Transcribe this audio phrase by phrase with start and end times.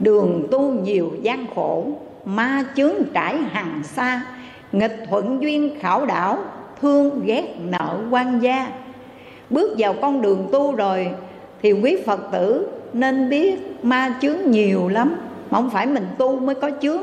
[0.00, 1.86] đường tu nhiều gian khổ,
[2.24, 4.22] ma chướng trải hàng xa,
[4.72, 6.38] nghịch thuận duyên khảo đảo,
[6.80, 8.66] thương ghét nợ quan gia.
[9.50, 11.10] Bước vào con đường tu rồi
[11.62, 15.16] thì quý phật tử nên biết ma chướng nhiều lắm.
[15.50, 17.02] Mà không phải mình tu mới có chướng.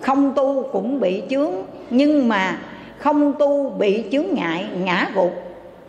[0.00, 1.52] Không tu cũng bị chướng,
[1.90, 2.58] nhưng mà
[2.98, 5.32] không tu bị chướng ngại, ngã gục.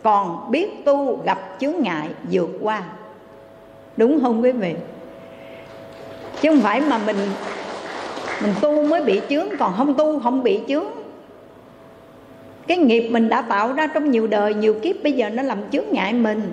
[0.02, 2.82] Còn biết tu gặp chướng ngại vượt qua.
[3.96, 4.74] Đúng không quý vị?
[6.40, 7.16] Chứ không phải mà mình
[8.42, 10.84] mình tu mới bị chướng, còn không tu không bị chướng.
[12.66, 15.58] Cái nghiệp mình đã tạo ra trong nhiều đời, nhiều kiếp, bây giờ nó làm
[15.72, 16.52] chướng ngại mình.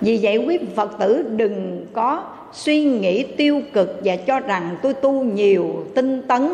[0.00, 4.94] Vì vậy quý phật tử đừng có suy nghĩ tiêu cực và cho rằng tôi
[4.94, 6.48] tu nhiều, tinh tấn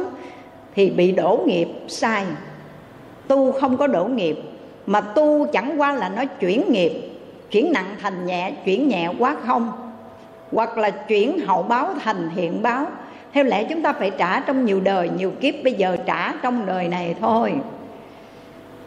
[0.74, 2.24] thì bị đổ nghiệp, sai.
[3.28, 4.36] Tu không có đổ nghiệp,
[4.86, 6.92] mà tu chẳng qua là nó chuyển nghiệp,
[7.50, 9.72] chuyển nặng thành nhẹ, chuyển nhẹ quá không
[10.52, 12.86] hoặc là chuyển hậu báo thành hiện báo.
[13.32, 16.66] Theo lẽ chúng ta phải trả trong nhiều đời, nhiều kiếp, bây giờ trả trong
[16.66, 17.54] đời này thôi.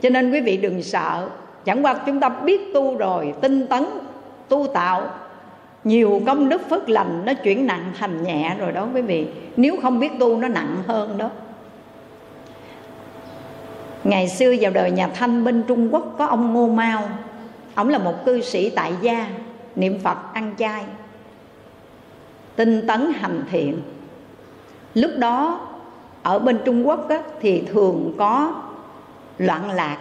[0.02, 1.30] Cho nên quý vị đừng sợ.
[1.66, 3.86] Chẳng qua chúng ta biết tu rồi, tinh tấn,
[4.47, 5.09] tu tạo,
[5.83, 9.27] nhiều công đức phước lành nó chuyển nặng thành nhẹ rồi đó quý vị.
[9.58, 11.30] Nếu không biết tu nó nặng hơn đó.
[14.03, 17.02] Ngày xưa vào đời nhà thanh bên trung quốc có ông ngô mao.
[17.75, 19.27] Ông là một cư sĩ tại gia,
[19.75, 20.83] niệm phật ăn chay
[22.55, 23.81] tinh tấn hành thiện.
[24.93, 25.59] Lúc đó
[26.23, 28.53] ở bên trung quốc á, thì thường có
[29.37, 29.97] loạn lạc.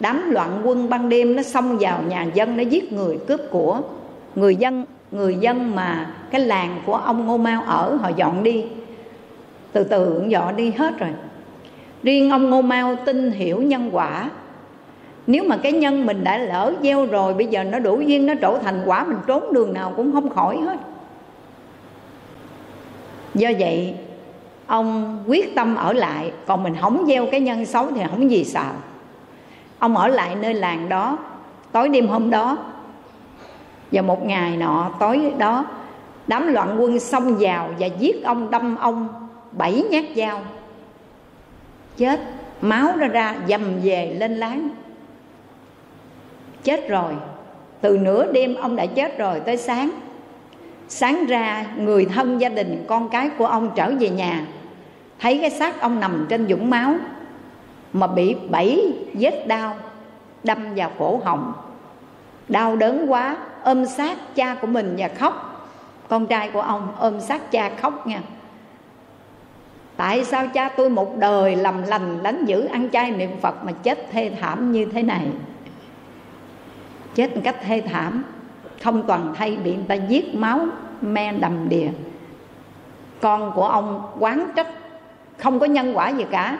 [0.00, 3.80] Đám loạn quân ban đêm nó xông vào nhà dân nó giết người cướp của.
[4.34, 8.64] Người dân người dân mà cái làng của ông ngô mao ở họ dọn đi.
[9.72, 11.10] Từ từ dọn đi hết rồi.
[12.02, 14.30] Riêng ông ngô mao tin hiểu nhân quả.
[15.26, 18.34] Nếu mà cái nhân mình đã lỡ gieo rồi bây giờ nó đủ duyên nó
[18.40, 20.76] trổ thành quả mình trốn đường nào cũng không khỏi hết
[23.34, 23.94] do vậy,
[24.66, 28.44] ông quyết tâm ở lại, còn mình không gieo cái nhân xấu thì không gì
[28.44, 28.70] sợ
[29.78, 31.18] ông ở lại nơi làng đó,
[31.72, 32.58] tối đêm hôm đó
[33.92, 35.64] và một ngày nọ tối đó,
[36.26, 39.08] đám loạn quân xông vào và giết ông, đâm ông
[39.52, 40.40] bảy nhát dao.
[41.96, 42.20] Chết,
[42.60, 44.68] máu ra ra, dầm về lên láng.
[46.62, 47.12] Chết rồi,
[47.80, 49.90] từ nửa đêm ông đã chết rồi tới sáng
[50.88, 54.46] sáng ra, người thân gia đình con cái của ông trở về nhà.
[55.20, 56.94] Thấy cái xác ông nằm trên dũng máu,
[57.92, 59.76] mà bị bảy vết đau,
[60.44, 61.52] đâm vào cổ họng.
[62.48, 65.50] Đau đớn quá, ôm sát cha của mình và khóc.
[66.08, 68.22] Con trai của ông ôm sát cha khóc nha.
[69.96, 73.72] Tại sao cha tôi một đời làm lành đánh dữ ăn chay niệm phật mà
[73.72, 75.26] chết thê thảm như thế này?
[77.14, 78.24] Chết một cách thê thảm
[78.84, 80.66] không toàn thay bị người ta giết máu
[81.00, 81.88] me đầm đìa.
[83.20, 84.68] Con của ông quán trách,
[85.38, 86.58] không có nhân quả gì cả.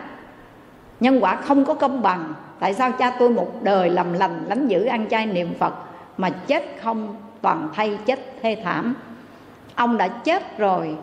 [1.01, 2.35] Nhân quả không có công bằng.
[2.61, 5.75] Tại sao cha tôi một đời làm lành, lánh giữ ăn chay niệm phật
[6.19, 8.95] mà chết không toàn thay chết thê thảm?
[9.75, 10.97] Ông đã chết rồi.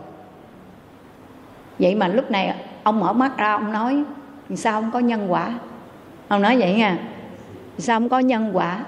[1.80, 4.04] Vậy mà lúc này ông mở mắt ra, ông nói,
[4.56, 5.54] sao không có nhân quả?
[6.28, 6.98] Ông nói vậy nha,
[7.78, 8.84] sao không có nhân quả?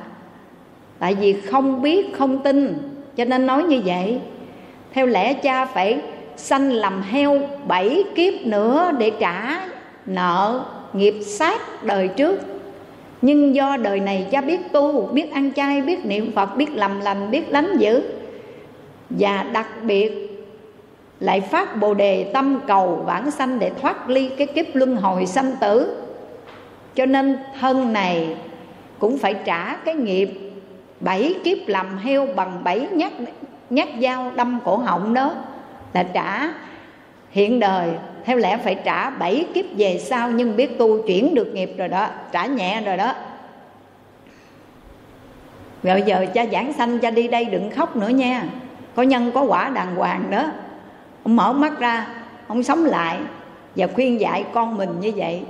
[1.00, 2.78] Tại vì không biết, không tin,
[3.16, 4.20] cho nên nói như vậy.
[4.94, 6.02] Theo lẽ cha phải
[6.36, 9.68] sanh làm heo bảy kiếp nữa để trả
[10.06, 12.40] nợ nghiệp sát đời trước.
[13.22, 17.02] Nhưng do đời này cha biết tu, biết ăn chay, biết niệm phật, biết làm
[17.02, 18.02] lành, biết lánh dữ
[19.10, 20.30] và đặc biệt
[21.20, 25.26] lại phát bồ đề tâm cầu vãng sanh để thoát ly cái kiếp luân hồi
[25.26, 25.96] sanh tử.
[26.96, 28.36] Cho nên thân này
[29.00, 30.30] cũng phải trả cái nghiệp
[31.04, 33.12] bảy kiếp làm heo bằng bảy nhát
[33.70, 35.34] nhát dao đâm cổ họng đó
[35.94, 36.50] là trả
[37.32, 37.90] hiện đời.
[38.26, 41.88] Theo lẽ phải trả bảy kiếp về sau, nhưng biết tu chuyển được nghiệp rồi
[41.88, 43.14] đó, trả nhẹ rồi đó.
[45.84, 48.44] Rồi giờ cha giảng sanh, cha đi đây đừng khóc nữa nha.
[48.96, 50.46] Có nhân, có quả đàng hoàng đó.
[51.24, 52.08] Ông mở mắt ra,
[52.48, 53.20] ông sống lại
[53.76, 55.44] và khuyên dạy con mình như vậy.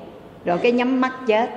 [0.46, 1.50] Rồi cái nhắm mắt chết.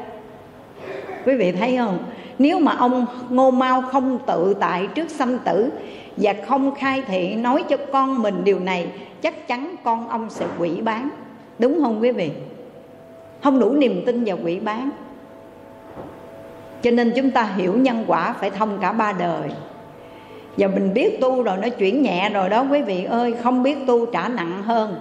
[1.25, 1.99] Quý vị thấy không?
[2.39, 5.71] Nếu mà ông ngô mau không tự tại trước sanh tử
[6.17, 8.87] và không khai thị nói cho con mình điều này,
[9.23, 11.09] chắc chắn con ông sẽ quỷ bán.
[11.59, 12.31] Đúng không quý vị?
[13.43, 14.91] Không đủ niềm tin vào quỷ bán.
[16.83, 19.51] Cho nên chúng ta hiểu nhân quả phải thông cả ba đời.
[20.57, 23.77] Và mình biết tu rồi, nó chuyển nhẹ rồi đó quý vị ơi, không biết
[23.87, 24.97] tu trả nặng hơn.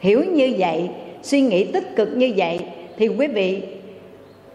[0.00, 0.90] Hiểu như vậy,
[1.22, 2.60] suy nghĩ tích cực như vậy,
[2.96, 3.62] thì quý vị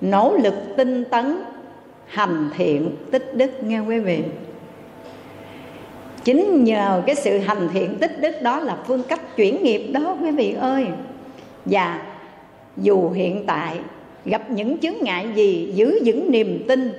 [0.01, 1.35] nỗ lực tinh tấn
[2.13, 4.19] hành thiện tích đức, nghe quý vị.
[6.23, 10.17] Chính nhờ cái sự hành thiện tích đức đó là phương cách chuyển nghiệp đó,
[10.21, 10.85] quý vị ơi.
[11.65, 12.01] Và
[12.77, 13.77] dù hiện tại
[14.25, 16.91] gặp những chướng ngại gì, giữ vững niềm tin,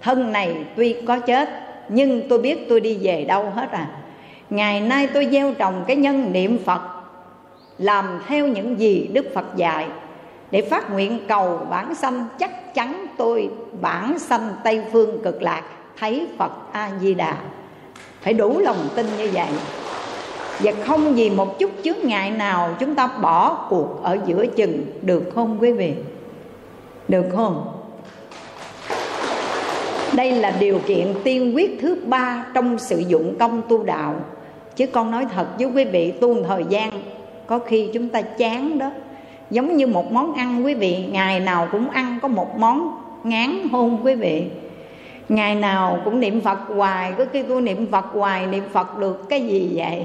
[0.00, 1.48] thân này tuy có chết,
[1.88, 3.86] nhưng tôi biết tôi đi về đâu hết à.
[4.50, 6.80] Ngày nay tôi gieo trồng cái nhân niệm phật,
[7.78, 9.86] làm theo những gì đức phật dạy
[10.52, 13.50] để phát nguyện cầu bản sanh, chắc chắn tôi
[13.80, 15.62] bản sanh tây phương cực lạc,
[15.98, 17.36] thấy phật a di đà
[18.20, 19.48] phải đủ lòng tin như vậy.
[20.58, 24.86] Và không vì một chút chướng ngại nào chúng ta bỏ cuộc ở giữa chừng.
[25.02, 25.94] Được không quý vị?
[27.08, 27.78] Được không?
[30.12, 34.14] Đây là điều kiện tiên quyết thứ ba trong sử dụng công tu đạo.
[34.76, 36.90] Chứ con nói thật với quý vị, tu thời gian,
[37.46, 38.90] có khi chúng ta chán đó
[39.52, 43.68] giống như một món ăn, quý vị, ngày nào cũng ăn có một món ngán
[43.72, 44.44] hôn, quý vị.
[45.28, 49.28] Ngày nào cũng niệm phật hoài, có khi tôi niệm phật hoài, niệm phật được
[49.28, 50.04] cái gì vậy?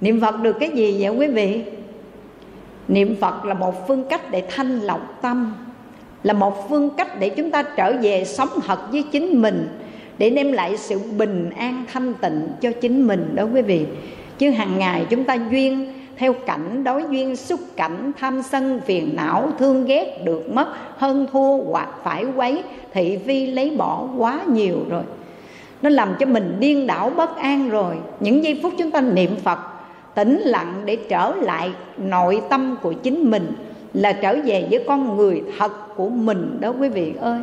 [0.00, 1.62] Niệm phật được cái gì vậy, quý vị?
[2.88, 5.54] Niệm phật là một phương cách để thanh lọc tâm,
[6.22, 9.68] là một phương cách để chúng ta trở về sống thật với chính mình,
[10.18, 13.86] để đem lại sự bình an thanh tịnh cho chính mình đó, quý vị.
[14.38, 19.16] Chứ hàng ngày chúng ta duyên theo cảnh đối duyên xúc cảnh, tham sân, phiền
[19.16, 20.66] não, thương ghét được mất,
[20.96, 22.62] hơn thua hoặc phải quấy,
[22.92, 25.02] thị phi lấy bỏ quá nhiều rồi.
[25.82, 27.96] Nó làm cho mình điên đảo, bất an rồi.
[28.20, 29.58] Những giây phút chúng ta niệm phật,
[30.14, 33.52] tĩnh lặng để trở lại nội tâm của chính mình
[33.92, 37.40] là trở về với con người thật của mình đó quý vị ơi.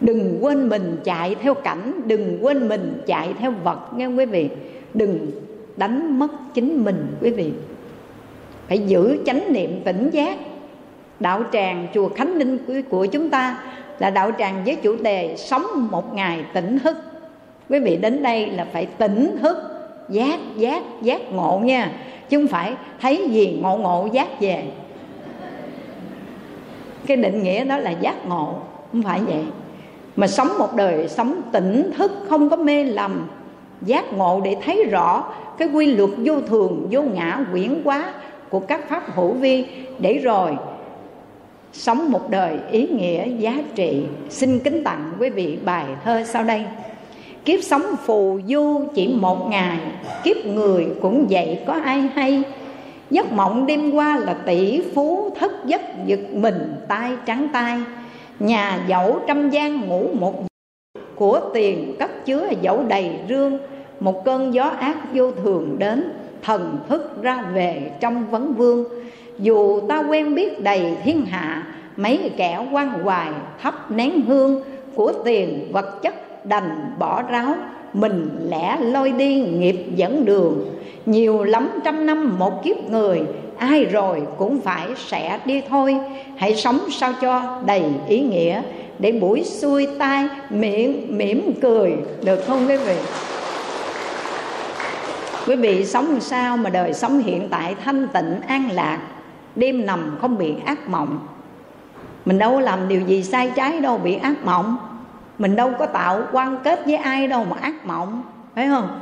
[0.00, 4.48] Đừng quên mình chạy theo cảnh, đừng quên mình chạy theo vật nghe quý vị?
[4.94, 5.30] Đừng
[5.76, 7.52] đánh mất chính mình, quý vị
[8.68, 10.38] phải giữ chánh niệm tỉnh giác.
[11.20, 12.58] Đạo tràng chùa khánh ninh
[12.90, 13.58] của chúng ta
[13.98, 16.96] là đạo tràng với chủ đề sống một ngày tỉnh thức.
[17.68, 19.56] Quý vị đến đây là phải tỉnh thức,
[20.08, 21.92] giác giác giác ngộ nha,
[22.28, 24.64] chứ không phải thấy gì ngộ ngộ, giác về.
[27.06, 28.54] Cái định nghĩa đó là giác ngộ,
[28.92, 29.44] không phải vậy.
[30.16, 33.26] Mà sống một đời sống tỉnh thức, không có mê lầm,
[33.82, 38.12] giác ngộ để thấy rõ cái quy luật vô thường, vô ngã, quyển quá
[38.54, 39.64] của các pháp hữu vi
[39.98, 40.56] để rồi
[41.72, 44.04] sống một đời ý nghĩa giá trị.
[44.30, 46.62] Xin kính tặng quý vị bài thơ sau đây.
[47.44, 49.78] Kiếp sống phù du chỉ một ngày,
[50.24, 52.42] kiếp người cũng vậy có ai hay.
[53.10, 57.80] Giấc mộng đêm qua là tỷ phú thất giấc giật mình tay trắng tay.
[58.38, 60.44] Nhà dẫu trăm gian ngủ một
[61.14, 63.58] của tiền cất chứa dẫu đầy rương.
[64.00, 66.12] Một cơn gió ác vô thường đến
[66.44, 68.84] thần thức ra về trong vấn vương.
[69.38, 73.28] Dù ta quen biết đầy thiên hạ, mấy kẻ quan hoài
[73.62, 74.62] thắp nén hương,
[74.94, 77.54] của tiền vật chất đành bỏ ráo,
[77.92, 80.70] mình lẽ lôi đi nghiệp dẫn đường.
[81.06, 83.22] Nhiều lắm trăm năm một kiếp người,
[83.56, 85.96] ai rồi cũng phải sẽ đi thôi.
[86.36, 88.62] Hãy sống sao cho đầy ý nghĩa,
[88.98, 92.94] để buổi xuôi tai miệng mỉm cười, được không quý vị?
[95.46, 98.98] Quý vị sống làm sao mà đời sống hiện tại thanh tịnh, an lạc?
[99.56, 101.18] Đêm nằm không bị ác mộng.
[102.24, 104.76] Mình đâu làm điều gì sai trái đâu bị ác mộng.
[105.38, 108.22] Mình đâu có tạo quan kết với ai đâu mà ác mộng.
[108.54, 109.00] Phải không?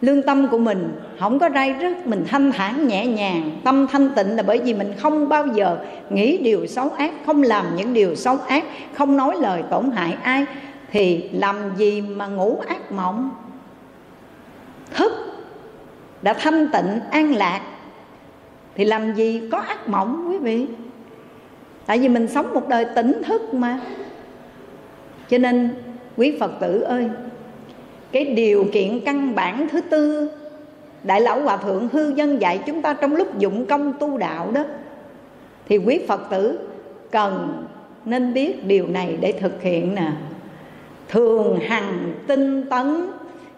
[0.00, 3.50] Lương tâm của mình không có rai rứt, mình thanh thản nhẹ nhàng.
[3.64, 5.78] Tâm thanh tịnh là bởi vì mình không bao giờ
[6.10, 10.16] nghĩ điều xấu ác, không làm những điều xấu ác, không nói lời tổn hại
[10.22, 10.44] ai.
[10.90, 13.30] Thì làm gì mà ngủ ác mộng?
[14.94, 15.33] Thức
[16.24, 17.60] đã thanh tịnh, an lạc,
[18.74, 20.66] thì làm gì có ác mộng, quý vị?
[21.86, 23.80] Tại vì mình sống một đời tỉnh thức mà.
[25.28, 25.70] Cho nên,
[26.16, 27.08] quý phật tử ơi,
[28.12, 30.30] cái điều kiện căn bản thứ tư,
[31.02, 34.50] đại lão hòa thượng hư dân dạy chúng ta trong lúc dụng công tu đạo
[34.50, 34.64] đó,
[35.68, 36.58] thì quý phật tử
[37.10, 37.64] cần
[38.04, 40.12] nên biết điều này để thực hiện nè.
[41.08, 43.06] Thường hằng tinh tấn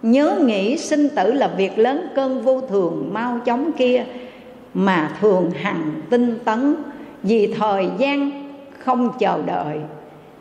[0.02, 4.04] nhớ nghĩ sinh tử là việc lớn cơn vô thường, mau chóng kia.
[4.74, 6.76] Mà thường hằng tinh tấn,
[7.22, 8.30] vì thời gian
[8.78, 9.78] không chờ đợi.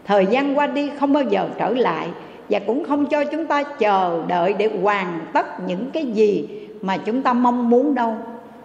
[0.06, 2.08] Thời gian qua đi không bao giờ trở lại,
[2.50, 6.48] và cũng không cho chúng ta chờ đợi để hoàn tất những cái gì
[6.82, 8.16] mà chúng ta mong muốn đâu.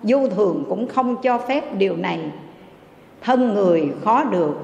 [0.03, 2.21] Vô thường cũng không cho phép điều này.
[3.23, 4.55] Thân người khó được,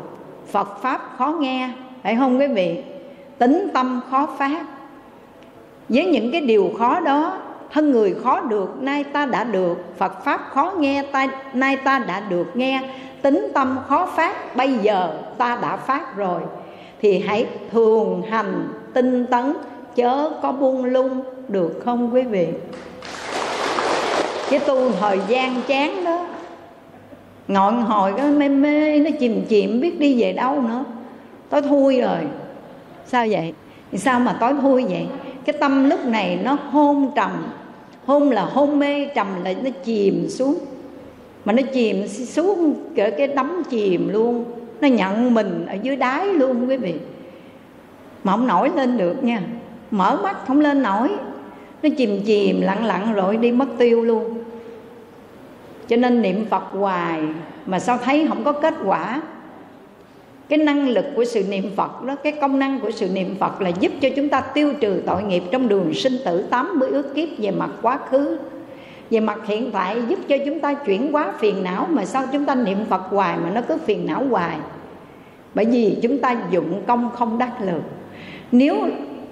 [0.50, 1.70] phật pháp khó nghe,
[2.02, 2.82] phải không quý vị?
[3.38, 4.66] Tính tâm khó phát
[5.88, 7.38] với những cái điều khó đó,
[7.72, 9.98] thân người khó được, nay ta đã được.
[9.98, 12.82] Phật pháp khó nghe, ta, nay ta đã được nghe.
[13.22, 16.40] Tính tâm khó phát, bây giờ ta đã phát rồi.
[17.02, 19.54] Thì hãy thường hành, tinh tấn,
[19.94, 22.48] chớ có buông lung, được không quý vị?
[24.50, 26.26] Cái tu thời gian chán đó
[27.48, 30.84] ngồi hồi cái mê mê, nó chìm chìm, biết đi về đâu nữa.
[31.48, 32.18] Tối thui rồi.
[33.06, 33.54] Sao vậy?
[33.92, 35.06] Thì sao mà tối thui vậy?
[35.46, 37.30] Cái tâm lúc này nó hôn trầm.
[38.06, 40.58] Hôn là hôn mê trầm là nó chìm xuống.
[41.44, 44.44] Mà nó chìm xuống cái, cái đắm chìm luôn.
[44.80, 46.94] Nó nhận mình ở dưới đáy luôn quý vị.
[48.24, 49.40] Mà không nổi lên được nha.
[49.90, 51.08] Mở mắt không lên nổi.
[51.82, 54.38] Nó chìm chìm lặng lặng rồi đi mất tiêu luôn.
[55.88, 57.22] Cho nên niệm phật hoài
[57.66, 59.22] mà sao thấy không có kết quả?
[60.48, 63.60] Cái năng lực của sự niệm phật đó, cái công năng của sự niệm phật
[63.60, 67.14] là giúp cho chúng ta tiêu trừ tội nghiệp trong đường sinh tử 80 ước
[67.14, 68.38] kiếp về mặt quá khứ.
[69.10, 72.44] Về mặt hiện tại, giúp cho chúng ta chuyển hóa phiền não, mà sao chúng
[72.44, 74.56] ta niệm phật hoài mà nó cứ phiền não hoài?
[75.54, 77.82] Bởi vì chúng ta dụng công không đắc lực.
[78.52, 78.76] Nếu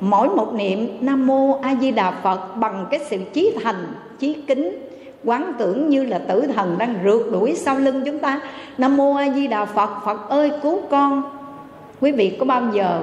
[0.01, 3.87] mỗi một niệm nam mô a di đà phật bằng cái sự chí thành,
[4.19, 4.84] chí kính
[5.25, 8.41] quán tưởng như là tử thần đang rượt đuổi sau lưng chúng ta.
[8.79, 11.23] Nam mô a di đà phật phật ơi, cứu con.
[12.01, 13.03] Quý vị có bao giờ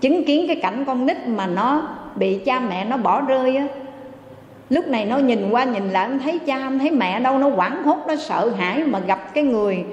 [0.00, 1.82] chứng kiến cái cảnh con nít mà nó
[2.16, 3.66] bị cha mẹ nó bỏ rơi á?
[4.70, 7.48] Lúc này nó nhìn qua nhìn lại không thấy cha không thấy mẹ đâu, nó
[7.48, 9.84] quảng hốt, nó sợ hãi mà gặp cái người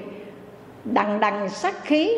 [0.84, 2.10] đằng đằng sát khí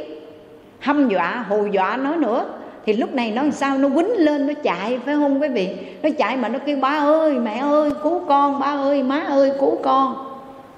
[0.80, 2.46] hâm dọa, hù dọa nó nữa
[2.86, 3.78] thì lúc này nó làm sao?
[3.78, 5.68] Nó quýnh lên, nó chạy, phải không quý vị?
[6.02, 9.52] Nó chạy mà nó kêu, ba ơi, mẹ ơi, cứu con, ba ơi, má ơi,
[9.60, 10.16] cứu con.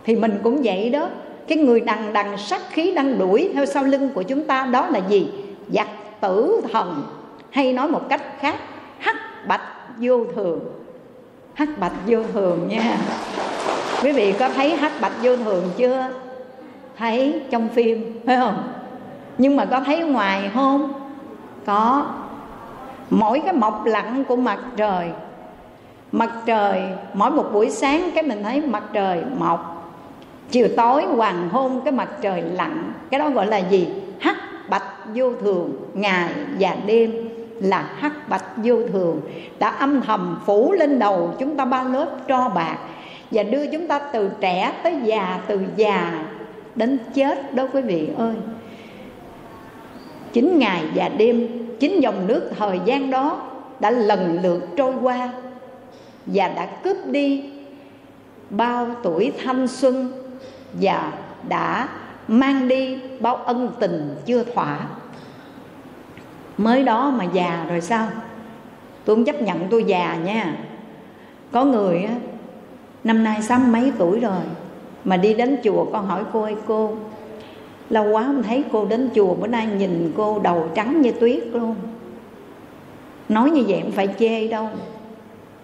[0.05, 1.09] Thì mình cũng vậy đó.
[1.49, 4.87] Cái người đằng đằng sát khí đang đuổi theo sau lưng của chúng ta đó
[4.91, 5.29] là gì?
[5.69, 5.89] Giặc
[6.21, 7.03] tử thần.
[7.51, 8.57] Hay nói một cách khác,
[8.99, 9.17] hắc
[9.49, 9.63] bạch
[10.01, 10.61] vô thường.
[11.55, 12.97] Hắc bạch vô thường nha.
[14.03, 16.09] Quý vị có thấy hắc bạch vô thường chưa?
[16.99, 18.73] Thấy trong phim, phải không?
[19.39, 20.93] Nhưng mà có thấy ngoài không?
[21.67, 22.07] Có.
[23.11, 25.11] Mỗi cái mọc lặn của mặt trời
[26.13, 26.83] mặt trời,
[27.15, 29.91] mỗi một buổi sáng cái mình thấy mặt trời mọc.
[30.51, 32.93] Chiều tối hoàng hôn cái mặt trời lặn.
[33.11, 33.89] Cái đó gọi là gì?
[34.21, 34.37] Hắc
[34.71, 34.85] bạch
[35.15, 35.73] vô thường.
[35.95, 37.29] Ngày và đêm
[37.61, 39.21] là hắc bạch vô thường.
[39.59, 42.77] Đã âm thầm phủ lên đầu chúng ta ba lớp tro bạc
[43.31, 46.25] và đưa chúng ta từ trẻ tới già, từ già
[46.75, 48.35] đến chết đó quý vị ơi
[50.39, 51.49] chín ngày và đêm
[51.81, 53.43] chín dòng nước thời gian đó
[53.81, 55.31] đã lần lượt trôi qua
[56.27, 57.45] và đã cướp đi
[58.51, 60.13] bao tuổi thanh xuân
[60.73, 61.13] và
[61.49, 61.89] đã
[62.29, 64.79] mang đi bao ân tình chưa thỏa.
[66.59, 68.09] Mới đó mà già rồi sao?
[69.05, 70.57] Tôi không chấp nhận tôi già nha.
[71.53, 72.15] Có người á,
[73.05, 74.43] năm nay sáu mấy tuổi rồi,
[75.05, 76.97] mà đi đến chùa con hỏi, cô ơi, cô
[77.91, 81.47] lâu quá không thấy cô đến chùa, bữa nay nhìn cô đầu trắng như tuyết
[81.53, 81.75] luôn.
[83.29, 84.69] Nói như vậy không phải chê đâu.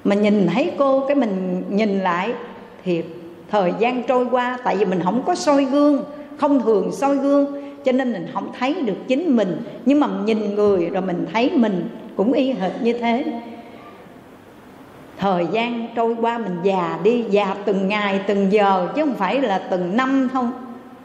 [0.04, 2.32] Mà nhìn thấy cô, cái mình nhìn lại,
[2.84, 3.04] thiệt,
[3.50, 6.04] thời gian trôi qua, tại vì mình không có soi gương,
[6.36, 7.46] không thường soi gương,
[7.84, 9.62] cho nên mình không thấy được chính mình.
[9.84, 13.24] Nhưng mà nhìn người rồi mình thấy mình cũng y hệt như thế.
[15.18, 19.40] Thời gian trôi qua mình già đi, già từng ngày, từng giờ, chứ không phải
[19.40, 20.52] là từng năm không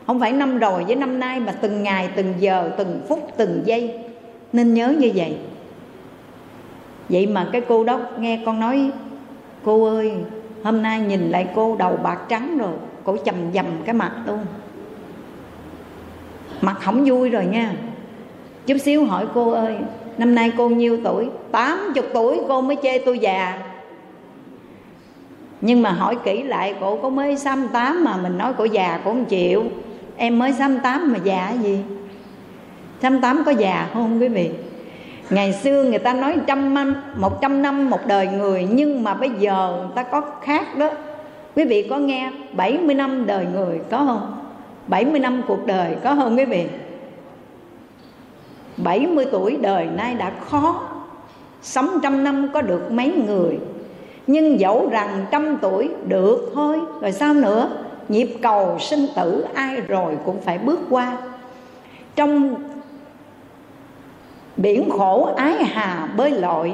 [0.10, 3.62] không phải năm rồi với năm nay mà từng ngày, từng giờ, từng phút, từng
[3.66, 3.94] giây.
[4.54, 5.38] Nên nhớ như vậy.
[7.10, 8.92] Vậy mà cái cô đó nghe con nói,
[9.64, 10.14] cô ơi,
[10.64, 12.72] hôm nay nhìn lại cô đầu bạc trắng rồi,
[13.04, 14.40] cổ chầm dầm cái mặt luôn.
[16.62, 17.74] Mặt không vui rồi nha.
[18.68, 19.76] Chút xíu hỏi cô ơi,
[20.18, 21.30] năm nay cô nhiêu tuổi?
[21.52, 23.62] Tám chục tuổi, cô mới chê tôi già.
[25.62, 29.02] Nhưng mà hỏi kỹ lại, cổ có mới xăm tám mà mình nói cổ già
[29.06, 29.64] cổ không chịu
[30.20, 31.80] em mới xăm tám mà già gì?
[33.02, 34.52] Xăm tám có già không quý vị?
[35.30, 39.14] Ngày xưa người ta nói trăm năm, một trăm năm một đời người, nhưng mà
[39.14, 40.90] bây giờ người ta có khác đó.
[41.56, 44.34] Quý vị có nghe 70 năm đời người có không?
[44.88, 46.66] 70 năm cuộc đời có không quý vị?
[48.78, 50.82] 70 tuổi đời nay đã khó.
[51.62, 53.60] Sống trăm năm có được mấy người?
[54.28, 57.70] Nhưng dẫu rằng trăm tuổi được thôi, Rồi sao nữa?
[58.10, 61.18] Nhịp cầu sinh tử ai rồi cũng phải bước qua.
[62.16, 62.56] Trong
[64.58, 66.74] biển khổ ái hà bơi lội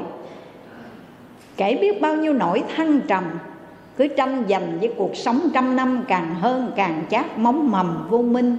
[1.56, 3.24] Kể biết bao nhiêu nỗi thăng trầm,
[3.96, 8.22] cứ tranh giành với cuộc sống trăm năm càng hơn càng chát móng mầm vô
[8.22, 8.56] minh.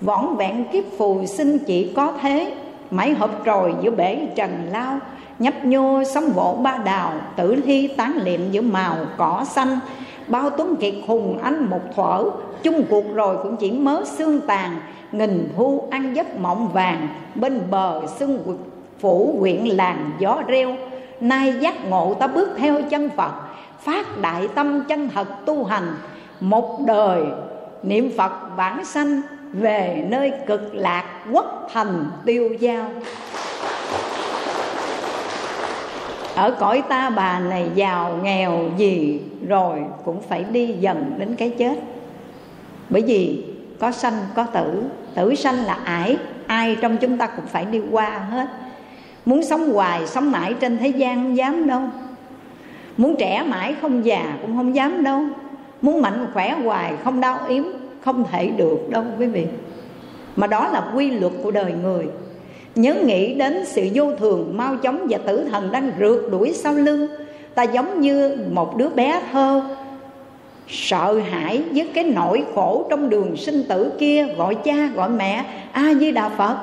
[0.00, 2.54] Võng vẹn kiếp phù sinh chỉ có thế
[2.90, 4.98] mãi hộp trồi giữa bể trần lao,
[5.38, 9.78] nhấp nhô sóng vỗ ba đào, tử thi tán liệm giữa màu cỏ xanh
[10.26, 12.24] bao tuấn kiệt hùng anh một thuở.
[12.62, 14.80] Chung cuộc rồi cũng chỉ mớ xương tàn.
[15.12, 17.08] Nghìn thu ăn giấc mộng vàng.
[17.34, 18.58] Bên bờ xương
[19.00, 20.76] phủ quyện làng gió reo.
[21.20, 23.32] Nay giác ngộ ta bước theo chân phật.
[23.80, 25.94] Phát đại tâm chân thật tu hành.
[26.40, 27.22] Một đời
[27.82, 29.20] niệm phật vãng sanh.
[29.52, 32.90] Về nơi cực lạc quốc thành tiêu giao
[36.34, 41.50] ở cõi ta bà này giàu nghèo gì rồi cũng phải đi dần đến cái
[41.50, 41.78] chết.
[42.90, 43.44] Bởi vì
[43.78, 44.84] có sanh, có tử.
[45.14, 46.16] Tử sanh là ải.
[46.46, 48.48] Ai trong chúng ta cũng phải đi qua hết.
[49.24, 51.82] Muốn sống hoài, sống mãi trên thế gian không dám đâu.
[52.96, 55.22] Muốn trẻ mãi không già cũng không dám đâu.
[55.82, 57.64] Muốn mạnh khỏe hoài không đau yếm,
[58.04, 59.46] không thể được đâu quý vị.
[60.36, 62.06] Mà đó là quy luật của đời người
[62.74, 66.74] nhớ nghĩ đến sự vô thường, mau chóng và tử thần đang rượt đuổi sau
[66.74, 67.06] lưng.
[67.54, 69.62] Ta giống như một đứa bé thơ,
[70.68, 75.44] sợ hãi với cái nỗi khổ trong đường sinh tử kia, gọi cha, gọi mẹ,
[75.72, 76.56] a di đà phật.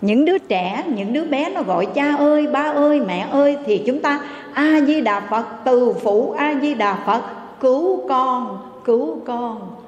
[0.00, 3.82] Những đứa trẻ, những đứa bé nó gọi cha ơi, ba ơi, mẹ ơi, thì
[3.86, 4.20] chúng ta,
[4.54, 7.22] a di đà phật, từ phụ a di đà phật,
[7.60, 9.81] cứu con cứu con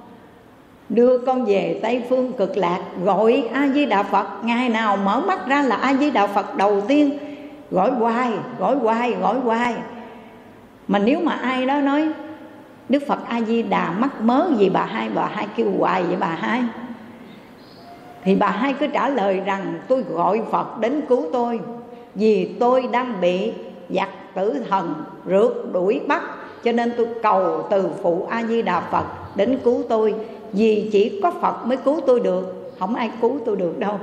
[0.88, 4.26] đưa con về tây phương cực lạc, gọi a di đà phật.
[4.44, 7.18] Ngày nào mở mắt ra là a di đà phật đầu tiên.
[7.70, 9.74] Gọi hoài gọi hoài gọi hoài.
[10.88, 12.08] Mà nếu mà ai đó nói,
[12.88, 16.16] đức phật a di đà mắc mớ gì bà hai bà hai kêu hoài vậy
[16.20, 16.62] bà hai?
[18.24, 21.60] Thì bà hai cứ trả lời rằng, tôi gọi phật đến cứu tôi,
[22.14, 23.52] vì tôi đang bị
[23.90, 24.94] giặc tử thần
[25.26, 26.22] rượt đuổi bắt,
[26.64, 29.04] cho nên tôi cầu từ phụ a di đà phật
[29.36, 30.14] đến cứu tôi
[30.54, 33.98] vì chỉ có phật mới cứu tôi được, không ai cứu tôi được đâu.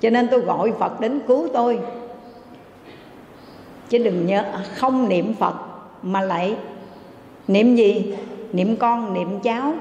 [0.00, 1.78] Cho nên tôi gọi phật đến cứu tôi.
[3.88, 5.54] Chứ đừng nhớ, không niệm phật
[6.02, 6.56] mà lại
[7.48, 8.14] niệm gì?
[8.52, 9.72] Niệm con, niệm cháu,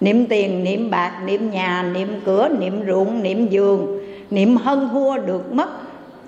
[0.00, 5.18] niệm tiền, niệm bạc, niệm nhà, niệm cửa, niệm ruộng, niệm giường, niệm hân hua
[5.18, 5.68] được mất.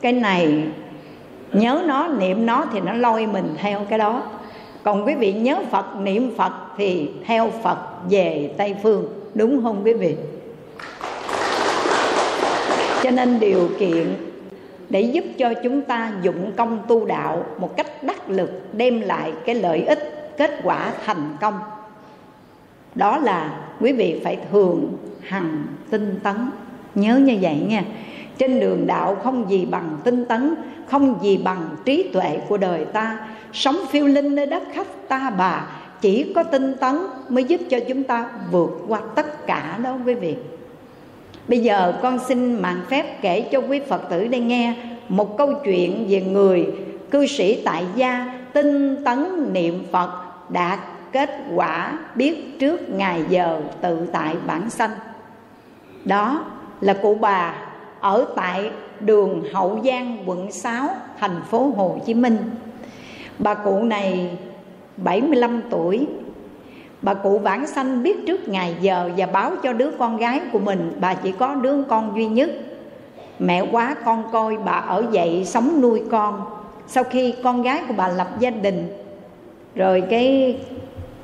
[0.00, 0.64] Cái này,
[1.52, 4.23] nhớ nó, niệm nó thì nó lôi mình theo cái đó
[4.83, 7.79] còn quý vị nhớ phật, niệm phật thì theo phật
[8.11, 10.17] về tây phương, đúng không quý vị?
[13.02, 14.15] Cho nên điều kiện
[14.89, 19.33] để giúp cho chúng ta dụng công tu đạo một cách đắc lực, đem lại
[19.47, 21.59] cái lợi ích, kết quả thành công,
[22.95, 26.50] đó là quý vị phải thường hằng tinh tấn.
[26.95, 27.85] Nhớ như vậy nha.
[28.39, 30.54] Trên đường đạo không gì bằng tinh tấn,
[30.87, 33.19] không gì bằng trí tuệ của đời ta
[33.52, 35.67] sống phiêu linh nơi đất khách ta bà,
[36.00, 36.97] chỉ có tinh tấn
[37.28, 40.36] mới giúp cho chúng ta vượt qua tất cả đó quý vị.
[41.49, 44.76] Bây giờ con xin mạng phép kể cho quý phật tử đây nghe
[45.08, 46.67] một câu chuyện về người
[47.10, 50.10] cư sĩ tại gia tinh tấn niệm phật
[50.49, 50.78] đạt
[51.12, 54.91] kết quả biết trước ngày giờ tự tại bản sanh.
[56.04, 56.45] Đó
[56.80, 57.54] là cụ bà
[58.00, 60.88] ở tại đường Hậu Giang, quận 6
[61.21, 62.36] thành phố Hồ Chí Minh
[63.38, 64.30] bà cụ này
[64.97, 66.06] 75 tuổi.
[67.02, 70.58] Bà cụ vãng sanh biết trước ngày giờ và báo cho đứa con gái của
[70.58, 72.50] mình, bà chỉ có đứa con duy nhất.
[73.38, 76.42] Mẹ quá con coi bà ở dậy sống nuôi con.
[76.86, 78.88] Sau khi con gái của bà lập gia đình,
[79.75, 80.58] rồi cái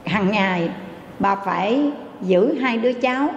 [0.04, 0.70] hàng ngày
[1.18, 1.90] bà phải
[2.22, 3.28] giữ hai đứa cháu.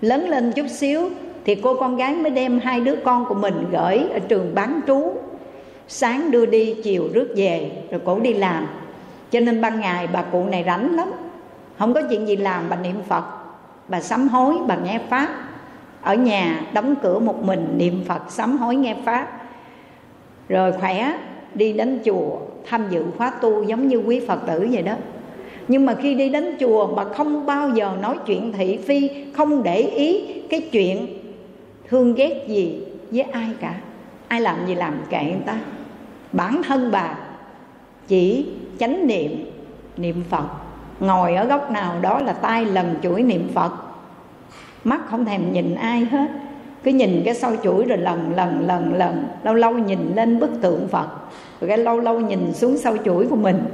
[0.00, 1.10] Lớn lên chút xíu
[1.44, 4.80] thì cô con gái mới đem hai đứa con của mình gửi ở trường bán
[4.86, 5.14] trú
[5.88, 8.66] sáng đưa đi, chiều rước về, rồi cổ đi làm.
[9.30, 11.12] Cho nên ban ngày bà cụ này rảnh lắm.
[11.78, 13.24] Không có chuyện gì làm, bà niệm phật.
[13.88, 15.28] Bà sám hối, bà nghe pháp.
[16.02, 19.28] Ở nhà đóng cửa một mình, niệm phật, sám hối nghe pháp.
[20.48, 21.18] Rồi khỏe,
[21.54, 24.94] đi đến chùa, tham dự khóa tu giống như quý phật tử vậy đó.
[25.68, 29.62] Nhưng mà khi đi đến chùa, bà không bao giờ nói chuyện thị phi, không
[29.62, 31.06] để ý cái chuyện
[31.88, 33.74] thương ghét gì với ai cả.
[34.28, 35.58] Ai làm gì làm kệ người ta
[36.32, 37.14] bản thân bà
[38.08, 39.50] chỉ chánh niệm
[39.96, 40.44] niệm phật.
[41.00, 43.72] Ngồi ở góc nào đó là tay lần chuỗi niệm phật.
[44.84, 46.26] Mắt không thèm nhìn ai hết.
[46.84, 49.28] Cứ nhìn cái sau chuỗi rồi lần lần lần lần.
[49.42, 51.06] Lâu lâu nhìn lên bức tượng phật.
[51.60, 53.64] Rồi cái lâu lâu nhìn xuống sau chuỗi của mình.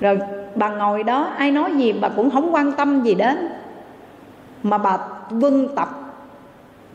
[0.00, 0.18] Rồi
[0.54, 3.48] bà ngồi đó, ai nói gì bà cũng không quan tâm gì đến.
[4.62, 4.98] Mà bà
[5.30, 5.88] vân tập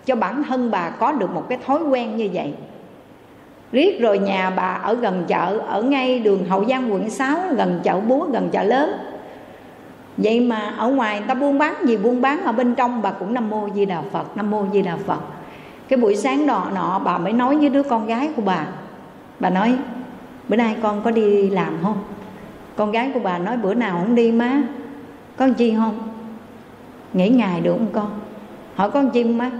[0.05, 2.53] cho bản thân bà có được một cái thói quen như vậy
[3.71, 7.79] riết rồi nhà bà ở gần chợ, ở ngay đường hậu giang quận 6 gần
[7.83, 8.91] chợ búa, gần chợ lớn.
[10.17, 13.11] Vậy mà ở ngoài người ta buôn bán gì, buôn bán ở bên trong bà
[13.11, 15.19] cũng nam mô di đà phật, nam mô di đà phật.
[15.87, 18.67] Cái buổi sáng đó nọ bà mới nói với đứa con gái của bà.
[19.39, 19.75] Bà nói,
[20.49, 21.97] bữa nay con có đi làm không?
[22.75, 24.61] Con gái của bà nói, bữa nào không đi má.
[25.37, 25.99] Con chi không?
[27.13, 28.09] Nghỉ ngày được không con?
[28.75, 29.51] Hỏi con chi má?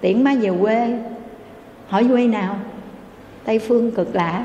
[0.00, 0.98] Tiễn má về quê.
[1.88, 2.56] Hỏi quê nào?
[3.48, 4.44] Tây phương cực lạ.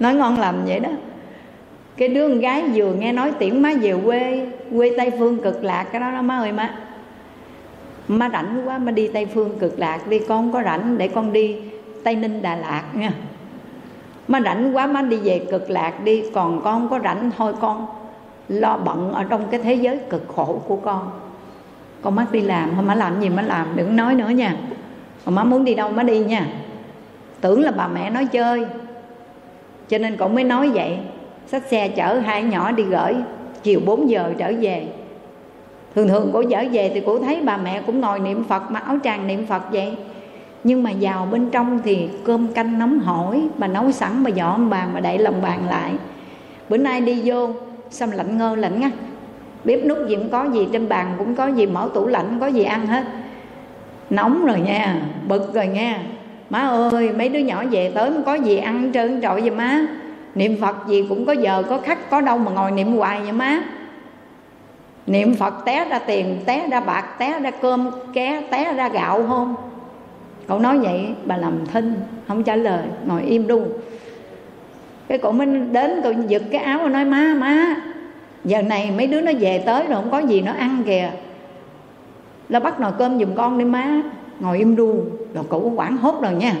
[0.00, 0.88] Nói ngon lầm vậy đó.
[1.96, 5.64] Cái đứa con gái vừa nghe nói tiễn má về quê quê tây phương cực
[5.64, 6.74] lạc cái đó đó má ơi má.
[8.08, 11.32] Má rảnh quá, má đi tây phương cực lạc đi con có rảnh để con
[11.32, 11.56] đi
[12.04, 13.12] tây ninh đà lạt nha.
[14.28, 17.86] Má rảnh quá, má đi về cực lạc đi, còn con có rảnh, thôi con
[18.48, 21.10] lo bận ở trong cái thế giới cực khổ của con.
[22.02, 24.56] Con mắt đi làm thôi má làm gì má làm, đừng nói nữa nha.
[25.24, 26.46] Còn má muốn đi đâu má đi nha
[27.44, 28.66] tưởng là bà mẹ nói chơi.
[29.88, 30.98] Cho nên cậu mới nói vậy.
[31.46, 33.14] Xách xe chở hai nhỏ đi gửi.
[33.62, 34.86] Chiều 4 giờ trở về.
[35.94, 38.80] Thường thường cô trở về thì cô thấy bà mẹ cũng ngồi niệm phật mà
[38.80, 39.96] áo tràng niệm phật vậy.
[40.64, 43.42] Nhưng mà vào bên trong thì cơm canh nóng hổi.
[43.58, 45.92] Bà nấu sẵn, bà dọn bàn mà đậy lòng bàn lại.
[46.68, 47.48] Bữa nay đi vô,
[47.90, 48.92] xong lạnh ngơ lạnh ngắt.
[49.64, 52.46] Bếp nút gì cũng có gì, trên bàn cũng có gì, mở tủ lạnh, có
[52.46, 53.04] gì ăn hết.
[54.10, 56.00] Nóng rồi nha, bực rồi nha
[56.50, 56.58] má
[56.92, 59.86] ơi, mấy đứa nhỏ về tới không có gì ăn trơn trọi vậy má.
[60.34, 63.32] Niệm phật gì cũng có giờ, có khách có đâu mà ngồi niệm hoài vậy
[63.32, 63.60] má.
[65.06, 69.24] Niệm phật té ra tiền, té ra bạc, té ra cơm, ké, té ra gạo
[69.28, 69.54] không?
[70.46, 71.94] Cậu nói vậy, bà làm thinh,
[72.28, 73.72] không trả lời, ngồi im luôn.
[75.08, 77.76] Cái cậu mới đến tôi giật cái áo, nói, má má,
[78.44, 81.10] giờ này mấy đứa nó về tới rồi không có gì nó ăn kìa.
[82.48, 84.02] Nó bắt nồi cơm giùm con đi, má
[84.40, 84.94] ngồi im ru
[85.34, 86.54] rồi cụ quảng hốt rồi nha.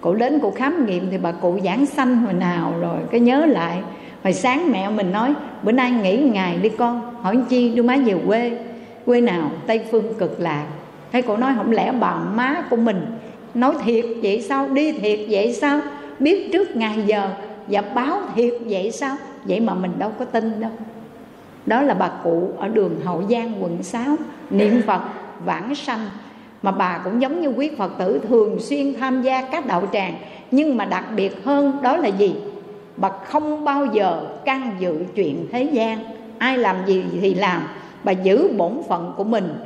[0.00, 3.46] Cụ đến cụ khám nghiệm thì bà cụ giảng sanh hồi nào rồi, cái nhớ
[3.46, 3.82] lại.
[4.24, 7.96] Hồi sáng mẹ mình nói, bữa nay nghỉ ngày đi con, hỏi chi, đưa má
[8.06, 8.58] về quê.
[9.06, 9.50] Quê nào?
[9.66, 10.66] Tây phương, cực lạc.
[11.12, 13.06] Thấy cụ nói, không lẽ bà má của mình
[13.54, 14.68] nói thiệt vậy sao?
[14.68, 15.80] Đi thiệt vậy sao?
[16.18, 17.30] Biết trước ngày giờ
[17.68, 19.16] và báo thiệt vậy sao?
[19.44, 20.70] Vậy mà mình đâu có tin đâu.
[21.66, 24.16] Đó là bà cụ ở đường hậu giang, quận 6
[24.50, 25.00] niệm phật,
[25.44, 26.00] vãng sanh
[26.62, 30.14] mà bà cũng giống như quý phật tử thường xuyên tham gia các đạo tràng.
[30.50, 32.34] Nhưng mà đặc biệt hơn đó là gì?
[32.96, 35.98] Bà không bao giờ can dự chuyện thế gian.
[36.38, 37.62] Ai làm gì thì làm.
[38.04, 39.58] Bà giữ bổn phận của mình,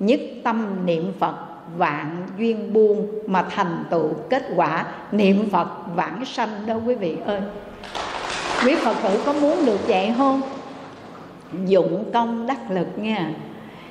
[0.00, 1.34] nhất tâm niệm phật,
[1.76, 4.86] vạn duyên buông mà thành tựu kết quả.
[5.12, 7.40] Niệm phật vãng sanh đó quý vị ơi.
[8.64, 10.40] Quý phật tử có muốn được vậy không?
[11.66, 13.30] Dụng công đắc lực nha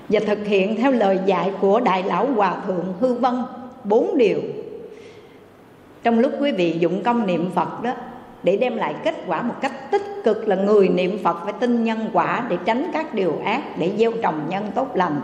[0.10, 3.34] và thực hiện theo lời dạy của đại lão hòa thượng hư vân,
[3.84, 4.40] bốn điều.
[6.04, 7.92] Trong lúc quý vị dụng công niệm phật đó,
[8.44, 11.84] để đem lại kết quả một cách tích cực là người niệm phật phải tin
[11.84, 15.22] nhân quả để tránh các điều ác, để gieo trồng nhân tốt lành.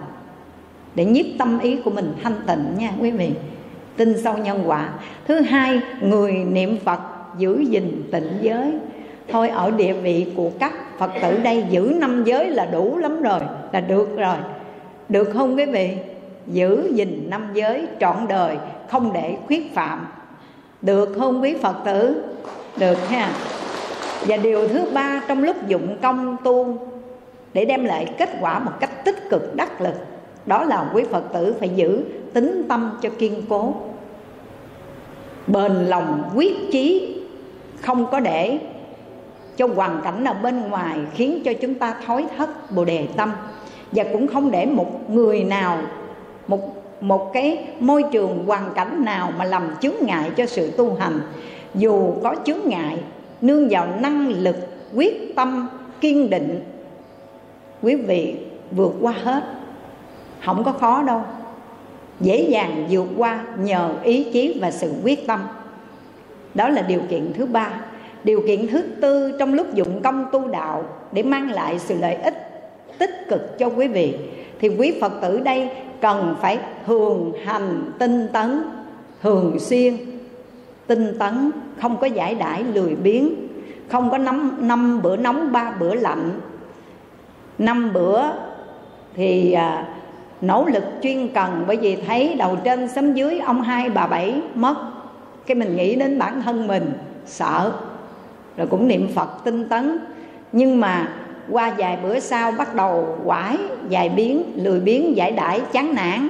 [0.96, 3.30] Để nhiếp tâm ý của mình thanh tịnh nha quý vị.
[3.98, 4.89] Tin sâu nhân quả.
[5.28, 7.00] Thứ hai, người niệm phật
[7.38, 8.74] giữ gìn tịnh giới.
[9.32, 13.22] Thôi, ở địa vị của các phật tử đây giữ năm giới là đủ lắm
[13.22, 13.39] rồi,
[13.72, 14.36] là được rồi
[15.12, 15.97] được không quý vị?
[16.47, 18.58] Giữ gìn năm giới trọn đời,
[18.89, 20.08] không để khuyết phạm.
[20.82, 22.24] Được không quý phật tử?
[22.78, 23.32] Được ha.
[24.28, 26.78] Và điều thứ ba trong lúc dụng công tu,
[27.54, 29.95] để đem lại kết quả một cách tích cực, đắc lực,
[30.45, 33.74] đó là quý phật tử phải giữ tính tâm cho kiên cố.
[35.47, 37.15] Bền lòng, quyết chí,
[37.82, 38.60] không có để
[39.58, 43.32] cho hoàn cảnh ở bên ngoài khiến cho chúng ta thối thất bồ đề tâm
[43.92, 45.78] và cũng không để một người nào,
[46.48, 50.96] một một cái môi trường hoàn cảnh nào mà làm chướng ngại cho sự tu
[50.96, 51.22] hành.
[51.76, 52.98] Dù có chướng ngại,
[53.42, 54.56] nương vào năng lực,
[54.96, 55.70] quyết tâm,
[56.02, 56.64] kiên định,
[57.82, 58.36] quý vị
[58.72, 59.44] vượt qua hết.
[60.46, 61.22] Không có khó đâu.
[62.20, 65.40] Dễ dàng vượt qua nhờ ý chí và sự quyết tâm.
[66.54, 67.70] Đó là điều kiện thứ ba.
[68.24, 72.16] Điều kiện thứ tư trong lúc dụng công tu đạo để mang lại sự lợi
[72.16, 72.51] ích
[73.02, 74.16] tích cực cho quý vị
[74.60, 75.70] thì quý phật tử đây
[76.02, 78.64] cần phải thường hành tinh tấn
[79.22, 79.98] thường xuyên.
[80.88, 83.30] Tinh tấn không có giải đãi lười biếng
[83.90, 86.32] không có năm năm bữa nóng ba bữa lạnh.
[87.58, 88.22] Năm bữa
[89.14, 89.88] thì à,
[90.42, 94.42] nỗ lực chuyên cần bởi vì thấy đầu trên sấm dưới ông hai bà bảy
[94.56, 94.76] mất.
[95.46, 96.92] Cái mình nghĩ đến bản thân mình
[97.26, 97.74] sợ.
[98.58, 99.98] Rồi cũng niệm phật tinh tấn.
[100.52, 101.14] Nhưng mà
[101.50, 103.58] qua vài bữa sau bắt đầu quải
[103.90, 106.30] dài biến, lười biến, giải đãi, chán nản.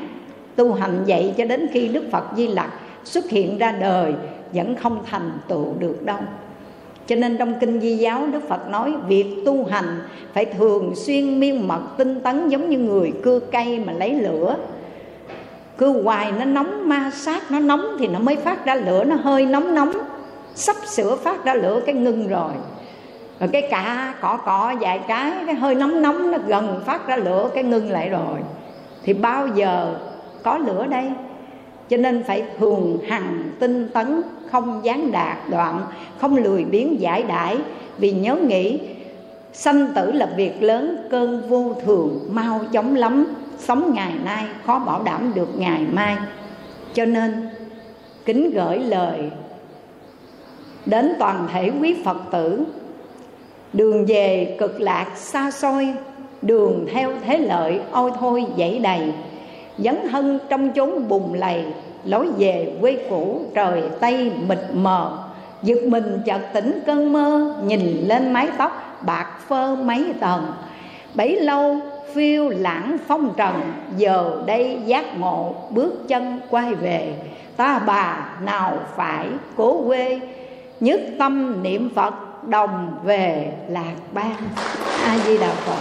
[0.56, 2.69] Tu hành vậy cho đến khi đức phật di lặc
[3.04, 4.13] xuất hiện ra đời
[4.54, 6.17] vẫn không thành tựu được đâu.
[7.08, 10.02] Cho nên trong kinh di giáo, đức phật nói việc tu hành
[10.34, 14.56] phải thường xuyên miên mật tinh tấn giống như người cưa cây mà lấy lửa.
[15.78, 19.15] Cưa hoài nó nóng, ma sát nó nóng thì nó mới phát ra lửa, nó
[19.15, 19.91] hơi nóng nóng.
[20.56, 22.52] Sắp sửa phát ra lửa cái ngưng rồi
[23.41, 27.15] rồi cái cả cỏ cỏ vài cái cái hơi nóng nóng, nó gần phát ra
[27.15, 28.39] lửa, cái ngưng lại rồi.
[29.04, 29.95] Thì bao giờ
[30.43, 31.12] có lửa đây?
[31.89, 35.82] Cho nên phải thường hằng, tinh tấn, không gián đạt đoạn,
[36.19, 37.58] không lười biếng giải đãi.
[37.97, 38.80] Vì nhớ nghĩ,
[39.54, 43.25] sanh tử là việc lớn, cơn vô thường, mau chóng lắm.
[43.58, 46.17] Sống ngày nay, khó bảo đảm được ngày mai.
[46.93, 47.49] Cho nên,
[48.25, 49.32] kính gửi lời
[50.86, 52.65] đến toàn thể quý phật tử
[53.73, 55.93] đường về cực lạc xa xôi,
[56.41, 59.13] đường theo thế lợi ôi thôi dãy đầy.
[59.77, 61.63] Dấn hân trong chốn bùng lầy,
[62.05, 65.17] lối về quê cũ trời tây mịt mờ.
[65.63, 70.45] Giật mình chợt tỉnh cơn mơ, nhìn lên mái tóc bạc phơ mấy tầng.
[71.15, 71.77] Bấy lâu
[72.13, 73.53] phiêu lãng phong trần,
[73.97, 77.13] giờ đây giác ngộ bước chân quay về.
[77.57, 80.19] Ta bà nào phải cố quê,
[80.79, 82.13] nhất tâm niệm phật
[82.47, 84.36] đồng về lạc ban
[85.04, 85.77] a di đà phật.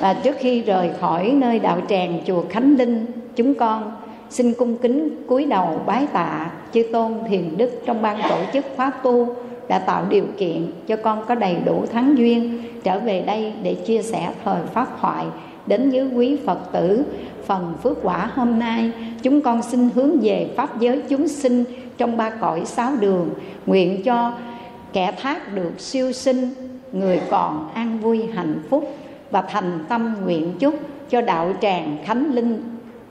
[0.00, 3.92] Và trước khi rời khỏi nơi đạo tràng chùa khánh linh, chúng con
[4.30, 8.64] xin cung kính cúi đầu bái tạ chư tôn thiền đức trong ban tổ chức
[8.76, 9.36] khóa tu
[9.68, 13.74] đã tạo điều kiện cho con có đầy đủ thắng duyên trở về đây để
[13.74, 15.24] chia sẻ thời pháp thoại
[15.66, 17.04] đến với quý Phật tử.
[17.46, 21.64] Phần phước quả hôm nay, chúng con xin hướng về pháp giới chúng sinh
[21.98, 23.30] trong ba cõi sáu đường,
[23.66, 24.32] nguyện cho
[24.92, 26.50] kẻ thác được siêu sinh,
[26.92, 28.96] người còn an vui hạnh phúc
[29.30, 30.74] và thành tâm nguyện chúc
[31.10, 32.62] cho đạo tràng khánh linh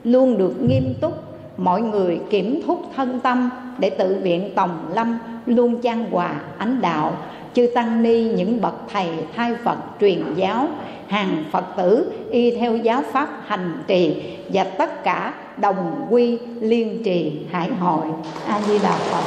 [0.04, 1.12] luôn được nghiêm túc.
[1.56, 6.80] Mọi người kiểm thúc thân tâm để tự viện tòng lâm, luôn chan hòa ánh
[6.80, 7.16] đạo.
[7.54, 10.68] Chư tăng ni, những bậc thầy thay phật, truyền giáo,
[11.06, 17.02] hàng phật tử y theo giáo pháp hành trì và tất cả đồng quy liên
[17.04, 18.06] trì, hải hội
[18.46, 19.24] a di đà phật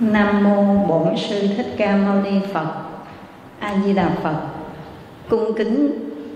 [0.00, 2.74] nam mô bổn sư thích ca mâu ni phật,
[3.58, 4.36] a di đà phật.
[5.28, 5.90] Cung kính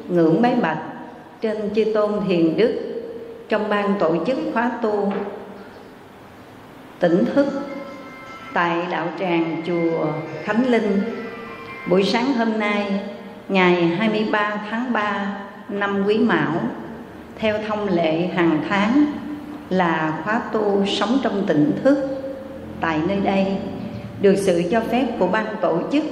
[0.09, 0.79] ngưỡng bái bạch
[1.41, 2.73] trên chư tôn thiền đức
[3.49, 5.13] trong ban tổ chức khóa tu.
[6.99, 7.47] Tỉnh thức
[8.53, 10.07] tại đạo tràng chùa
[10.43, 11.01] Khánh Linh,
[11.89, 13.01] buổi sáng hôm nay,
[13.49, 15.39] ngày 23 tháng 3
[15.69, 16.61] năm Quý Mão,
[17.39, 19.05] theo thông lệ hàng tháng
[19.71, 22.16] là khóa tu sống trong tỉnh thức
[22.81, 23.47] tại nơi đây,
[24.21, 26.05] được sự cho phép của ban tổ chức.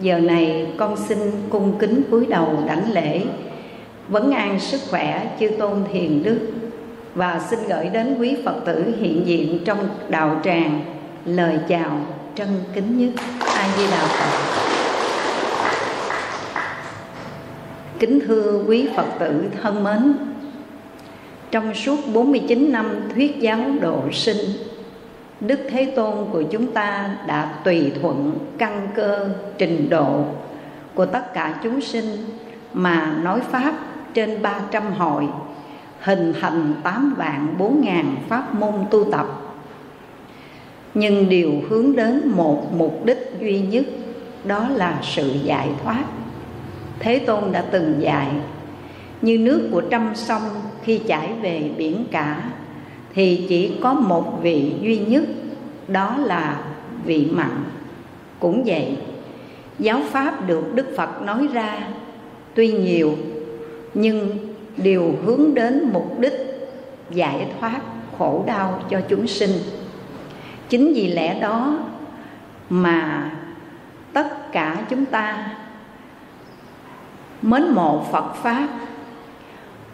[0.00, 1.18] Giờ này con xin
[1.50, 3.22] cung kính cúi đầu đảnh lễ.
[4.08, 6.38] Vấn an sức khỏe chư tôn thiền đức
[7.14, 10.80] và xin gửi đến quý phật tử hiện diện trong đạo tràng
[11.24, 12.00] lời chào
[12.34, 13.24] trân kính nhất.
[13.40, 14.62] A di đà phật.
[17.98, 20.14] Kính thưa quý phật tử thân mến,
[21.50, 24.36] trong suốt 49 năm thuyết giáo độ sinh
[25.40, 30.24] Đức Thế Tôn của chúng ta đã tùy thuận căn cơ trình độ
[30.94, 32.06] của tất cả chúng sinh
[32.72, 33.74] mà nói Pháp
[34.14, 35.28] trên 300 hội,
[36.00, 39.26] hình thành 8 vạn 4 ngàn pháp môn tu tập.
[40.94, 43.84] Nhưng điều hướng đến một mục đích duy nhất,
[44.44, 46.04] đó là sự giải thoát.
[46.98, 48.28] Thế Tôn đã từng dạy,
[49.22, 50.42] như nước của trăm sông
[50.82, 52.42] khi chảy về biển cả
[53.16, 55.24] thì chỉ có một vị duy nhất,
[55.88, 56.60] đó là
[57.04, 57.64] vị mặn.
[58.40, 58.96] Cũng vậy,
[59.78, 61.88] giáo pháp được đức phật nói ra,
[62.54, 63.14] tuy nhiều,
[63.94, 64.38] nhưng
[64.76, 66.32] đều hướng đến mục đích
[67.10, 67.80] giải thoát
[68.18, 69.52] khổ đau cho chúng sinh.
[70.68, 71.78] Chính vì lẽ đó
[72.70, 73.30] mà
[74.12, 75.56] tất cả chúng ta
[77.42, 78.68] mến mộ phật pháp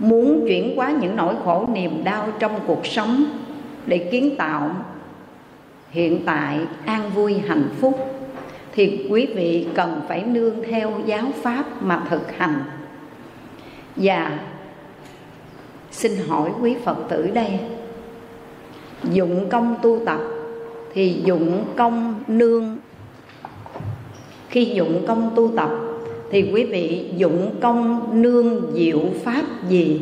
[0.03, 3.25] muốn chuyển hóa những nỗi khổ niềm đau trong cuộc sống
[3.87, 4.71] để kiến tạo
[5.91, 7.99] hiện tại an vui hạnh phúc,
[8.73, 12.65] thì quý vị cần phải nương theo giáo pháp mà thực hành.
[13.97, 14.39] Và
[15.91, 17.59] xin hỏi quý phật tử đây,
[19.11, 20.21] dụng công tu tập
[20.95, 22.79] thì dụng công nương.
[24.49, 25.71] Khi dụng công tu tập
[26.33, 30.01] thì quý vị dụng công nương diệu pháp gì?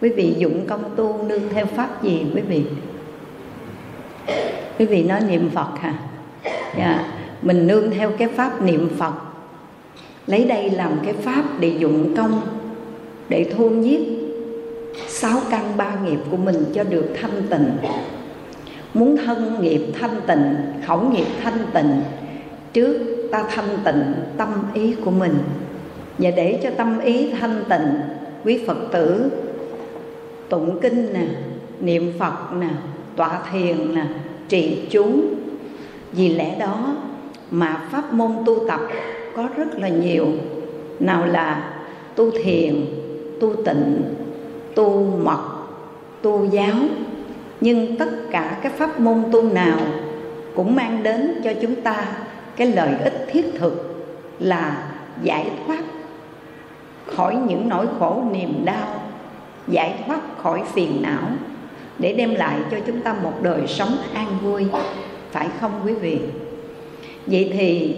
[0.00, 2.62] Quý vị dụng công tu nương theo pháp gì, quý vị?
[4.78, 5.94] Quý vị nói niệm phật hả?
[6.78, 7.12] Dạ.
[7.42, 9.12] Mình nương theo cái pháp niệm phật.
[10.26, 12.40] Lấy đây làm cái pháp để dụng công,
[13.28, 14.00] để thôn nhiếp
[15.08, 17.70] sáu căn ba nghiệp của mình cho được thanh tịnh.
[18.94, 20.54] Muốn thân nghiệp thanh tịnh,
[20.86, 22.00] khẩu nghiệp thanh tịnh,
[22.72, 25.34] trước ta thanh tịnh tâm ý của mình.
[26.18, 28.00] Và để cho tâm ý thanh tịnh,
[28.44, 29.30] quý phật tử
[30.48, 31.26] tụng kinh nè,
[31.80, 32.68] niệm phật nè,
[33.16, 34.04] tọa thiền nè,
[34.48, 35.06] trì chú.
[36.12, 36.96] Vì lẽ đó
[37.50, 38.80] mà pháp môn tu tập
[39.36, 40.26] có rất là nhiều.
[41.00, 41.72] Nào là
[42.14, 42.84] tu thiền,
[43.40, 44.02] tu tịnh,
[44.74, 45.42] tu mật,
[46.22, 46.76] tu giáo.
[47.60, 49.78] Nhưng tất cả các pháp môn tu nào
[50.56, 52.04] cũng mang đến cho chúng ta
[52.56, 54.04] cái lợi ích thiết thực
[54.38, 54.88] là
[55.22, 55.80] giải thoát
[57.06, 59.02] khỏi những nỗi khổ niềm đau,
[59.68, 61.28] giải thoát khỏi phiền não,
[61.98, 64.66] để đem lại cho chúng ta một đời sống an vui,
[65.30, 66.18] phải không quý vị?
[67.26, 67.96] Vậy thì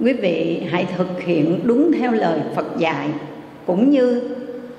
[0.00, 3.08] quý vị hãy thực hiện đúng theo lời phật dạy,
[3.66, 4.22] cũng như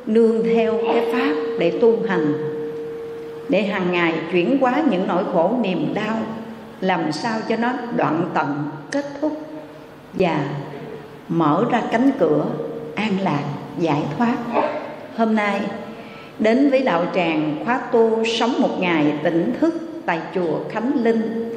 [0.05, 2.33] nương theo cái pháp để tu hành,
[3.49, 6.17] để hàng ngày chuyển hóa những nỗi khổ niềm đau,
[6.81, 9.37] làm sao cho nó đoạn tận kết thúc
[10.13, 10.45] và
[11.27, 12.45] mở ra cánh cửa
[12.95, 13.43] an lạc,
[13.79, 14.37] giải thoát.
[15.17, 15.61] Hôm nay,
[16.39, 19.73] đến với đạo tràng khóa tu sống một ngày tỉnh thức
[20.05, 21.51] tại chùa khánh linh,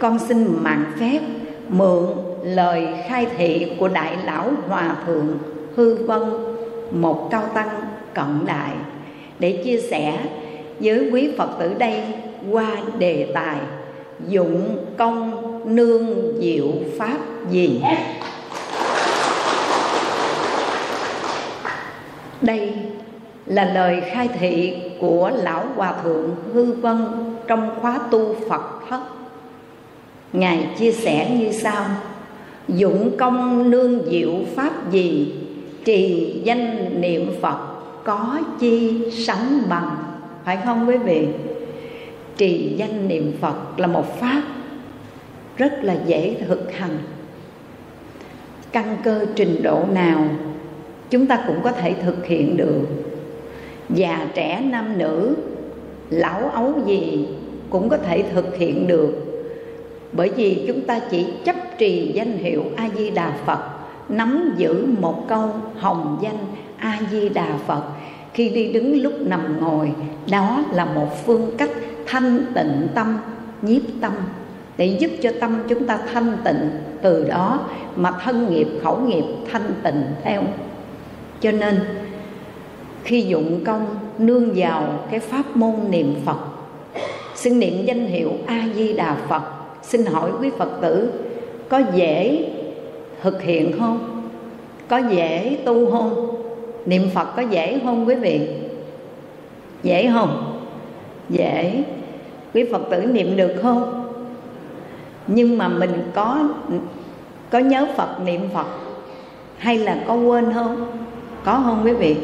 [0.00, 1.20] con xin mạng phép
[1.68, 2.06] mượn
[2.42, 5.38] lời khai thị của đại lão hòa thượng
[5.76, 6.22] hư vân
[6.90, 7.80] một cao tăng
[8.14, 8.72] cận đại
[9.38, 10.18] để chia sẻ
[10.80, 12.02] với quý phật tử đây
[12.50, 13.56] qua đề tài
[14.28, 15.42] dụng công
[15.76, 16.06] nương
[16.40, 17.18] diệu pháp
[17.50, 17.82] gì?
[22.42, 22.72] Đây
[23.46, 26.98] là lời khai thị của lão hòa thượng hư vân
[27.46, 29.00] trong khóa tu phật thất
[30.32, 31.84] ngài chia sẻ như sau,
[32.68, 35.34] dụng công nương diệu pháp gì?
[35.84, 37.58] Trì danh niệm phật
[38.04, 39.96] có chi sánh bằng.
[40.44, 41.28] Phải không quý vị?
[42.38, 44.42] Trì danh niệm phật là một pháp
[45.56, 46.98] rất là dễ thực hành.
[48.72, 50.28] Căn cơ trình độ nào
[51.10, 52.80] chúng ta cũng có thể thực hiện được.
[53.90, 55.36] Già trẻ nam nữ,
[56.10, 57.28] lão ấu gì
[57.70, 59.14] cũng có thể thực hiện được.
[60.12, 63.58] Bởi vì chúng ta chỉ chấp trì danh hiệu a di đà phật,
[64.08, 66.38] nắm giữ một câu hồng danh
[66.76, 67.82] a di đà phật.
[68.34, 69.92] Khi đi đứng lúc nằm ngồi,
[70.30, 71.70] đó là một phương cách
[72.08, 73.18] thanh tịnh tâm,
[73.62, 74.12] nhiếp tâm.
[74.76, 76.70] Để giúp cho tâm chúng ta thanh tịnh,
[77.02, 77.60] từ đó
[77.96, 80.42] mà thân nghiệp, khẩu nghiệp thanh tịnh theo.
[81.40, 81.80] Cho nên,
[83.04, 83.86] khi dụng công,
[84.18, 86.38] nương vào cái pháp môn niệm phật,
[87.34, 89.42] xin niệm danh hiệu a di đà phật,
[89.82, 91.12] xin hỏi quý phật tử,
[91.68, 92.48] có dễ
[93.22, 94.28] thực hiện không?
[94.88, 96.30] Có dễ tu không?
[96.86, 98.48] Niệm phật có dễ không quý vị?
[99.82, 100.60] Dễ không?
[101.28, 101.82] Dễ
[102.54, 104.04] quý phật tử niệm được không?
[105.26, 106.48] Nhưng mà mình có
[107.50, 108.66] có nhớ phật niệm phật
[109.58, 110.86] hay là có quên không?
[111.44, 112.16] Có không quý vị?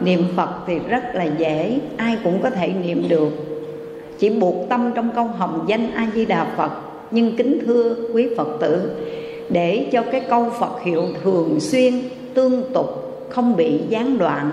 [0.00, 3.28] Niệm phật thì rất là dễ, ai cũng có thể niệm được.
[4.18, 6.70] Chỉ buộc tâm trong câu hồng danh a di đà phật.
[7.10, 8.90] Nhưng kính thưa quý phật tử,
[9.50, 11.94] để cho cái câu phật hiệu thường xuyên,
[12.34, 12.86] tương tục,
[13.30, 14.50] không bị gián đoạn,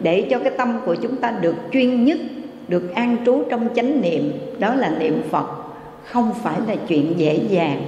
[0.00, 2.18] để cho cái tâm của chúng ta được chuyên nhất
[2.68, 5.46] được an trú trong chánh niệm, đó là niệm phật,
[6.04, 7.82] không phải là chuyện dễ dàng.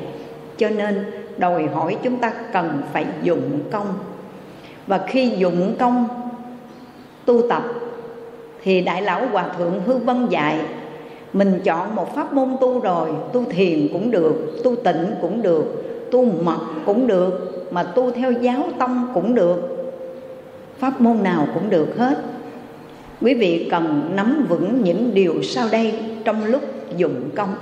[0.57, 1.05] Cho nên
[1.39, 3.87] đòi hỏi chúng ta cần phải dụng công.
[4.87, 6.09] Và khi dụng công
[7.25, 7.63] tu tập,
[8.63, 10.59] thì đại lão hòa thượng hư vân dạy,
[11.33, 15.85] mình chọn một pháp môn tu rồi, tu thiền cũng được, tu tịnh cũng được,
[16.11, 19.63] tu mật cũng được, mà tu theo giáo tông cũng được.
[20.79, 22.19] Pháp môn nào cũng được hết
[23.21, 26.63] quý vị cần nắm vững những điều sau đây trong lúc
[26.97, 27.55] dụng công.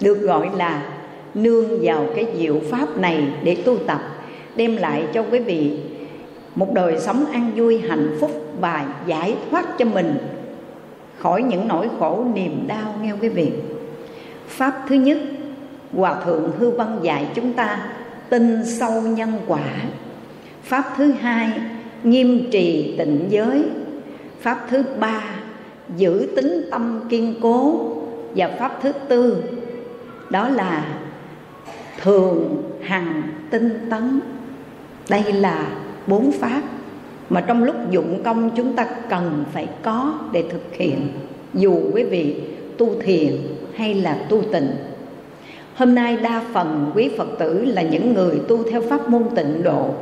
[0.00, 0.82] Được gọi là
[1.34, 4.00] nương vào cái diệu pháp này để tu tập,
[4.56, 5.72] đem lại cho quý vị
[6.54, 10.18] một đời sống an vui, hạnh phúc và giải thoát cho mình
[11.18, 13.48] khỏi những nỗi khổ niềm đau, nghe quý vị?
[14.48, 15.18] Pháp thứ nhất,
[15.92, 17.88] hòa thượng hư văn dạy chúng ta
[18.28, 19.64] tin sâu nhân quả.
[20.62, 21.52] Pháp thứ hai,
[22.04, 23.62] nghiêm trì tịnh giới
[24.46, 25.22] pháp thứ ba,
[25.96, 27.80] giữ tính tâm kiên cố,
[28.36, 29.42] và pháp thứ tư,
[30.30, 30.98] đó là
[32.02, 34.20] thường hằng tinh tấn.
[35.08, 35.68] Đây là
[36.06, 36.62] bốn pháp
[37.30, 41.08] mà trong lúc dụng công chúng ta cần phải có để thực hiện,
[41.54, 42.36] dù quý vị
[42.78, 43.36] tu thiền
[43.76, 44.70] hay là tu tịnh.
[45.74, 49.62] Hôm nay đa phần quý phật tử là những người tu theo pháp môn tịnh
[49.62, 49.94] độ,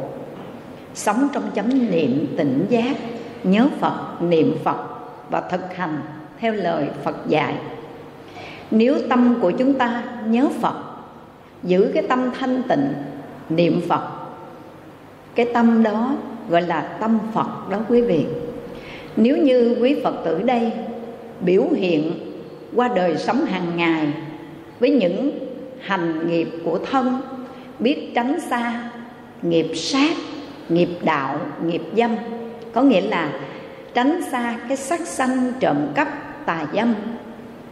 [0.94, 2.96] sống trong chánh niệm tỉnh giác
[3.44, 4.76] nhớ phật, niệm phật
[5.30, 6.00] và thực hành
[6.40, 7.54] theo lời phật dạy.
[8.70, 10.74] Nếu tâm của chúng ta nhớ phật,
[11.62, 12.92] giữ cái tâm thanh tịnh,
[13.48, 14.08] niệm phật,
[15.34, 16.14] cái tâm đó
[16.48, 18.24] gọi là tâm phật đó quý vị.
[19.16, 20.72] Nếu như quý phật tử đây
[21.40, 22.12] biểu hiện
[22.74, 24.12] qua đời sống hàng ngày
[24.80, 25.30] với những
[25.80, 27.20] hành nghiệp của thân,
[27.78, 28.90] biết tránh xa
[29.42, 30.12] nghiệp sát,
[30.68, 32.16] nghiệp đạo, nghiệp dâm
[32.74, 33.32] có nghĩa là
[33.94, 36.08] tránh xa cái sắc sanh trộm cắp
[36.46, 36.94] tà dâm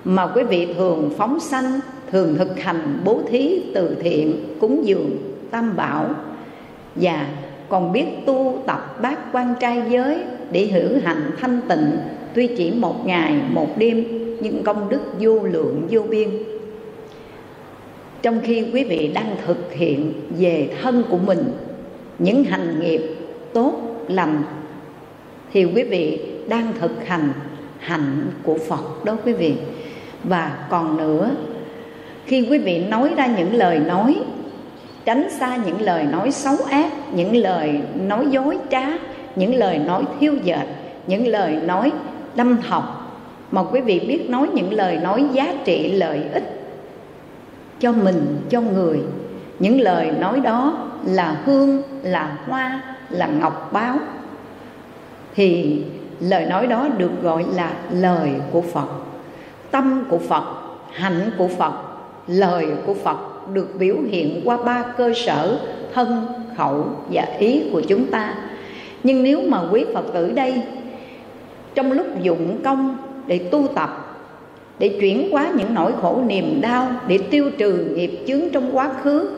[0.04, 1.80] mà quý vị thường phóng sanh,
[2.10, 5.10] thường thực hành bố thí từ thiện, cúng dường,
[5.50, 6.10] tam bảo.
[6.94, 7.26] Và
[7.68, 10.18] còn biết tu tập bát quan trai giới
[10.52, 11.96] để hữu hành thanh tịnh,
[12.34, 14.04] tuy chỉ một ngày, một đêm,
[14.40, 16.28] nhưng công đức vô lượng, vô biên.
[18.22, 21.52] Trong khi quý vị đang thực hiện về thân của mình,
[22.18, 23.02] những hành nghiệp
[23.52, 23.72] tốt,
[24.08, 24.42] lành
[25.52, 27.32] thì quý vị đang thực hành
[27.78, 29.54] hạnh của Phật đó quý vị.
[30.24, 31.30] Và còn nữa,
[32.26, 34.16] khi quý vị nói ra những lời nói,
[35.04, 38.86] tránh xa những lời nói xấu ác, những lời nói dối trá,
[39.36, 40.66] những lời nói thiêu dệt,
[41.06, 41.92] những lời nói
[42.36, 43.18] đâm học,
[43.50, 46.62] mà quý vị biết nói những lời nói giá trị lợi ích
[47.80, 49.00] cho mình, cho người.
[49.58, 53.98] Những lời nói đó là hương, là hoa, là ngọc báo
[55.34, 55.82] thì
[56.20, 58.88] lời nói đó được gọi là lời của phật.
[59.70, 60.44] Tâm của phật,
[60.92, 61.72] hạnh của phật,
[62.26, 63.18] lời của phật
[63.52, 65.58] được biểu hiện qua ba cơ sở
[65.94, 66.26] thân,
[66.56, 68.34] khẩu và ý của chúng ta.
[69.02, 70.62] Nhưng nếu mà quý phật tử đây,
[71.74, 74.18] trong lúc dụng công để tu tập,
[74.78, 78.90] để chuyển hóa những nỗi khổ niềm đau, để tiêu trừ nghiệp chướng trong quá
[79.02, 79.30] khứ,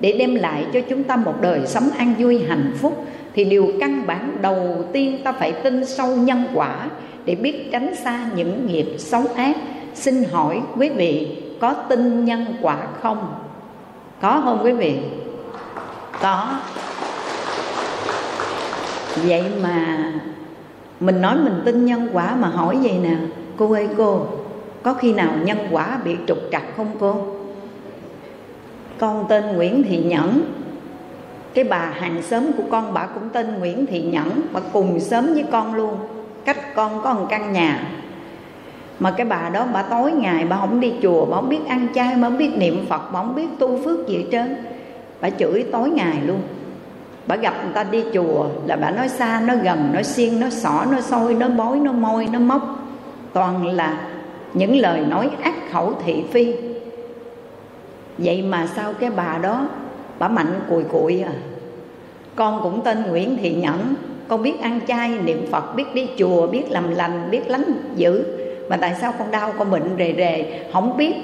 [0.00, 3.72] để đem lại cho chúng ta một đời sống an vui hạnh phúc thì điều
[3.80, 6.88] căn bản đầu tiên ta phải tin sâu nhân quả
[7.24, 9.56] để biết tránh xa những nghiệp xấu ác.
[9.94, 13.34] Xin hỏi quý vị, có tin nhân quả không?
[14.20, 14.98] Có không quý vị?
[16.22, 16.58] Có.
[19.16, 20.12] Vậy mà
[21.00, 23.16] mình nói mình tin nhân quả mà hỏi vậy nè,
[23.56, 24.26] cô ơi cô,
[24.82, 27.26] có khi nào nhân quả bị trục trặc không cô?
[28.98, 30.42] Con tên nguyễn thị nhẫn
[31.54, 35.34] cái bà hàng xóm của con bà cũng tên nguyễn thị nhẫn, bà cùng sớm
[35.34, 35.96] với con luôn.
[36.44, 37.90] Cách con có một căn nhà.
[38.98, 41.86] Mà cái bà đó bà tối ngày bà không đi chùa, bà không biết ăn
[41.94, 44.56] chay, bà không biết niệm phật, bà không biết tu phước gì hết trơn.
[45.20, 46.40] Bà chửi tối ngày luôn.
[47.26, 50.50] Bà gặp người ta đi chùa là bà nói xa, nói gần, nói xiên, nói
[50.50, 52.62] xỏ nói sôi nói bói, nói môi, nói móc.
[53.32, 53.98] Toàn là
[54.54, 56.54] những lời nói ác khẩu thị phi.
[58.18, 59.68] Vậy mà sao cái bà đó
[60.18, 61.32] bà mạnh cùi cùi à.
[62.36, 63.94] Con cũng tên nguyễn thị nhẫn.
[64.28, 67.64] Con biết ăn chay, niệm phật, biết đi chùa, biết làm lành, biết lánh
[67.96, 68.24] dữ.
[68.68, 70.60] Mà tại sao con đau, con bệnh rề rề?
[70.72, 71.14] Không biết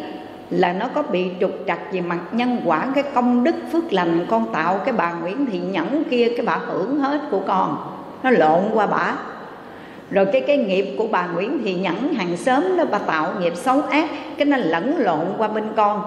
[0.50, 4.26] là nó có bị trục trặc gì mặt nhân quả, cái công đức phước lành
[4.28, 7.76] con tạo cái bà Nguyễn Thị Nhẫn kia, cái bà hưởng hết của con.
[8.22, 9.16] Nó lộn qua bà.
[10.10, 13.56] Rồi cái cái nghiệp của bà Nguyễn Thị Nhẫn hàng xóm đó, bà tạo nghiệp
[13.56, 14.08] xấu ác,
[14.38, 16.02] cái nó lẫn lộn qua bên con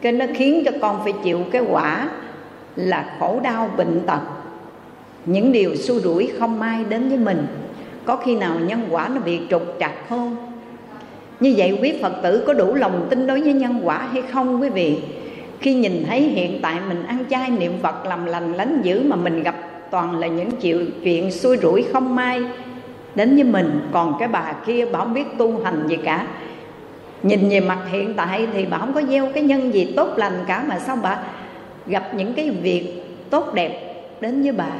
[0.00, 2.08] cái nó khiến cho con phải chịu cái quả
[2.76, 4.20] là khổ đau bệnh tật.
[5.26, 7.46] Những điều xui rủi không may đến với mình.
[8.04, 10.36] Có khi nào nhân quả nó bị trục trặc không?
[11.40, 14.62] Như vậy quý phật tử có đủ lòng tin đối với nhân quả hay không
[14.62, 14.98] quý vị?
[15.60, 19.16] Khi nhìn thấy hiện tại mình ăn chay niệm phật làm lành lánh dữ mà
[19.16, 19.56] mình gặp
[19.90, 22.42] toàn là những chịu chuyện xui rủi không may
[23.14, 26.26] đến với mình, còn cái bà kia bảo biết tu hành gì cả
[27.22, 30.44] nhìn về mặt hiện tại thì bà không có gieo cái nhân gì tốt lành
[30.46, 31.18] cả, mà sao bà
[31.86, 34.70] gặp những cái việc tốt đẹp đến với bà?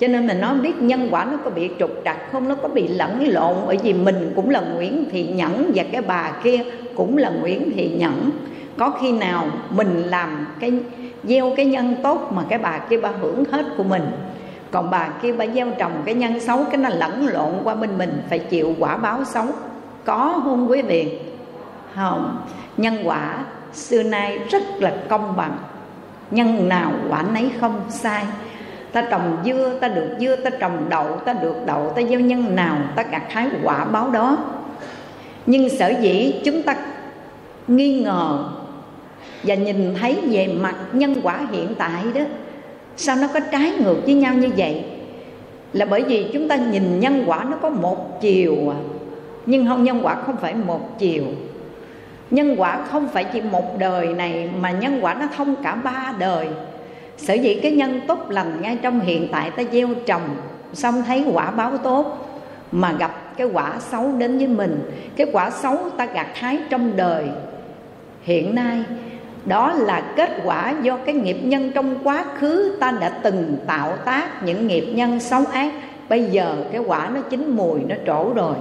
[0.00, 2.68] Cho nên mình nói biết nhân quả nó có bị trục trặc không, nó có
[2.68, 3.54] bị lẫn lộn.
[3.66, 6.58] Bởi vì mình cũng là nguyễn thị nhẫn và cái bà kia
[6.94, 8.30] cũng là nguyễn thị nhẫn.
[8.78, 10.72] Có khi nào mình làm cái,
[11.24, 14.02] gieo cái nhân tốt mà cái bà kia bà hưởng hết của mình?
[14.70, 17.98] Còn bà kia bà gieo trồng cái nhân xấu, cái nó lẫn lộn qua bên
[17.98, 19.44] mình, phải chịu quả báo xấu?
[20.04, 21.18] Có không quý vị?
[21.94, 22.38] Không,
[22.76, 25.58] nhân quả xưa nay rất là công bằng.
[26.30, 28.24] Nhân nào quả nấy không sai.
[28.92, 32.56] Ta trồng dưa, ta được dưa, ta trồng đậu, ta được đậu, ta gieo nhân
[32.56, 34.38] nào, ta gặt hái quả báo đó.
[35.46, 36.76] Nhưng sở dĩ chúng ta
[37.68, 38.44] nghi ngờ
[39.42, 42.20] và nhìn thấy về mặt nhân quả hiện tại đó,
[42.96, 44.84] sao nó có trái ngược với nhau như vậy?
[45.72, 48.78] Là bởi vì chúng ta nhìn nhân quả nó có một chiều à.
[49.46, 51.24] Nhưng không, nhân quả không phải một chiều
[52.30, 56.12] nhân quả không phải chỉ một đời này mà nhân quả nó thông cả ba
[56.18, 56.48] đời.
[57.16, 60.36] Sở dĩ cái nhân tốt lành ngay trong hiện tại ta gieo trồng,
[60.72, 62.26] xong thấy quả báo tốt,
[62.72, 66.96] mà gặp cái quả xấu đến với mình, cái quả xấu ta gặt hái trong
[66.96, 67.24] đời.
[68.22, 68.84] Hiện nay,
[69.44, 73.96] đó là kết quả do cái nghiệp nhân trong quá khứ ta đã từng tạo
[74.04, 75.72] tác những nghiệp nhân xấu ác.
[76.08, 78.54] Bây giờ cái quả nó chín mùi, nó trổ rồi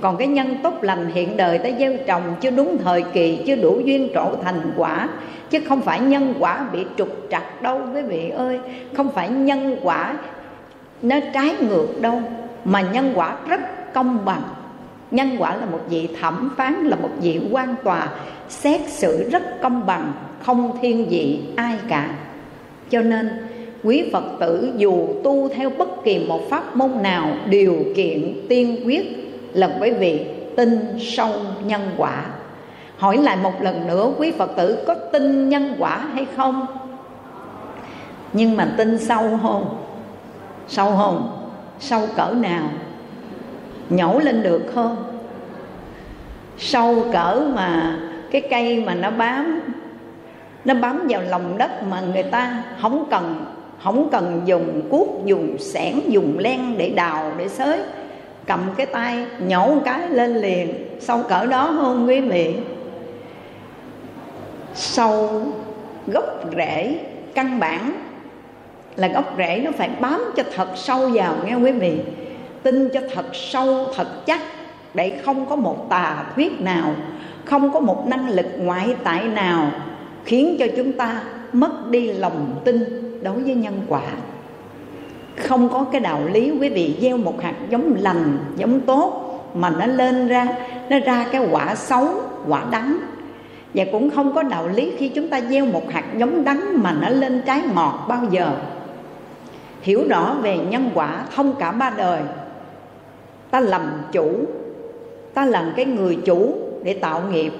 [0.00, 3.56] còn cái nhân tốt lành hiện đời ta gieo trồng chưa đúng thời kỳ, chưa
[3.56, 5.08] đủ duyên trổ thành quả.
[5.50, 8.58] Chứ không phải nhân quả bị trục trặc đâu, quý vị ơi.
[8.96, 10.16] Không phải nhân quả
[11.02, 12.22] nó trái ngược đâu,
[12.64, 13.60] mà nhân quả rất
[13.94, 14.42] công bằng.
[15.10, 18.08] Nhân quả là một vị thẩm phán, là một vị quan tòa,
[18.48, 22.14] xét xử rất công bằng, không thiên vị ai cả.
[22.90, 23.30] Cho nên,
[23.82, 28.76] quý phật tử dù tu theo bất kỳ một pháp môn nào, điều kiện tiên
[28.84, 30.26] quyết là bởi vì
[30.56, 31.32] tin sâu
[31.64, 32.24] nhân quả.
[32.98, 36.66] Hỏi lại một lần nữa, quý phật tử có tin nhân quả hay không?
[38.32, 39.84] Nhưng mà tin sâu không?
[40.68, 41.48] Sâu không?
[41.80, 42.68] Sâu cỡ nào?
[43.90, 44.96] Nhổ lên được không?
[46.58, 47.98] Sâu cỡ mà
[48.30, 49.60] cái cây mà nó bám
[50.64, 53.44] nó bám vào lòng đất mà người ta không cần
[53.82, 57.80] không cần dùng cuốc, dùng xẻng dùng len để đào, để xới
[58.50, 62.54] cầm cái tay, nhổ một cái lên liền sâu cỡ đó không quý vị
[64.74, 65.42] sâu
[66.06, 66.24] gốc
[66.56, 66.98] rễ
[67.34, 67.92] căn bản,
[68.96, 72.00] là gốc rễ nó phải bám cho thật sâu vào, nghe quý vị?
[72.62, 74.40] Tin cho thật sâu, thật chắc,
[74.94, 76.94] để không có một tà thuyết nào,
[77.44, 79.70] không có một năng lực ngoại tại nào
[80.24, 81.22] khiến cho chúng ta
[81.52, 82.84] mất đi lòng tin
[83.22, 84.02] đối với nhân quả
[85.42, 89.70] không có cái đạo lý, quý vị gieo một hạt giống lành, giống tốt, mà
[89.70, 90.46] nó lên ra,
[90.88, 92.08] nó ra cái quả xấu,
[92.48, 92.98] quả đắng.
[93.74, 96.92] Và cũng không có đạo lý khi chúng ta gieo một hạt giống đắng mà
[97.00, 98.50] nó lên trái ngọt bao giờ.
[99.82, 102.20] Hiểu rõ về nhân quả thông cả ba đời.
[103.50, 103.82] Ta làm
[104.12, 104.44] chủ,
[105.34, 107.52] ta làm cái người chủ để tạo nghiệp.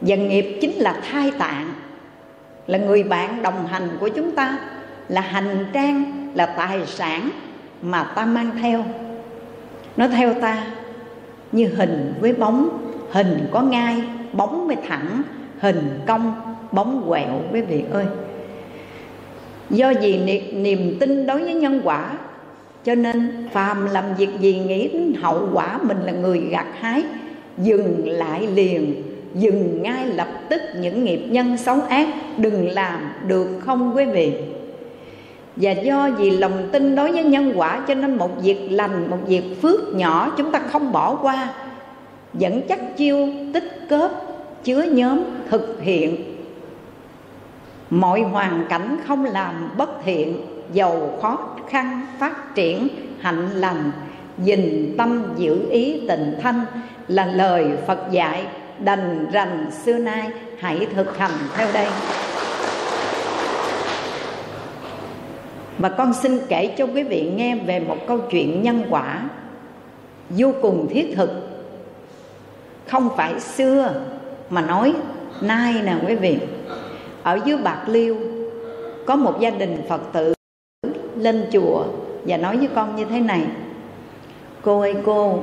[0.00, 1.72] Và nghiệp chính là thai tạng,
[2.66, 4.58] là người bạn đồng hành của chúng ta,
[5.08, 7.30] là hành trang là tài sản
[7.82, 8.84] mà ta mang theo.
[9.96, 10.64] Nó theo ta
[11.52, 12.68] như hình với bóng,
[13.10, 14.02] hình có ngai,
[14.32, 15.22] bóng mới thẳng,
[15.58, 16.34] hình cong,
[16.72, 18.04] bóng quẹo, quý vị ơi.
[19.70, 22.10] Do vì niềm tin đối với nhân quả,
[22.84, 27.02] cho nên phàm làm việc gì nghĩ đến hậu quả mình là người gặt hái,
[27.58, 29.02] dừng lại liền,
[29.34, 34.32] dừng ngay lập tức những nghiệp nhân xấu ác đừng làm được không, quý vị?
[35.60, 39.18] Và do vì lòng tin đối với nhân quả cho nên một việc lành, một
[39.26, 41.48] việc phước nhỏ chúng ta không bỏ qua.
[42.32, 44.10] Vẫn chắc chiêu, tích cớp
[44.64, 46.36] chứa nhóm, thực hiện.
[47.90, 50.36] Mọi hoàn cảnh không làm bất thiện,
[50.72, 51.38] giàu khó
[51.68, 52.88] khăn phát triển,
[53.20, 53.90] hạnh lành,
[54.38, 56.64] dình tâm giữ ý tình thanh
[57.08, 58.46] là lời phật dạy,
[58.78, 61.86] đành rành xưa nay, hãy thực hành theo đây.
[65.78, 69.22] Và con xin kể cho quý vị nghe về một câu chuyện nhân quả
[70.30, 71.30] vô cùng thiết thực.
[72.86, 74.00] Không phải xưa
[74.50, 74.94] mà nói
[75.40, 76.38] nay nè quý vị.
[77.22, 78.16] Ở dưới bạc liêu,
[79.06, 80.34] có một gia đình phật tử
[81.16, 81.84] lên chùa
[82.24, 83.42] và nói với con như thế này.
[84.62, 85.42] Cô ơi cô,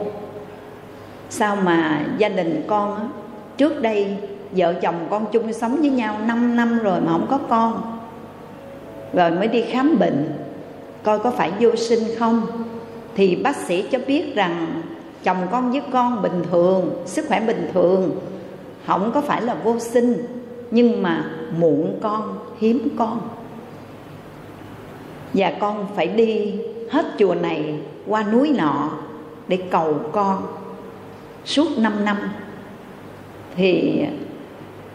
[1.29, 3.09] sao mà gia đình con
[3.57, 4.17] trước đây
[4.51, 7.94] vợ chồng con chung sống với nhau 5 năm rồi mà không có con?
[9.15, 10.29] Rồi mới đi khám bệnh.
[11.03, 12.47] Coi có phải vô sinh không?
[13.15, 14.81] Thì bác sĩ cho biết rằng
[15.23, 18.19] chồng con với con bình thường, sức khỏe bình thường.
[18.85, 20.25] Không có phải là vô sinh,
[20.71, 23.19] nhưng mà muộn con, hiếm con.
[25.33, 26.53] Và con phải đi
[26.89, 27.75] hết chùa này
[28.07, 28.89] qua núi nọ
[29.47, 30.43] để cầu con
[31.45, 32.17] suốt 5 năm.
[33.55, 34.01] Thì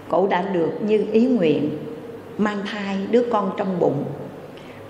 [0.08, 1.70] cổ đã được như ý nguyện
[2.40, 4.04] mang thai đứa con trong bụng.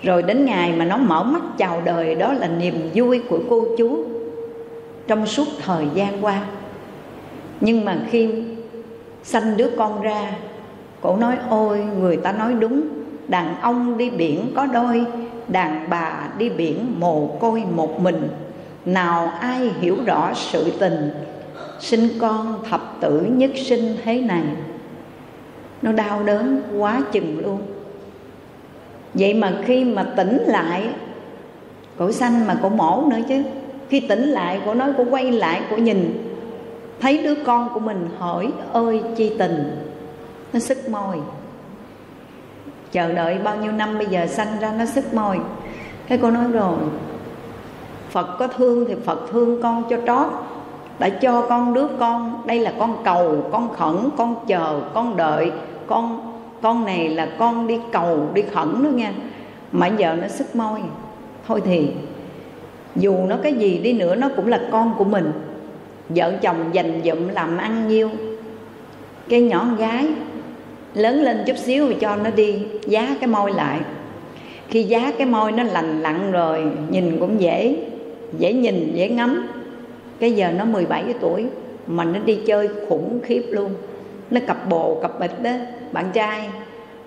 [0.02, 3.66] Rồi đến ngày mà nó mở mắt chào đời, đó là niềm vui của cô
[3.78, 4.04] chú
[5.06, 6.42] trong suốt thời gian qua.
[7.60, 8.30] Nhưng mà khi
[9.22, 10.32] sanh đứa con ra,
[11.00, 12.82] cổ nói, ôi, người ta nói đúng,
[13.28, 15.04] đàn ông đi biển có đôi,
[15.48, 18.28] đàn bà đi biển mồ côi một mình.
[18.84, 21.10] Nào ai hiểu rõ sự tình,
[21.80, 24.42] sinh con thập tử nhất sinh thế này?
[25.82, 27.60] Nó đau đớn quá chừng luôn.
[29.14, 30.88] Vậy mà khi mà tỉnh lại,
[31.98, 33.42] cổ sanh mà cổ mổ nữa chứ.
[33.88, 36.26] Khi tỉnh lại, cổ nói cổ quay lại, cổ nhìn.
[37.00, 39.86] Thấy đứa con của mình hỏi, ơi, chi tình?
[40.52, 41.16] Nó sức môi.
[42.92, 45.38] Chờ đợi bao nhiêu năm bây giờ sanh ra, nó sức môi.
[46.08, 46.76] Cái cô nói rồi,
[48.10, 50.26] phật có thương thì phật thương con cho trót.
[50.98, 55.52] Đã cho con đứa con, đây là con cầu, con khẩn, con chờ, con đợi
[55.90, 56.30] con
[56.62, 59.12] con này là con đi cầu, đi khẩn đó nha
[59.72, 60.80] mà giờ nó sức môi.
[61.46, 61.88] Thôi thì,
[62.96, 65.32] dù nó cái gì đi nữa, nó cũng là con của mình.
[66.08, 68.10] Vợ chồng dành dụm làm ăn nhiêu.
[69.28, 70.06] Cái nhỏ con gái,
[70.94, 73.80] lớn lên chút xíu thì cho nó đi, giá cái môi lại.
[74.68, 77.76] Khi giá cái môi nó lành lặn rồi, nhìn cũng dễ
[78.38, 79.48] dễ nhìn, dễ ngắm.
[80.20, 81.46] Cái giờ nó 17 tuổi,
[81.86, 83.70] mà nó đi chơi khủng khiếp luôn.
[84.30, 85.50] Nó cặp bồ, cặp bịch đó
[85.92, 86.48] bạn trai.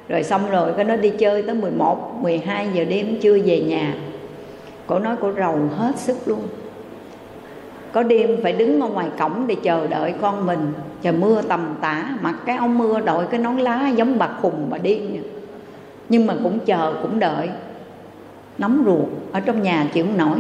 [0.10, 3.96] Rồi xong rồi cái nó đi chơi tới 11, 12 giờ đêm chưa về nhà.
[4.88, 6.42] Cổ nói cổ rầu hết sức luôn.
[7.92, 10.74] Có đêm phải đứng ở ngoài cổng để chờ đợi con mình.
[11.02, 14.68] Trời mưa tầm tã Mặc cái áo mưa đội cái nón lá giống bà khùng
[14.70, 15.24] bà điên
[16.10, 17.50] Nhưng mà cũng chờ cũng đợi.
[18.58, 20.38] Nóng ruột Ở trong nhà chịu nổi.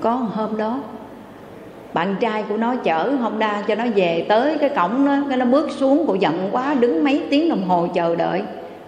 [0.00, 0.80] Có hôm đó
[1.94, 5.44] bạn trai của nó chở Honda cho nó về tới cái cổng nó cái nó
[5.44, 8.42] bước xuống cô giận quá, đứng mấy tiếng đồng hồ chờ đợi.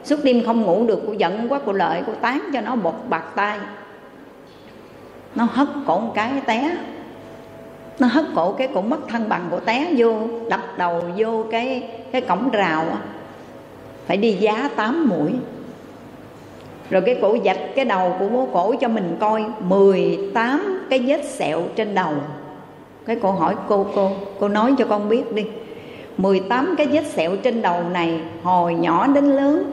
[0.05, 2.95] Suốt đêm không ngủ được cô giận quá cô lợi cô tán cho nó bột
[3.09, 3.59] bạc tay.
[5.35, 6.77] Nó hất cổ một cái, té.
[7.99, 10.13] Nó hất cổ cái cổ mất thân bằng của té vô,
[10.51, 12.85] đập đầu vô cái cái cổng rào
[14.07, 15.33] phải đi giá tám mũi
[16.91, 21.25] rồi cái cổ dạch cái đầu của bố cổ cho mình coi 18 cái vết
[21.25, 22.13] sẹo trên đầu
[23.07, 25.45] cái cô hỏi, cô cô cô nói cho con biết đi.
[26.19, 29.73] 18 cái vết sẹo trên đầu này hồi nhỏ đến lớn.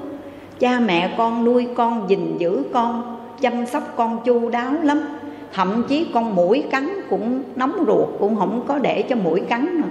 [0.60, 5.02] Cha mẹ con nuôi con, gìn giữ con, chăm sóc con chu đáo lắm.
[5.54, 9.82] Thậm chí con mũi cắn cũng nóng ruột, cũng không có để cho mũi cắn
[9.82, 9.88] nữa.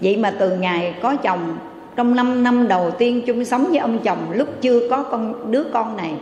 [0.00, 1.56] Vậy mà từ ngày có chồng,
[1.96, 5.64] trong 5 năm đầu tiên chung sống với ông chồng, lúc chưa có con, đứa
[5.72, 6.14] con này,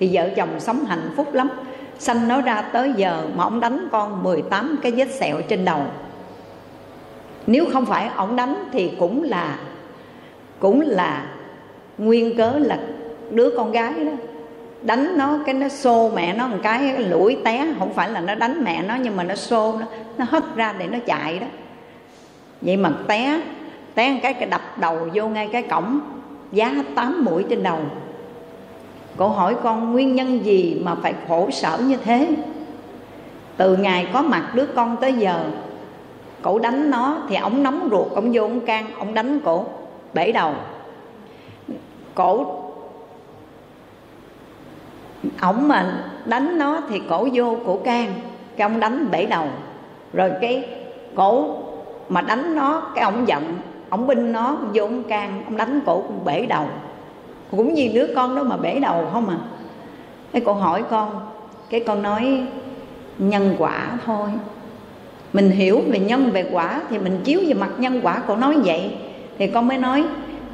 [0.00, 1.48] thì vợ chồng sống hạnh phúc lắm
[1.98, 5.82] sanh nó ra tới giờ mà ông đánh con 18 cái vết sẹo trên đầu.
[7.46, 9.58] Nếu không phải ông đánh thì cũng là
[10.58, 11.26] cũng là
[11.98, 12.78] nguyên cớ là
[13.30, 14.12] đứa con gái đó.
[14.82, 17.66] Đánh nó cái nó xô mẹ nó một cái, cái lũi té.
[17.78, 19.86] Không phải là nó đánh mẹ nó nhưng mà nó xô nó
[20.18, 21.46] nó hất ra để nó chạy đó.
[22.60, 23.40] Vậy mà té
[23.94, 26.00] té một cái cái đập đầu vô ngay cái cổng
[26.52, 27.78] giá tám mũi trên đầu.
[29.18, 32.28] Cô hỏi con nguyên nhân gì mà phải khổ sở như thế?
[33.56, 35.44] Từ ngày có mặt đứa con tới giờ,
[36.42, 39.64] Cậu đánh nó thì ổng nóng ruột, Ổng vô ổng can, Ổng đánh cổ,
[40.14, 40.54] bể đầu.
[42.14, 42.46] Cổ,
[45.40, 48.14] Ổng mà đánh nó thì cổ vô cổ can,
[48.56, 49.46] Cái ông đánh bể đầu.
[50.12, 50.68] Rồi cái
[51.14, 51.56] cổ
[52.08, 53.56] mà đánh nó, Cái ổng giận,
[53.90, 56.66] Ổng binh nó, vô ổng can Ông đánh cổ cũng bể đầu
[57.50, 59.38] cũng như đứa con đó mà bể đầu không à.
[60.32, 61.20] Cái cô hỏi con,
[61.70, 62.42] cái con nói,
[63.18, 64.28] nhân quả thôi.
[65.32, 68.56] Mình hiểu về nhân, về quả thì mình chiếu về mặt nhân quả, cô nói
[68.64, 68.90] vậy.
[69.38, 70.04] Thì con mới nói,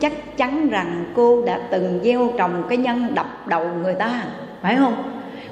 [0.00, 4.24] chắc chắn rằng cô đã từng gieo trồng cái nhân đập đầu người ta.
[4.62, 4.94] Phải không?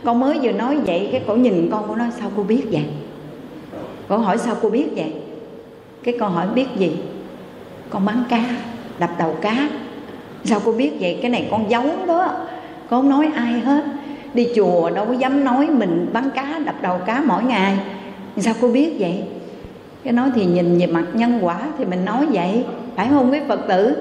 [0.05, 2.85] Con mới vừa nói vậy, cái cổ nhìn con, cô nói, sao cô biết vậy?
[4.09, 5.13] Cô hỏi, sao cô biết vậy?
[6.03, 6.97] Cái con hỏi, biết gì?
[7.91, 8.45] Con bán cá,
[8.99, 9.69] đập đầu cá
[10.45, 11.19] sao cô biết vậy?
[11.23, 12.29] Cái này con giấu đó.
[12.91, 13.85] Con không nói ai hết.
[14.35, 17.79] Đi chùa đâu có dám nói mình bán cá, đập đầu cá mỗi ngày.
[18.37, 19.23] Sao cô biết vậy?
[20.05, 22.65] Cái nói thì nhìn về mặt nhân quả thì mình nói vậy.
[22.97, 23.97] Phải không quý phật tử?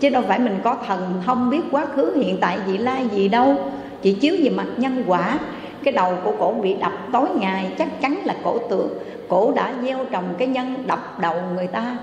[0.00, 3.28] Chứ đâu phải mình có thần không biết quá khứ, hiện tại, vị lai gì
[3.28, 3.54] đâu.
[4.02, 5.38] Chỉ chiếu về mặt nhân quả.
[5.84, 8.88] Cái đầu của cổ bị đập tối ngày, chắc chắn là cổ tượng.
[9.28, 11.96] Cổ đã gieo trồng cái nhân đập đầu người ta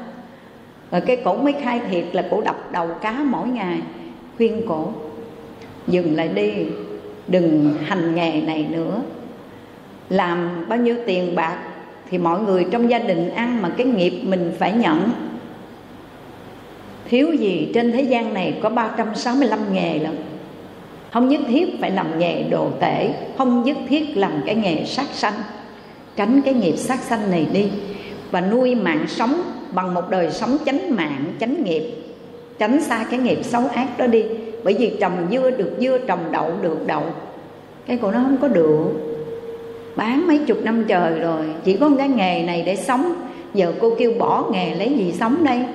[0.94, 3.80] rồi cái cổ mới khai thiệt là cổ đập đầu cá mỗi ngày.
[4.38, 4.94] Khuyên cổ,
[5.88, 6.52] dừng lại đi,
[7.28, 9.02] đừng hành nghề này nữa.
[10.10, 11.58] Làm bao nhiêu tiền bạc
[12.10, 15.10] thì mọi người trong gia đình ăn mà cái nghiệp mình phải nhận.
[17.10, 20.16] Thiếu gì trên thế gian này có 365 nghề lắm
[21.12, 25.06] không nhất thiết phải làm nghề đồ tể, không nhất thiết làm cái nghề sát
[25.14, 25.34] sanh.
[26.16, 27.70] Tránh cái nghiệp sát sanh này đi
[28.32, 29.42] và nuôi mạng sống
[29.74, 31.94] bằng một đời sống chánh mạng, chánh nghiệp,
[32.60, 34.24] tránh xa cái nghiệp xấu ác đó đi.
[34.64, 37.04] Bởi vì trồng dưa được dưa, trồng đậu được đậu.
[37.86, 38.86] Cái của nó không có được.
[39.96, 43.14] Bán mấy chục năm trời rồi, chỉ có cái nghề này để sống.
[43.54, 45.66] Giờ cô kêu bỏ nghề lấy gì sống đây?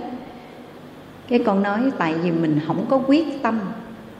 [1.28, 3.60] Cái con nói tại vì mình không có quyết tâm.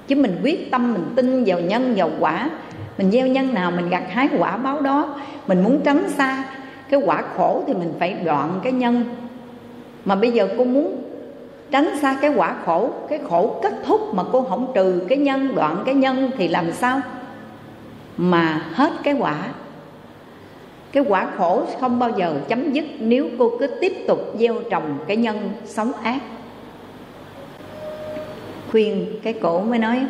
[0.09, 2.51] Chứ mình quyết tâm, mình tin vào nhân, vào quả.
[2.99, 5.21] Mình gieo nhân nào, mình gặt hái quả báo đó.
[5.47, 6.45] Mình muốn tránh xa
[6.91, 9.05] cái quả khổ thì mình phải đoạn cái nhân
[10.09, 11.03] mà bây giờ cô muốn
[11.71, 15.55] tránh xa cái quả khổ, cái khổ kết thúc mà cô không trừ cái nhân,
[15.55, 17.01] đoạn cái nhân thì làm sao
[18.17, 19.37] mà hết cái quả?
[20.93, 24.99] Cái quả khổ không bao giờ chấm dứt nếu cô cứ tiếp tục gieo trồng
[25.07, 26.21] cái nhân sống ác.
[28.71, 30.07] Khuyên cái cổ mới nói,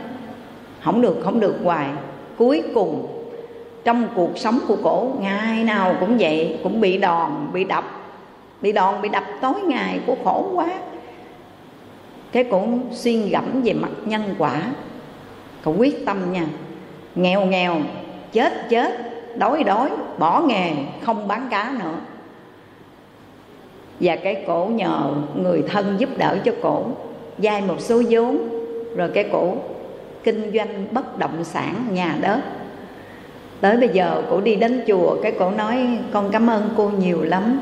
[0.84, 1.88] không được không được hoài.
[2.36, 3.06] Cuối cùng
[3.84, 7.97] trong cuộc sống của cổ, ngày nào cũng vậy, cũng bị đòn, bị đập
[8.62, 10.68] bị đòn, bị đập tối ngày, của khổ quá.
[12.32, 14.62] Cái cũng suy gẫm về mặt nhân quả.
[15.64, 16.46] Cậu quyết tâm nha.
[17.14, 17.76] Nghèo nghèo,
[18.32, 18.92] chết chết,
[19.36, 21.94] đói đói, bỏ nghề, không bán cá nữa.
[24.00, 25.00] Và cái cổ nhờ
[25.34, 26.84] người thân giúp đỡ cho cổ
[27.38, 28.38] vay một số vốn,
[28.96, 29.54] rồi cái cổ
[30.24, 32.40] kinh doanh bất động sản, nhà đất.
[33.60, 37.22] Tới bây giờ cổ đi đến chùa, cái cổ nói, con cảm ơn cô nhiều
[37.22, 37.60] lắm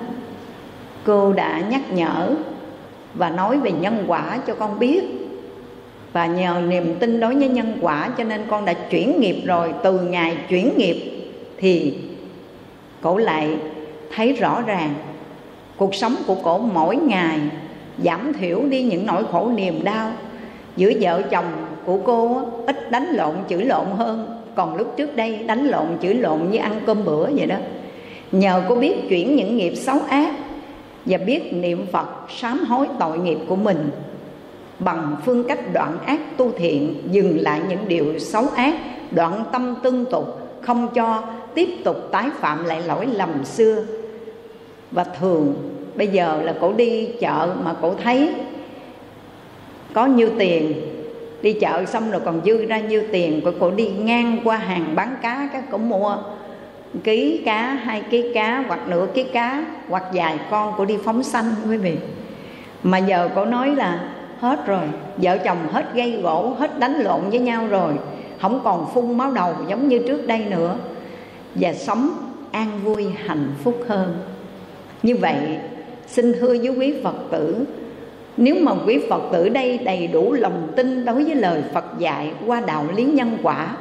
[1.07, 2.31] cô đã nhắc nhở
[3.15, 5.03] và nói về nhân quả cho con biết.
[6.13, 9.75] Và nhờ niềm tin đối với nhân quả cho nên con đã chuyển nghiệp rồi.
[9.83, 10.97] Từ ngày chuyển nghiệp
[11.59, 11.95] thì
[13.01, 13.57] cổ lại
[14.15, 14.95] thấy rõ ràng
[15.77, 17.39] cuộc sống của cổ mỗi ngày
[18.05, 20.13] giảm thiểu đi những nỗi khổ niềm đau.
[20.77, 21.53] Giữa vợ chồng
[21.85, 24.43] của cô ít đánh lộn chửi lộn hơn.
[24.55, 27.57] Còn lúc trước đây đánh lộn chửi lộn như ăn cơm bữa vậy đó.
[28.33, 30.35] Nhờ cô biết chuyển những nghiệp xấu ác
[31.07, 33.91] và biết niệm phật sám hối tội nghiệp của mình.
[34.79, 38.75] Bằng phương cách đoạn ác tu thiện, dừng lại những điều xấu ác,
[39.11, 41.23] đoạn tâm tương tục, không cho
[41.55, 43.85] tiếp tục tái phạm lại lỗi lầm xưa.
[44.91, 45.55] Và thường,
[45.95, 48.35] bây giờ là cổ đi chợ mà cổ thấy
[49.93, 50.73] có nhiêu tiền,
[51.43, 54.93] đi chợ xong rồi còn dư ra nhiêu tiền của cổ đi ngang qua hàng
[54.95, 56.17] bán cá, các cổ mua
[57.05, 61.23] ký cá hai ký cá hoặc nửa ký cá hoặc vài con của đi phóng
[61.23, 61.97] sanh, quý vị.
[62.83, 64.01] Mà giờ cổ nói là
[64.41, 64.85] hết rồi,
[65.17, 67.93] vợ chồng hết gây gỗ, hết đánh lộn với nhau rồi,
[68.41, 70.77] không còn phun máu đầu giống như trước đây nữa.
[71.55, 72.11] Và sống
[72.53, 74.19] an vui, hạnh phúc hơn.
[75.03, 75.37] Như vậy,
[76.07, 77.65] xin thưa với quý phật tử,
[78.37, 82.33] nếu mà quý phật tử đây đầy đủ lòng tin đối với lời phật dạy
[82.47, 83.77] qua đạo lý nhân quả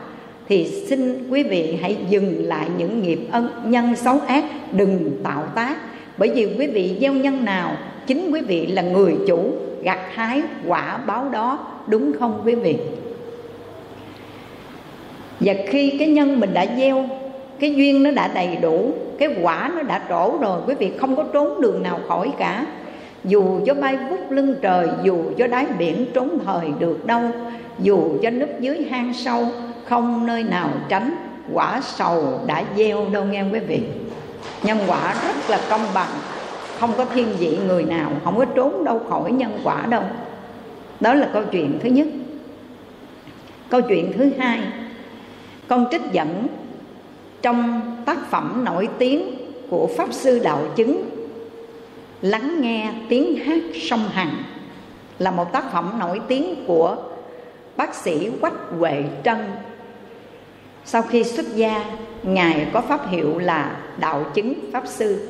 [0.48, 5.44] thì xin quý vị hãy dừng lại những nghiệp ân, nhân xấu ác, đừng tạo
[5.56, 5.76] tác.
[6.18, 7.78] Bởi vì quý vị gieo nhân nào,
[8.08, 9.52] chính quý vị là người chủ,
[9.84, 12.76] gặt hái quả báo đó, đúng không quý vị?
[15.40, 17.10] Và khi cái nhân mình đã gieo,
[17.60, 21.16] cái duyên nó đã đầy đủ, cái quả nó đã trổ rồi, quý vị không
[21.16, 22.66] có trốn đường nào khỏi cả.
[23.24, 27.22] Dù cho bay vút lưng trời, dù cho đáy biển trốn thời được đâu,
[27.80, 29.48] dù cho núp dưới hang sâu
[29.86, 31.16] không nơi nào tránh.
[31.54, 33.82] Quả sầu đã gieo đâu nghe quý vị.
[34.64, 36.10] Nhân quả rất là công bằng.
[36.80, 40.04] Không có thiên vị người nào, không có trốn đâu khỏi nhân quả đâu.
[41.00, 42.08] Đó là câu chuyện thứ nhất.
[43.70, 44.60] Câu chuyện thứ hai.
[45.68, 46.48] Con trích dẫn
[47.42, 49.36] trong tác phẩm nổi tiếng
[49.70, 51.10] của pháp sư đạo chứng,
[52.22, 54.44] lắng nghe tiếng hát sông hằng
[55.20, 56.98] là một tác phẩm nổi tiếng của
[57.78, 59.38] bác sĩ quách huệ trân
[60.86, 61.86] sau khi xuất gia,
[62.24, 65.28] ngài có pháp hiệu là đạo chứng pháp sư.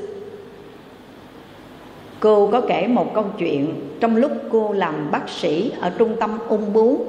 [2.19, 6.37] Cô có kể một câu chuyện trong lúc cô làm bác sĩ ở trung tâm
[6.49, 7.05] ung bướu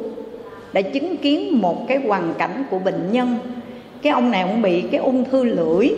[0.72, 3.36] đã chứng kiến một cái hoàn cảnh của bệnh nhân.
[4.02, 5.88] Cái ông này cũng bị cái ung thư lưỡi.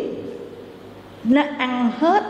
[1.24, 2.24] Nó ăn hết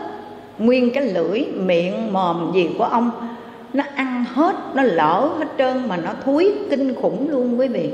[0.58, 3.10] nguyên cái lưỡi, miệng, mồm gì của ông.
[3.72, 7.90] Nó ăn hết, nó lỡ hết trơn mà nó thúi kinh khủng luôn quý vị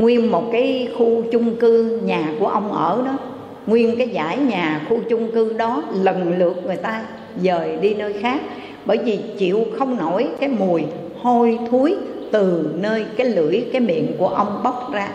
[0.00, 3.18] nguyên một cái khu chung cư nhà của ông ở đó.
[3.66, 7.02] Nguyên cái giải nhà khu chung cư đó lần lượt người ta
[7.42, 8.40] dời đi nơi khác.
[8.84, 10.84] Bởi vì chịu không nổi cái mùi
[11.22, 11.96] hôi thối
[12.32, 15.08] từ nơi cái lưỡi, cái miệng của ông bốc ra.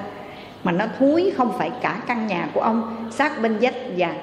[0.63, 4.15] Mà nó thúi không phải cả căn nhà của ông, sát bên vách và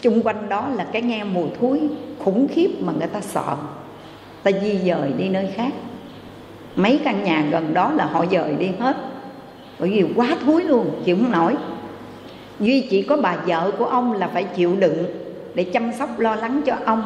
[0.00, 1.80] chung quanh đó là cái nghe mùi thúi
[2.24, 3.56] khủng khiếp mà người ta sợ.
[4.42, 5.72] Ta di dời đi nơi khác.
[6.76, 8.96] Mấy căn nhà gần đó là họ dời đi hết
[9.80, 11.56] bởi vì quá thúi luôn, chịu không nổi.
[12.60, 15.04] Duy chỉ có bà vợ của ông là phải chịu đựng
[15.54, 17.02] để chăm sóc lo lắng cho ông.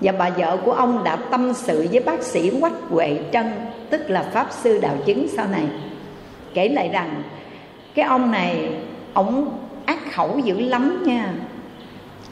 [0.00, 3.46] Và bà vợ của ông đã tâm sự với bác sĩ quách huệ trân,
[3.90, 5.64] tức là pháp sư đạo chứng sau này.
[6.54, 7.22] Kể lại rằng,
[7.94, 8.70] cái ông này,
[9.12, 11.34] ông ác khẩu dữ lắm nha.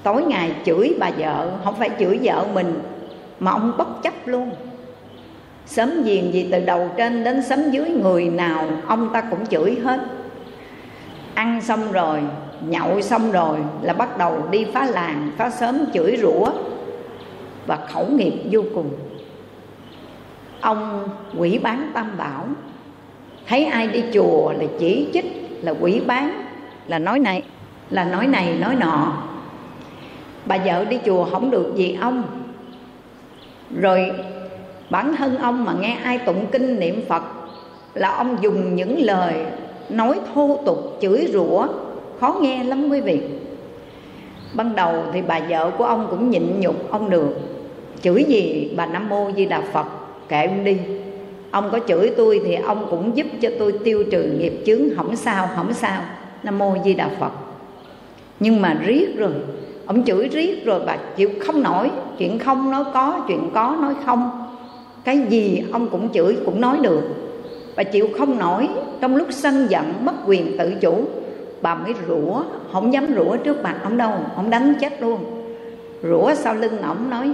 [0.03, 2.81] Tối ngày chửi bà vợ, không phải chửi vợ mình,
[3.41, 4.51] mà ông bất chấp luôn
[5.67, 9.77] sớm giềng gì từ đầu trên đến sớm dưới người nào, ông ta cũng chửi
[9.85, 10.01] hết.
[11.35, 12.21] Ăn xong rồi,
[12.67, 16.51] nhậu xong rồi là bắt đầu đi phá làng, phá sớm chửi rủa
[17.67, 18.91] và khẩu nghiệp vô cùng.
[20.61, 21.09] Ông
[21.39, 22.47] quỷ bán tam bảo.
[23.47, 26.45] Thấy ai đi chùa là chỉ trích là quỷ bán,
[26.87, 27.43] là nói này,
[27.91, 29.23] là nói này, nói nọ.
[30.47, 32.23] Bà vợ đi chùa không được gì ông.
[33.81, 34.13] Rồi
[34.91, 37.23] bản thân ông mà nghe ai tụng kinh niệm phật
[37.95, 39.35] là ông dùng những lời
[39.91, 41.67] nói thô tục, chửi rủa,
[42.21, 43.21] khó nghe lắm quý vị.
[44.55, 47.29] Ban đầu thì bà vợ của ông cũng nhịn nhục ông được.
[48.03, 48.73] Chửi gì?
[48.77, 49.87] Bà nam mô di đà phật,
[50.29, 50.77] kệ ông đi.
[51.51, 55.17] Ông có chửi tôi thì ông cũng giúp cho tôi tiêu trừ nghiệp chướng không
[55.17, 56.03] sao không sao.
[56.43, 57.33] Nam mô di đà phật.
[58.41, 59.33] Nhưng mà riết rồi.
[59.87, 61.91] Ông chửi riết rồi, bà chịu không nổi.
[62.19, 64.44] Chuyện không nói có, chuyện có nói không
[65.05, 67.03] cái gì ông cũng chửi, cũng nói được.
[67.77, 68.69] Bà chịu không nổi,
[69.01, 71.05] trong lúc sân giận, mất quyền tự chủ,
[71.63, 72.43] bà mới rủa,
[72.73, 75.25] không dám rủa trước mặt ông đâu, ông đánh chết luôn.
[76.03, 77.33] Rủa sau lưng ổng nói,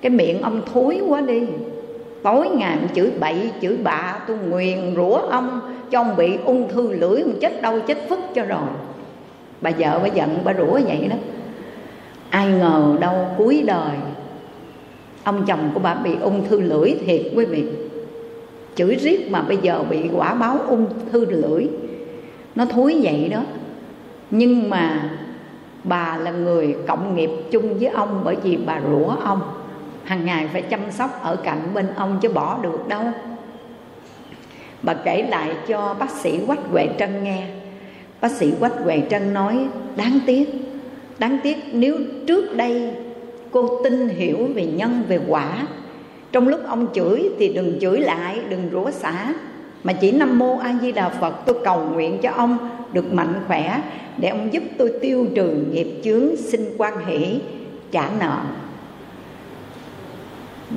[0.00, 1.42] cái miệng ông thối quá đi.
[2.22, 6.92] Tối ngày chửi bậy, chửi bạ, tôi nguyền rủa ông cho ông bị ung thư
[6.92, 8.68] lưỡi, ông chết đâu chết phức cho rồi.
[9.60, 11.16] Bà vợ bà giận, bà rủa vậy đó.
[12.30, 13.96] Ai ngờ đâu cuối đời
[15.24, 17.64] ông chồng của bà bị ung thư lưỡi thiệt quý vị.
[18.74, 21.66] Chửi riết mà bây giờ bị quả báo ung thư lưỡi.
[22.54, 23.42] Nó thúi vậy đó.
[24.30, 25.10] Nhưng mà
[25.84, 29.40] bà là người cộng nghiệp chung với ông bởi vì bà rủa ông.
[30.04, 33.02] Hàng ngày phải chăm sóc ở cạnh bên ông chứ bỏ được đâu.
[34.82, 37.46] Bà kể lại cho bác sĩ quách huệ trân nghe.
[38.20, 39.66] Bác sĩ quách huệ trân nói,
[39.96, 40.62] đáng tiếc
[41.22, 41.96] đáng tiếc nếu
[42.26, 42.90] trước đây
[43.52, 45.66] cô tin hiểu về nhân, về quả.
[46.32, 49.34] Trong lúc ông chửi thì đừng chửi lại, đừng rủa xả,
[49.84, 52.58] mà chỉ nam mô a di đà phật, tôi cầu nguyện cho ông
[52.92, 53.82] được mạnh khỏe,
[54.18, 57.40] để ông giúp tôi tiêu trừ nghiệp chướng xin quan hỷ,
[57.90, 58.38] trả nợ.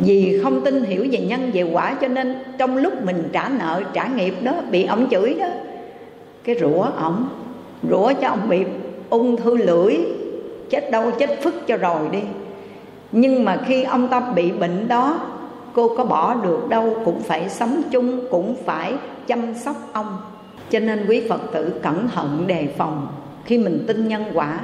[0.05, 3.81] Vì không tin hiểu về nhân, về quả cho nên trong lúc mình trả nợ,
[3.93, 5.47] trả nghiệp đó, bị ông chửi đó,
[6.43, 7.27] cái rủa ổng,
[7.89, 8.63] rủa cho ông bị
[9.09, 9.95] ung thư lưỡi,
[10.69, 12.19] chết đâu chết phức cho rồi đi
[13.17, 15.19] nhưng mà khi ông ta bị bệnh đó,
[15.73, 18.93] cô có bỏ được đâu, cũng phải sống chung, cũng phải
[19.27, 20.17] chăm sóc ông.
[20.69, 23.07] Cho nên quý phật tử cẩn thận đề phòng.
[23.45, 24.59] Khi mình tin nhân quả,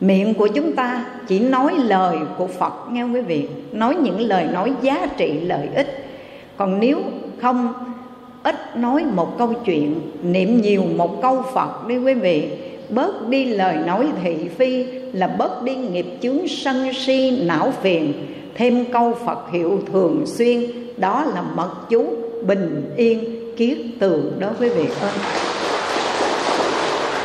[0.00, 3.48] miệng của chúng ta chỉ nói lời của phật, nghe quý vị?
[3.72, 6.06] Nói những lời nói giá trị, lợi ích.
[6.56, 6.98] Còn nếu
[7.42, 7.72] không
[8.42, 12.50] ít nói một câu chuyện, niệm nhiều một câu phật đi quý vị
[12.94, 18.12] bớt đi lời nói thị phi, là bớt đi nghiệp chướng sân si, não phiền.
[18.54, 20.62] Thêm câu phật hiệu thường xuyên,
[20.96, 22.06] đó là mật chú,
[22.46, 23.24] bình yên,
[23.56, 25.10] kiết tường đó quý vị ơi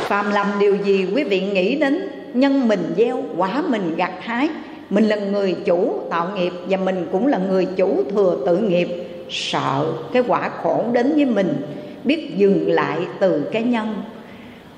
[0.08, 4.48] phàm làm điều gì quý vị nghĩ đến, nhân mình gieo, quả mình gặt hái.
[4.90, 8.88] Mình là người chủ tạo nghiệp và mình cũng là người chủ thừa tự nghiệp.
[9.30, 11.56] Sợ cái quả khổ đến với mình,
[12.04, 13.94] biết dừng lại từ cái nhân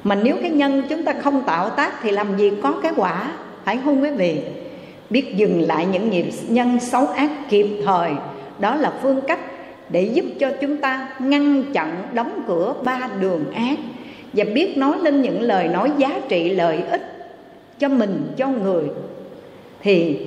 [0.05, 3.32] mà nếu cái nhân chúng ta không tạo tác thì làm gì có cái quả?
[3.64, 4.40] Phải không quý vị?
[5.11, 8.11] Biết dừng lại những nghiệp nhân xấu ác kịp thời.
[8.59, 9.40] Đó là phương cách
[9.90, 13.78] để giúp cho chúng ta ngăn chặn đóng cửa ba đường ác.
[14.32, 17.32] Và biết nói lên những lời nói giá trị lợi ích
[17.78, 18.84] cho mình, cho người.
[19.82, 20.18] Thì,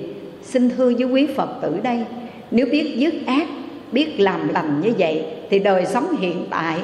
[0.42, 2.04] xin thưa với quý phật tử đây,
[2.50, 3.46] nếu biết dứt ác,
[3.92, 6.78] biết làm lành như vậy thì đời sống hiện tại,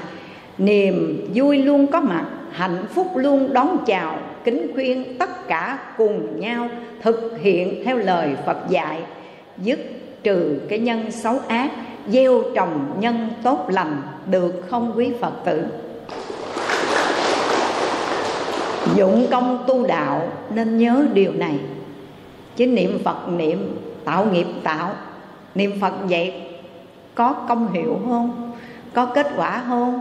[0.59, 6.41] niềm vui luôn có mặt hạnh phúc luôn đón chào, kính khuyên tất cả cùng
[6.41, 6.69] nhau
[7.03, 9.03] thực hiện theo lời phật dạy,
[9.59, 9.81] dứt
[10.23, 11.71] trừ cái nhân xấu ác,
[12.09, 15.65] gieo trồng nhân tốt lành, được không quý phật tử?
[18.97, 21.59] Dụng công tu đạo nên nhớ điều này.
[22.57, 24.95] Chứ niệm phật niệm tạo nghiệp tạo,
[25.55, 26.43] niệm phật vậy
[27.15, 28.53] có công hiệu không?
[28.95, 30.01] Có kết quả không?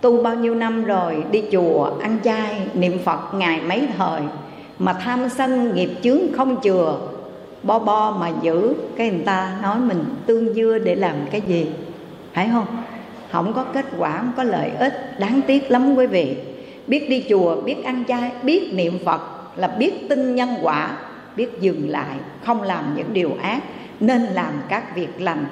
[0.00, 4.20] Tu bao nhiêu năm rồi, đi chùa, ăn chay, niệm phật ngày mấy thời,
[4.78, 6.98] mà tham sân nghiệp chướng không chừa.
[7.62, 11.66] Bo bo mà giữ cái người ta nói mình tương dưa để làm cái gì,
[12.32, 12.66] phải không?
[13.30, 16.36] Không có kết quả, không có lợi ích, đáng tiếc lắm quý vị.
[16.86, 19.20] Biết đi chùa, biết ăn chay, biết niệm phật
[19.56, 20.98] là biết tin nhân quả,
[21.36, 23.62] biết dừng lại, không làm những điều ác,
[24.00, 25.44] nên làm các việc lành.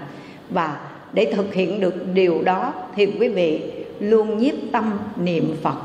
[0.50, 0.76] Và
[1.12, 3.60] để thực hiện được điều đó thì quý vị
[4.00, 5.76] luôn nhiếp tâm niệm phật.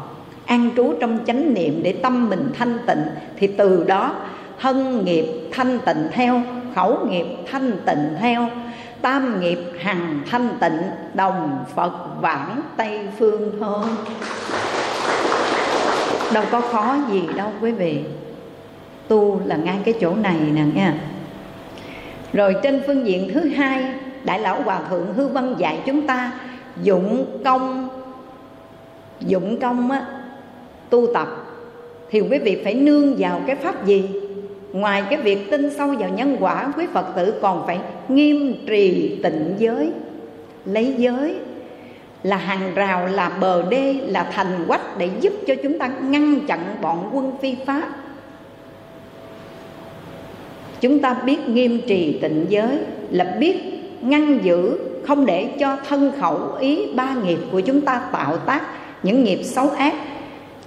[0.45, 3.03] An trú trong chánh niệm để tâm mình thanh tịnh,
[3.37, 4.15] thì từ đó
[4.59, 6.41] thân nghiệp thanh tịnh theo,
[6.75, 8.47] khẩu nghiệp thanh tịnh theo,
[9.01, 10.81] tam nghiệp hằng thanh tịnh,
[11.13, 13.95] đồng phật vãng tây phương hơn
[16.33, 17.99] đâu có khó gì đâu quý vị.
[19.07, 20.93] Tu là ngay cái chỗ này nè nha.
[22.33, 23.85] Rồi trên phương diện thứ hai,
[24.23, 26.31] đại lão hòa thượng hư văn dạy chúng ta
[26.83, 27.89] dụng công
[29.19, 30.05] dụng công á,
[30.89, 31.27] tu tập
[32.09, 34.09] thì quý vị phải nương vào cái pháp gì?
[34.73, 39.15] Ngoài cái việc tin sâu vào nhân quả quý phật tử còn phải nghiêm trì
[39.23, 39.91] tịnh giới.
[40.65, 41.35] Lấy giới
[42.23, 46.39] là hàng rào là bờ đê là thành quách để giúp cho chúng ta ngăn
[46.47, 47.89] chặn bọn quân phi pháp.
[50.81, 52.77] Chúng ta biết nghiêm trì tịnh giới
[53.11, 53.57] là biết
[54.01, 58.61] ngăn giữ không để cho thân khẩu ý ba nghiệp của chúng ta tạo tác
[59.03, 59.93] những nghiệp xấu ác.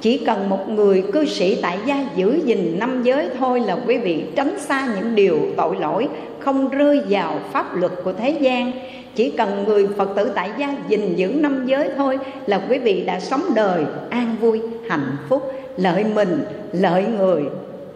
[0.01, 3.99] Chỉ cần một người cư sĩ tại gia giữ gìn năm giới thôi là quý
[3.99, 6.09] vị tránh xa những điều tội lỗi
[6.39, 8.73] không rơi vào pháp luật của thế gian.
[9.15, 13.03] Chỉ cần người phật tử tại gia gìn giữ năm giới thôi là quý vị
[13.07, 17.43] đã sống đời an vui, hạnh phúc, lợi mình, lợi người,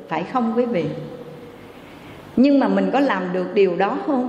[0.09, 0.85] phải không quý vị?
[2.37, 4.29] Nhưng mà mình có làm được điều đó không?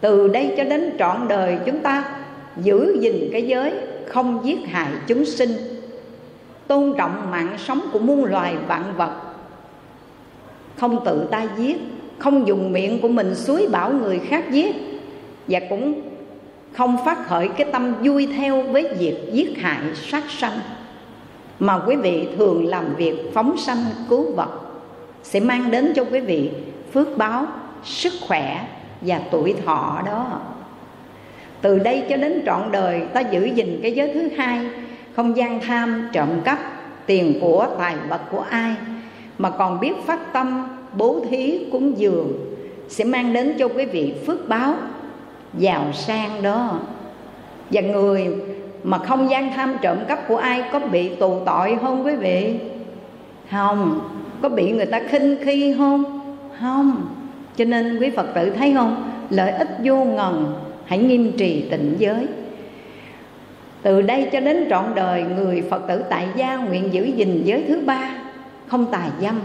[0.00, 2.04] Từ đây cho đến trọn đời chúng ta
[2.62, 3.72] giữ gìn cái giới
[4.08, 5.50] không giết hại chúng sinh.
[6.66, 9.12] Tôn trọng mạng sống của muôn loài vạn vật.
[10.76, 11.76] Không tự tay giết,
[12.18, 14.76] không dùng miệng của mình suối bảo người khác giết,
[15.48, 16.02] và cũng
[16.72, 20.60] không phát khởi cái tâm vui theo với việc giết hại sát sanh.
[21.58, 24.50] Mà quý vị thường làm việc phóng sanh, cứu vật,
[25.22, 26.50] sẽ mang đến cho quý vị
[26.92, 27.46] phước báo,
[27.84, 28.68] sức khỏe
[29.00, 30.40] và tuổi thọ đó
[31.62, 34.60] từ đây cho đến trọn đời, ta giữ gìn cái giới thứ hai,
[35.16, 36.58] không gian tham, trộm cắp,
[37.06, 38.74] tiền của, tài vật của ai.
[39.38, 42.32] Mà còn biết phát tâm, bố thí, cúng dường,
[42.88, 44.74] sẽ mang đến cho quý vị phước báo,
[45.58, 46.80] giàu sang đó.
[47.70, 48.26] Và người
[48.82, 52.54] mà không gian tham, trộm cắp của ai, có bị tù tội không quý vị?
[53.50, 54.00] Không.
[54.42, 56.20] Có bị người ta khinh khi không?
[56.60, 57.06] Không.
[57.56, 59.12] Cho nên quý phật tử thấy không?
[59.30, 60.54] Lợi ích vô ngần
[60.88, 62.26] hãy nghiêm trì tịnh giới.
[63.82, 67.64] Từ đây cho đến trọn đời, người phật tử tại gia nguyện giữ gìn giới
[67.68, 68.14] thứ ba,
[68.66, 69.40] không tà dâm.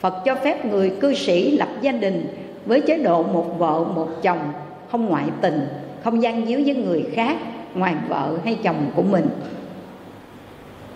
[0.00, 2.26] Phật cho phép người cư sĩ lập gia đình
[2.66, 4.52] với chế độ một vợ, một chồng,
[4.90, 5.68] không ngoại tình,
[6.04, 7.36] không gian díu với người khác,
[7.74, 9.26] ngoài vợ hay chồng của mình.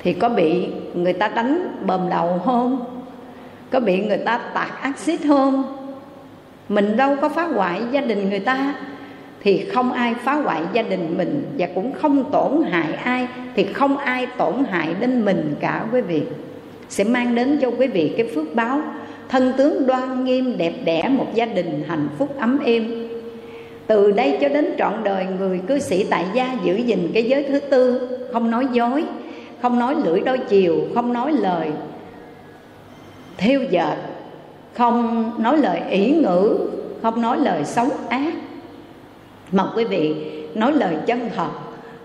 [0.02, 2.84] Thì có bị người ta đánh bầm đầu không?
[3.70, 5.64] Có bị người ta tạt axit không?
[6.68, 8.74] Mình đâu có phá hoại gia đình người ta
[9.42, 13.64] thì không ai phá hoại gia đình mình và cũng không tổn hại ai, thì
[13.64, 16.22] không ai tổn hại đến mình cả, quý vị.
[16.88, 18.80] Sẽ mang đến cho quý vị cái phước báo.
[19.28, 23.08] Thân tướng đoan nghiêm, đẹp đẽ, một gia đình hạnh phúc, ấm êm.
[23.86, 27.42] Từ đây cho đến trọn đời, người cư sĩ tại gia giữ gìn cái giới
[27.42, 28.08] thứ tư.
[28.32, 29.04] Không nói dối,
[29.62, 31.70] không nói lưỡi đôi chiều, không nói lời
[33.36, 33.96] thiêu dệt,
[34.74, 36.58] không nói lời ỷ ngữ,
[37.02, 38.32] không nói lời xấu ác
[39.52, 40.14] mà quý vị,
[40.54, 41.48] nói lời chân thật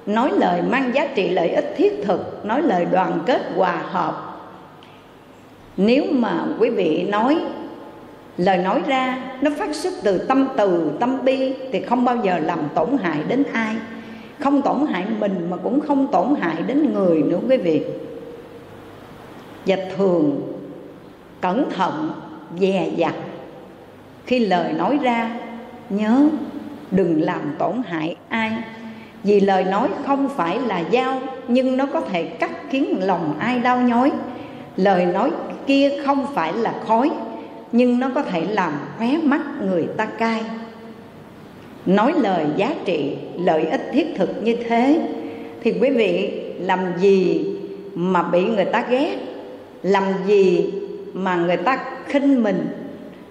[0.05, 4.27] nói lời mang giá trị lợi ích thiết thực, nói lời đoàn kết hòa hợp.
[5.77, 7.37] Nếu mà quý vị nói,
[8.37, 12.39] lời nói ra nó phát xuất từ tâm từ, tâm bi, thì không bao giờ
[12.39, 13.75] làm tổn hại đến ai.
[14.39, 17.81] Không tổn hại mình mà cũng không tổn hại đến người nữa quý vị.
[19.65, 20.41] Và thường,
[21.41, 22.11] cẩn thận,
[22.59, 23.15] dè dặt.
[24.25, 25.35] Khi lời nói ra,
[25.89, 26.21] nhớ
[26.91, 28.51] đừng làm tổn hại ai.
[29.23, 33.59] Vì lời nói không phải là dao, nhưng nó có thể cắt khiến lòng ai
[33.59, 34.11] đau nhói.
[34.75, 35.31] Lời nói
[35.67, 37.11] kia không phải là khói,
[37.71, 40.43] nhưng nó có thể làm khóe mắt người ta cay.
[41.85, 45.01] Nói lời giá trị, lợi ích thiết thực như thế,
[45.63, 47.45] thì quý vị làm gì
[47.95, 49.17] mà bị người ta ghét?
[49.83, 50.71] Làm gì
[51.13, 52.67] mà người ta khinh mình?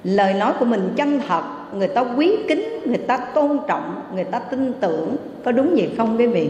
[0.05, 1.43] Lời nói của mình chân thật
[1.79, 5.17] người ta quý kính, người ta tôn trọng, người ta tin tưởng.
[5.45, 6.49] Có đúng vậy không quý vị?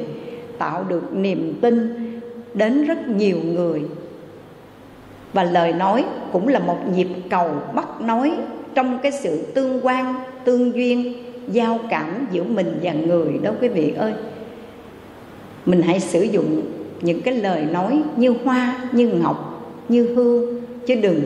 [0.58, 1.94] Tạo được niềm tin
[2.54, 3.82] đến rất nhiều người.
[5.32, 8.32] Và lời nói cũng là một nhịp cầu bắt nói
[8.74, 10.14] trong cái sự tương quan,
[10.44, 11.14] tương duyên,
[11.48, 14.12] giao cảm giữa mình và người đó quý vị ơi.
[15.66, 16.62] Mình hãy sử dụng
[17.00, 21.20] những cái lời nói như hoa, như ngọc, như hương, chứ đừng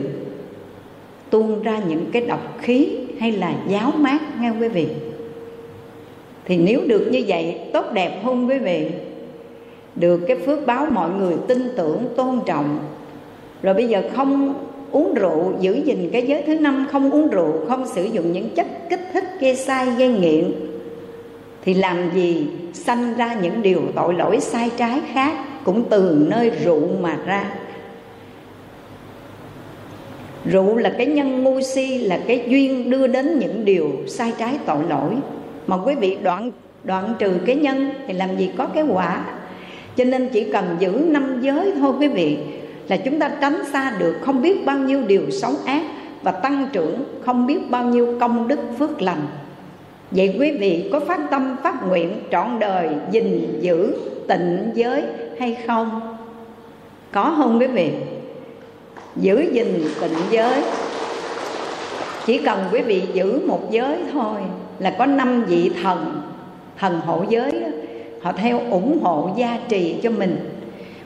[1.29, 2.89] tuôn ra những cái độc khí
[3.19, 4.87] hay là giáo mát nghe quý vị?
[6.45, 8.91] Thì nếu được như vậy, tốt đẹp không quý vị.
[9.95, 12.79] Được cái phước báo mọi người tin tưởng, tôn trọng.
[13.61, 14.53] Rồi bây giờ không
[14.91, 18.49] uống rượu, giữ gìn cái giới thứ năm, không uống rượu, không sử dụng những
[18.49, 20.51] chất kích thích, gây sai, gây nghiện,
[21.65, 26.49] thì làm gì sanh ra những điều tội lỗi, sai trái khác cũng từ nơi
[26.49, 27.53] rượu mà ra
[30.45, 34.57] rượu là cái nhân ngu si, là cái duyên đưa đến những điều sai trái
[34.65, 35.15] tội lỗi.
[35.67, 36.51] Mà quý vị đoạn
[36.83, 39.25] đoạn trừ cái nhân thì làm gì có cái quả?
[39.95, 42.37] Cho nên chỉ cần giữ năm giới thôi quý vị,
[42.87, 45.81] là chúng ta tránh xa được không biết bao nhiêu điều xấu ác
[46.21, 49.21] và tăng trưởng không biết bao nhiêu công đức phước lành.
[50.11, 53.93] Vậy quý vị có phát tâm phát nguyện trọn đời gìn giữ
[54.27, 55.03] tịnh giới
[55.39, 56.17] hay không?
[57.11, 57.91] Có không quý vị?
[59.15, 60.61] Giữ gìn tịnh giới.
[62.25, 64.37] Chỉ cần quý vị giữ một giới thôi
[64.79, 66.21] là có năm vị thần
[66.79, 67.67] thần hộ giới đó,
[68.21, 70.37] họ theo ủng hộ gia trì cho mình.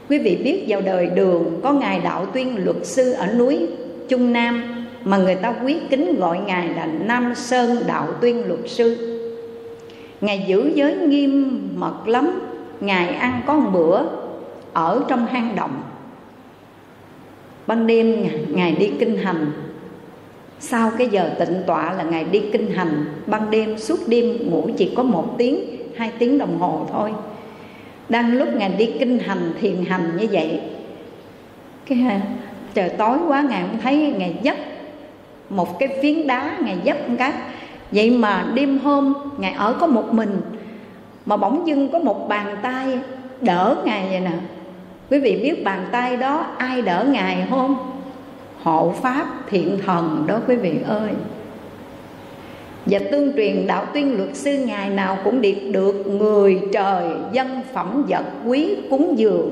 [0.10, 3.68] Quý vị biết vào đời đường có ngài đạo tuyên luật sư ở núi
[4.10, 4.64] trung nam
[5.03, 9.16] mà người ta quý kính gọi ngài là nam sơn đạo tuyên luật sư.
[10.22, 12.41] Ngài giữ giới nghiêm mật lắm
[12.80, 14.01] ngài ăn có một bữa
[14.74, 15.82] ở trong hang động
[17.70, 19.51] ban đêm ngài đi kinh hành.
[20.59, 23.05] Sau cái giờ tịnh tọa là ngài đi kinh hành.
[23.28, 25.59] Ban đêm suốt đêm ngủ chỉ có một tiếng,
[25.95, 27.11] hai tiếng đồng hồ thôi.
[28.09, 30.61] Đang lúc ngài đi kinh hành, thiền hành như vậy,
[31.89, 32.22] cái à,
[32.74, 34.55] trời tối quá ngài không thấy ngài dấp
[35.49, 37.34] một cái phiến đá, ngài dấp cái.
[37.91, 40.41] Vậy mà đêm hôm ngài ở có một mình,
[41.26, 42.99] mà bỗng dưng có một bàn tay
[43.41, 44.32] đỡ ngài vậy nè
[45.10, 47.76] quý vị biết bàn tay đó ai đỡ ngài không?
[48.64, 51.10] Hộ pháp thiện thần đó quý vị ơi.
[52.86, 57.62] Và tương truyền đạo tuyên luật sư ngày nào cũng điệp được người trời, dân
[57.74, 59.49] phẩm, vật quý, cúng dường.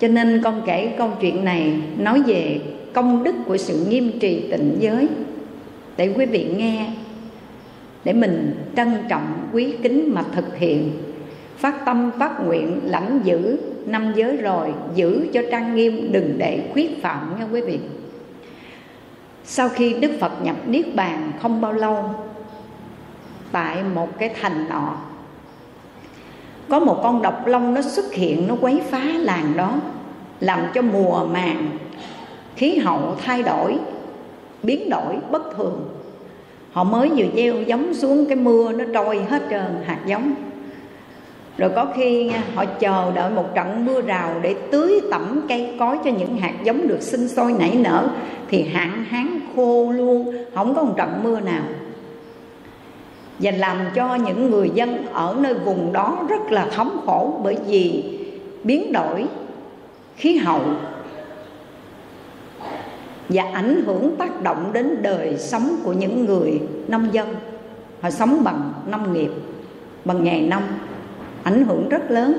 [0.00, 2.60] Cho nên con kể câu chuyện này nói về
[2.92, 5.08] công đức của sự nghiêm trì tịnh giới.
[5.96, 6.86] Để quý vị nghe,
[8.04, 10.90] để mình trân trọng quý kính mà thực hiện
[11.62, 16.62] phát tâm phát nguyện lãnh giữ năm giới rồi, giữ cho trang nghiêm đừng để
[16.72, 17.78] khuyết phạm nha quý vị.
[19.44, 22.04] Sau khi đức phật nhập niết bàn không bao lâu,
[23.52, 24.96] tại một cái thành nọ,
[26.68, 29.74] có một con độc long nó xuất hiện, nó quấy phá làng đó,
[30.40, 31.78] làm cho mùa màng,
[32.56, 33.78] khí hậu thay đổi,
[34.62, 35.88] biến đổi bất thường.
[36.72, 40.34] Họ mới vừa gieo giống xuống cái mưa nó trôi hết trơn, hạt giống
[41.58, 45.98] rồi có khi họ chờ đợi một trận mưa rào để tưới tẩm cây cối
[46.04, 48.08] cho những hạt giống được sinh sôi nảy nở,
[48.48, 51.62] thì hạn hán khô luôn, không có một trận mưa nào.
[53.38, 57.56] Và làm cho những người dân ở nơi vùng đó rất là thống khổ bởi
[57.66, 58.04] vì
[58.64, 59.24] biến đổi
[60.16, 60.62] khí hậu
[63.28, 67.34] và ảnh hưởng tác động đến đời sống của những người nông dân.
[68.00, 69.30] Họ sống bằng nông nghiệp,
[70.04, 70.62] bằng nghề nông
[71.44, 72.34] ảnh hưởng rất lớn.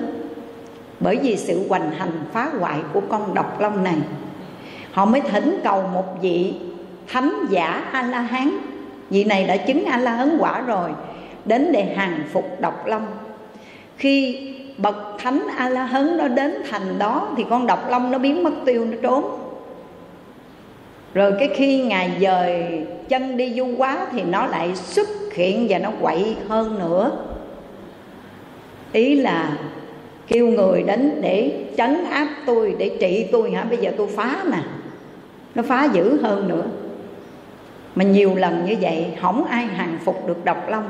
[1.00, 3.98] Bởi vì sự hoành hành phá hoại của con độc long này,
[4.92, 6.54] họ mới thỉnh cầu một vị
[7.08, 8.52] thánh giả a la hán
[9.10, 10.90] vị này đã chứng a la hán quả rồi,
[11.46, 13.06] đến để hàng phục độc long.
[13.98, 18.18] Khi bậc thánh a la hán nó đến thành đó, thì con độc long nó
[18.18, 19.40] biến mất tiêu, nó trốn.
[21.14, 25.78] Rồi cái khi ngài dời chân đi du quá, thì nó lại xuất hiện và
[25.78, 27.12] nó quậy hơn nữa
[28.94, 29.58] ý là
[30.28, 33.64] kêu người đến để trấn áp tôi, để trị tôi hả?
[33.64, 34.60] Bây giờ tôi phá nè
[35.56, 36.64] nó phá dữ hơn nữa.
[37.96, 40.86] Mà nhiều lần như vậy, không ai hàng phục được độc long.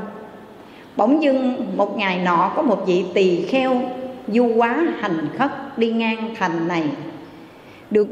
[0.95, 3.82] Bỗng dưng một ngày nọ có một vị tỳ kheo
[4.28, 6.84] du quá hành khất đi ngang thành này.
[7.91, 8.08] Được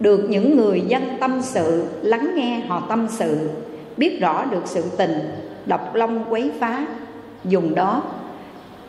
[0.00, 3.50] được những người dân tâm sự, lắng nghe họ tâm sự,
[3.96, 5.14] biết rõ được sự tình,
[5.66, 6.86] độc long quấy phá.
[7.44, 8.02] Dùng đó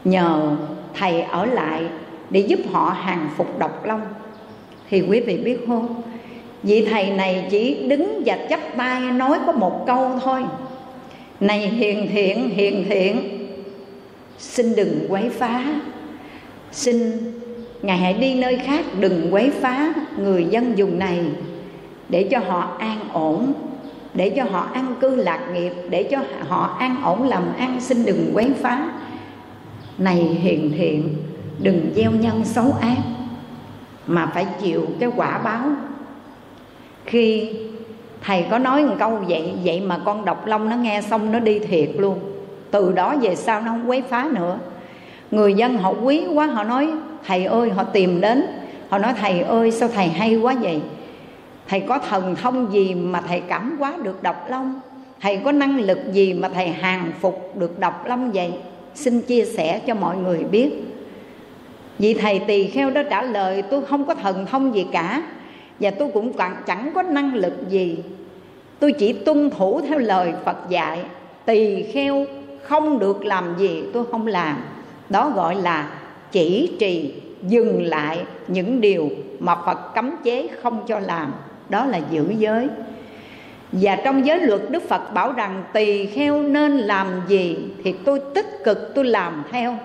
[0.03, 0.55] nhờ
[0.93, 1.83] thầy ở lại
[2.29, 4.01] để giúp họ hàng phục độc long.
[4.89, 6.01] Thì quý vị biết không?
[6.63, 10.43] Vị thầy này chỉ đứng và chắp tay nói có một câu thôi.
[11.39, 13.39] Này hiền thiện hiền thiện,
[14.37, 15.65] xin đừng quấy phá.
[16.71, 17.17] Xin
[17.81, 21.19] ngài hãy đi nơi khác, đừng quấy phá người dân vùng này,
[22.09, 23.53] để cho họ an ổn,
[24.13, 26.17] để cho họ an cư lạc nghiệp, để cho
[26.47, 28.89] họ an ổn làm ăn xin đừng quấy phá
[29.97, 31.15] này hiền thiện,
[31.59, 32.97] đừng gieo nhân xấu ác,
[34.07, 35.61] mà phải chịu cái quả báo.
[37.05, 37.51] Khi
[38.21, 41.39] thầy có nói một câu vậy vậy mà con độc long nó nghe xong nó
[41.39, 42.19] đi thiệt luôn.
[42.71, 44.59] Từ đó về sau nó không quấy phá nữa.
[45.31, 46.91] Người dân họ quý quá, họ nói,
[47.25, 48.43] thầy ơi, họ tìm đến.
[48.89, 50.81] Họ nói, thầy ơi, sao thầy hay quá vậy?
[51.67, 54.79] Thầy có thần thông gì mà thầy cảm quá được độc long?
[55.21, 58.53] Thầy có năng lực gì mà thầy hàng phục được độc long vậy?
[58.95, 60.71] Xin chia sẻ cho mọi người biết.
[61.99, 65.23] Vì thầy tỳ kheo đó trả lời, tôi không có thần thông gì cả,
[65.79, 66.31] và tôi cũng
[66.65, 67.97] chẳng có năng lực gì.
[68.79, 70.99] Tôi chỉ tuân thủ theo lời phật dạy,
[71.45, 72.25] tỳ kheo
[72.63, 74.57] không được làm gì tôi không làm.
[75.09, 75.89] Đó gọi là
[76.31, 79.09] chỉ trì, dừng lại những điều
[79.39, 81.33] mà phật cấm chế không cho làm.
[81.69, 82.67] Đó là giữ giới
[83.81, 88.21] và trong giới luật đức phật bảo rằng tỳ kheo nên làm gì thì tôi
[88.33, 89.77] tích cực tôi làm theo.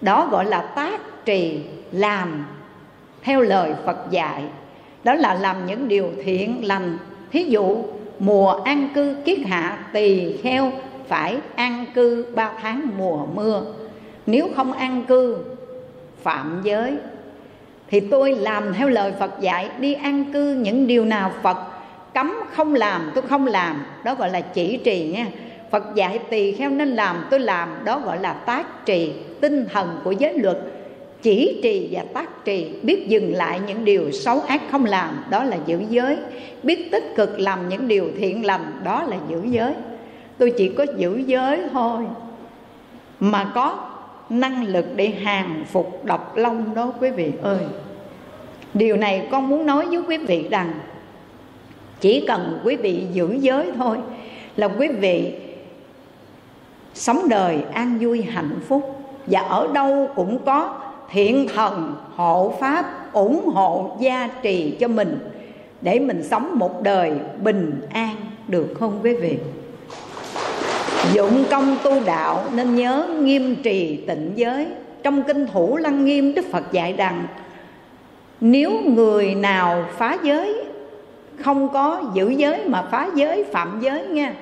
[0.00, 1.60] Đó gọi là tác trì
[1.92, 2.46] làm
[3.22, 4.42] theo lời phật dạy.
[5.04, 6.98] Đó là làm những điều thiện lành.
[7.30, 7.84] Thí dụ,
[8.18, 10.72] mùa an cư kiết hạ, tỳ kheo
[11.08, 13.62] phải an cư ba tháng mùa mưa.
[14.26, 15.38] Nếu không an cư,
[16.22, 16.96] phạm giới.
[17.90, 21.58] Thì tôi làm theo lời Phật dạy, đi an cư những điều nào Phật
[22.14, 23.84] cấm không làm, tôi không làm.
[24.04, 25.26] Đó gọi là chỉ trì nha.
[25.70, 27.68] Phật dạy tỳ kheo nên làm, tôi làm.
[27.84, 30.58] Đó gọi là tác trì, tinh thần của giới luật.
[31.22, 35.44] Chỉ trì và tác trì, biết dừng lại những điều xấu ác không làm, đó
[35.44, 36.16] là giữ giới.
[36.62, 39.72] Biết tích cực làm những điều thiện lành, đó là giữ giới.
[40.38, 42.04] Tôi chỉ có giữ giới thôi,
[43.20, 43.90] mà có
[44.28, 47.58] năng lực để hàng phục độc long đó quý vị ơi.
[48.74, 50.72] Điều này con muốn nói với quý vị rằng
[52.00, 53.96] chỉ cần quý vị giữ giới thôi
[54.56, 55.32] là quý vị
[56.94, 58.94] sống đời an vui, hạnh phúc.
[59.26, 60.74] Và ở đâu cũng có
[61.10, 65.18] thiện thần, hộ pháp ủng hộ, gia trì cho mình
[65.80, 67.12] để mình sống một đời
[67.42, 68.16] bình an,
[68.48, 69.38] được không quý vị?
[71.14, 74.66] Dụng công tu đạo nên nhớ nghiêm trì tịnh giới.
[75.02, 77.26] Trong kinh thủ lăng nghiêm, đức phật dạy rằng,
[78.40, 80.64] nếu người nào phá giới
[81.40, 84.34] không có giữ giới mà phá giới, phạm giới nha.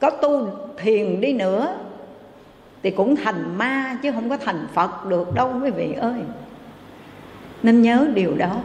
[0.00, 1.74] Có tu thiền đi nữa
[2.82, 6.20] thì cũng thành ma chứ không có thành phật được đâu, quý vị ơi.
[7.62, 8.56] Nên nhớ điều đó.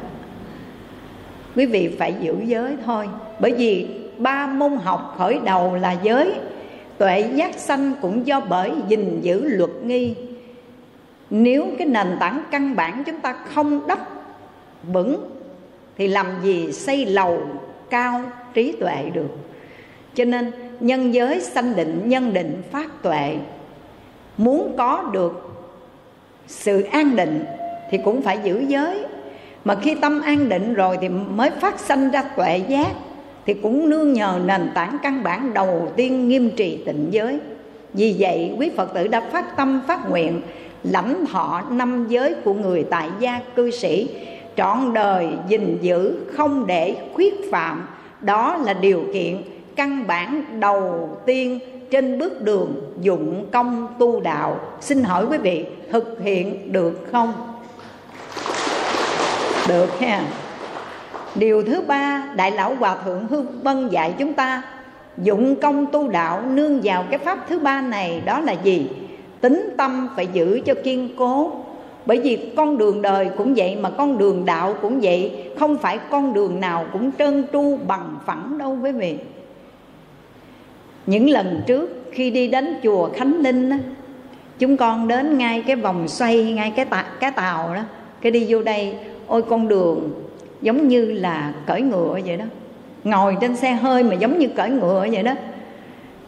[1.55, 3.09] Quý vị phải giữ giới thôi.
[3.39, 3.88] Bởi vì
[4.18, 6.34] ba môn học khởi đầu là giới,
[6.97, 10.15] tuệ giác sanh cũng do bởi gìn giữ luật nghi.
[11.30, 13.99] Nếu cái nền tảng căn bản chúng ta không đắp
[14.93, 15.30] vững
[15.97, 17.39] thì làm gì xây lầu
[17.89, 18.22] cao
[18.53, 19.38] trí tuệ được?
[20.15, 23.38] Cho nên nhân giới sanh định, nhân định phát tuệ.
[24.38, 25.51] Muốn có được
[26.47, 27.45] sự an định
[27.91, 29.05] thì cũng phải giữ giới.
[29.65, 32.91] Mà khi tâm an định rồi thì mới phát sanh ra tuệ giác,
[33.45, 37.39] thì cũng nương nhờ nền tảng căn bản đầu tiên nghiêm trì tịnh giới.
[37.93, 40.41] Vì vậy, quý phật tử đã phát tâm, phát nguyện,
[40.84, 44.09] lãnh thọ năm giới của người tại gia cư sĩ
[44.61, 47.88] trọn đời, gìn giữ, không để khuyết phạm.
[48.21, 49.41] Đó là điều kiện
[49.75, 51.59] căn bản đầu tiên
[51.91, 54.59] trên bước đường dụng công tu đạo.
[54.81, 57.33] Xin hỏi quý vị, thực hiện được không?
[59.67, 60.23] Được ha.
[61.35, 64.61] Điều thứ ba, đại lão hòa thượng hư vân dạy chúng ta,
[65.17, 68.89] dụng công tu đạo nương vào cái pháp thứ ba này đó là gì?
[69.41, 71.51] Tính tâm phải giữ cho kiên cố
[72.06, 75.99] bởi vì con đường đời cũng vậy mà con đường đạo cũng vậy không phải
[76.10, 79.15] con đường nào cũng trơn tru bằng phẳng đâu quý vị.
[81.06, 83.76] Những lần trước khi đi đến chùa khánh linh đó,
[84.60, 87.82] chúng con đến ngay cái vòng xoay ngay cái tạ, cái tàu đó
[88.22, 88.94] cái đi vô đây
[89.28, 90.11] ôi con đường
[90.61, 92.45] giống như là cởi ngựa vậy đó.
[93.03, 95.34] Ngồi trên xe hơi mà giống như cởi ngựa vậy đó.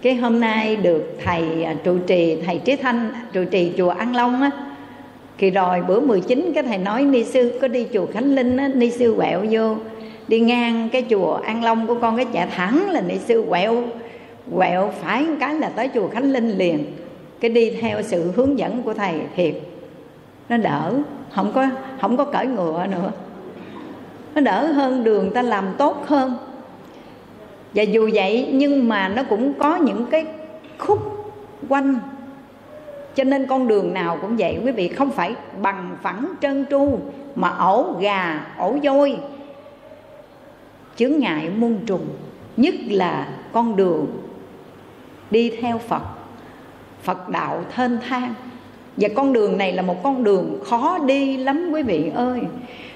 [0.01, 4.15] Cái hôm nay được thầy à, trụ trì thầy trí thanh trụ trì chùa an
[4.15, 4.51] long á
[5.37, 8.67] thì rồi bữa 19 cái thầy nói, ni sư, có đi chùa khánh linh á,
[8.75, 9.75] ni sư quẹo vô,
[10.27, 13.83] đi ngang cái chùa an long của con cái chạy thẳng là ni sư quẹo
[14.55, 16.85] quẹo phải một cái là tới chùa khánh linh liền.
[17.39, 19.55] Cái đi theo sự hướng dẫn của thầy thiệt.
[20.49, 20.93] Nó đỡ,
[21.31, 21.69] không có
[22.01, 23.11] không có cởi ngựa nữa.
[24.35, 26.33] Nó đỡ hơn đường ta làm tốt hơn.
[27.73, 30.25] Và dù vậy, nhưng mà nó cũng có những cái
[30.77, 30.99] khúc
[31.69, 31.95] quanh
[33.15, 36.99] cho nên con đường nào cũng vậy, quý vị không phải bằng phẳng trơn tru
[37.35, 39.17] mà ổ gà, ổ voi
[40.95, 42.05] chướng ngại muôn trùng.
[42.57, 44.07] Nhất là con đường
[45.31, 46.03] đi theo phật
[47.03, 48.33] phật đạo thênh thang.
[48.97, 52.39] Và con đường này là một con đường khó đi lắm, quý vị ơi.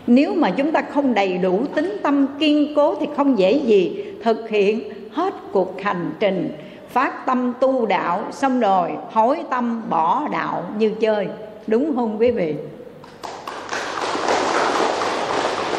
[0.08, 4.04] Nếu mà chúng ta không đầy đủ tính tâm kiên cố thì không dễ gì
[4.24, 4.82] thực hiện
[5.12, 6.52] hết cuộc hành trình
[6.90, 11.28] phát tâm tu đạo xong rồi, hối tâm bỏ đạo như chơi.
[11.68, 12.56] Đúng không quý vị?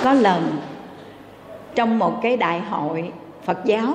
[0.05, 0.56] Có lần,
[1.74, 3.12] trong một cái đại hội
[3.44, 3.94] phật giáo,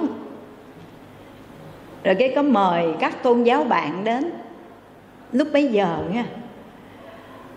[2.04, 4.32] rồi cái có mời các tôn giáo bạn đến.
[5.32, 6.26] Lúc bấy giờ nha,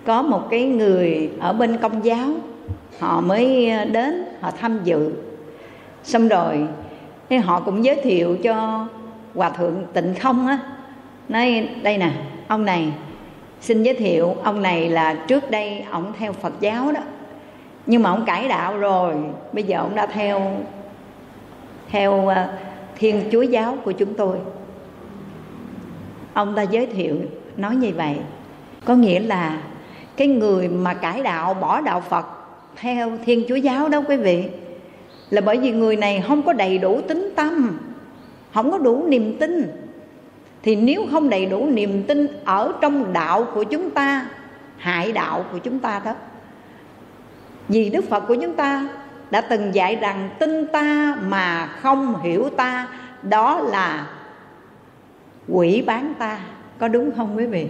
[0.07, 2.29] có một cái người ở bên công giáo,
[3.01, 5.13] họ mới đến, họ tham dự.
[6.03, 6.67] Xong rồi,
[7.29, 8.87] thì họ cũng giới thiệu cho
[9.37, 10.59] hòa thượng tịnh không á,
[11.29, 12.11] nói đây nè,
[12.49, 12.93] ông này,
[13.61, 17.01] xin giới thiệu, ông này là trước đây ông theo phật giáo đó,
[17.87, 19.15] nhưng mà ông cải đạo rồi,
[19.53, 20.57] bây giờ ông đã theo
[21.91, 22.49] theo ờ,
[22.99, 24.37] thiên chúa giáo của chúng tôi.
[26.35, 27.17] Ông ta giới thiệu,
[27.57, 28.17] nói như vậy,
[28.85, 29.59] có nghĩa là
[30.17, 32.27] cái người mà cải đạo, bỏ đạo phật
[32.77, 34.45] theo thiên chúa giáo đó quý vị,
[35.31, 37.79] là bởi vì người này không có đầy đủ tính tâm
[38.57, 39.73] không có đủ niềm tin.
[40.63, 44.27] Thì nếu không đầy đủ niềm tin ở trong đạo của chúng ta,
[44.77, 46.15] hại đạo của chúng ta đó,
[47.69, 48.89] vì đức phật của chúng ta
[49.31, 52.89] đã từng dạy rằng tin ta mà không hiểu ta,
[53.23, 54.07] đó là
[55.49, 56.39] quỷ bán ta.
[56.79, 57.69] Có đúng không quý vị?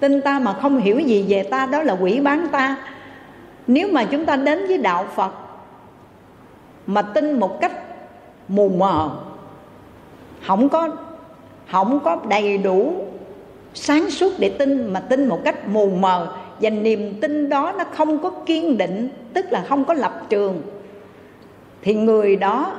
[0.00, 2.76] Tin ta mà không hiểu gì về ta, đó là quỷ bán ta.
[3.66, 5.32] Nếu mà chúng ta đến với đạo phật
[6.86, 7.72] mà tin một cách
[8.48, 9.10] mù mờ
[10.46, 10.88] không có
[11.70, 12.92] không có đầy đủ
[13.74, 16.36] sáng suốt để tin, mà tin một cách mù mờ.
[16.60, 20.62] Và niềm tin đó nó không có kiên định, tức là không có lập trường.
[21.82, 22.72] Thì người đó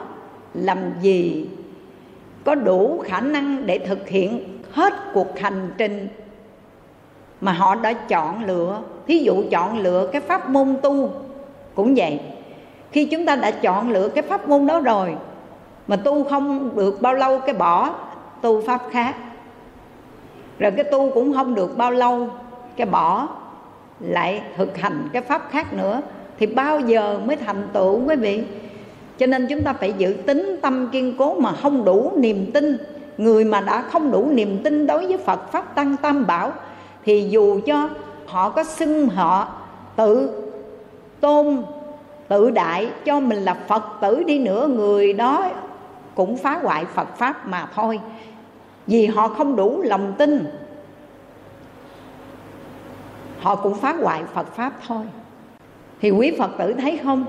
[0.54, 1.48] làm gì
[2.44, 6.08] có đủ khả năng để thực hiện hết cuộc hành trình
[7.42, 8.82] mà họ đã chọn lựa?
[9.08, 11.12] Thí dụ chọn lựa cái pháp môn tu
[11.76, 12.20] cũng vậy.
[12.92, 15.16] Khi chúng ta đã chọn lựa cái pháp môn đó rồi
[15.90, 17.94] mà tu không được bao lâu cái bỏ
[18.42, 19.16] tu pháp khác.
[20.60, 22.28] Rồi cái tu cũng không được bao lâu
[22.76, 23.28] cái bỏ
[24.00, 26.02] lại thực hành cái pháp khác nữa.
[26.40, 28.44] Thì bao giờ mới thành tựu quý vị?
[29.18, 32.78] Cho nên chúng ta phải giữ tính tâm kiên cố mà không đủ niềm tin.
[33.18, 36.52] Người mà đã không đủ niềm tin đối với phật pháp tăng tam bảo,
[37.06, 37.90] thì dù cho
[38.26, 39.48] họ có xưng họ
[39.96, 40.30] tự
[41.20, 41.64] tôn
[42.28, 45.46] tự đại cho mình là phật tử đi nữa, người đó
[46.20, 48.00] cũng phá hoại phật pháp mà thôi.
[48.88, 50.46] Vì họ không đủ lòng tin,
[53.40, 55.04] họ cũng phá hoại phật pháp thôi.
[56.02, 57.26] Thì quý phật tử thấy không?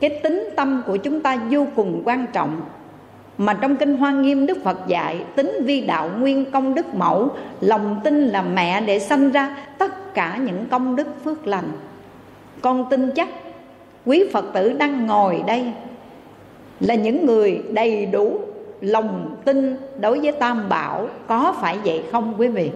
[0.00, 2.60] Cái tính tâm của chúng ta vô cùng quan trọng.
[3.38, 7.28] Mà trong kinh hoa nghiêm đức phật dạy, tính vi đạo nguyên công đức mẫu,
[7.60, 11.70] lòng tin là mẹ để sanh ra tất cả những công đức phước lành.
[12.60, 13.28] Con tin chắc,
[14.06, 15.72] quý phật tử đang ngồi đây
[16.80, 18.40] là những người đầy đủ
[18.80, 21.08] lòng tin đối với tam bảo.
[21.28, 22.70] Có phải vậy không quý vị?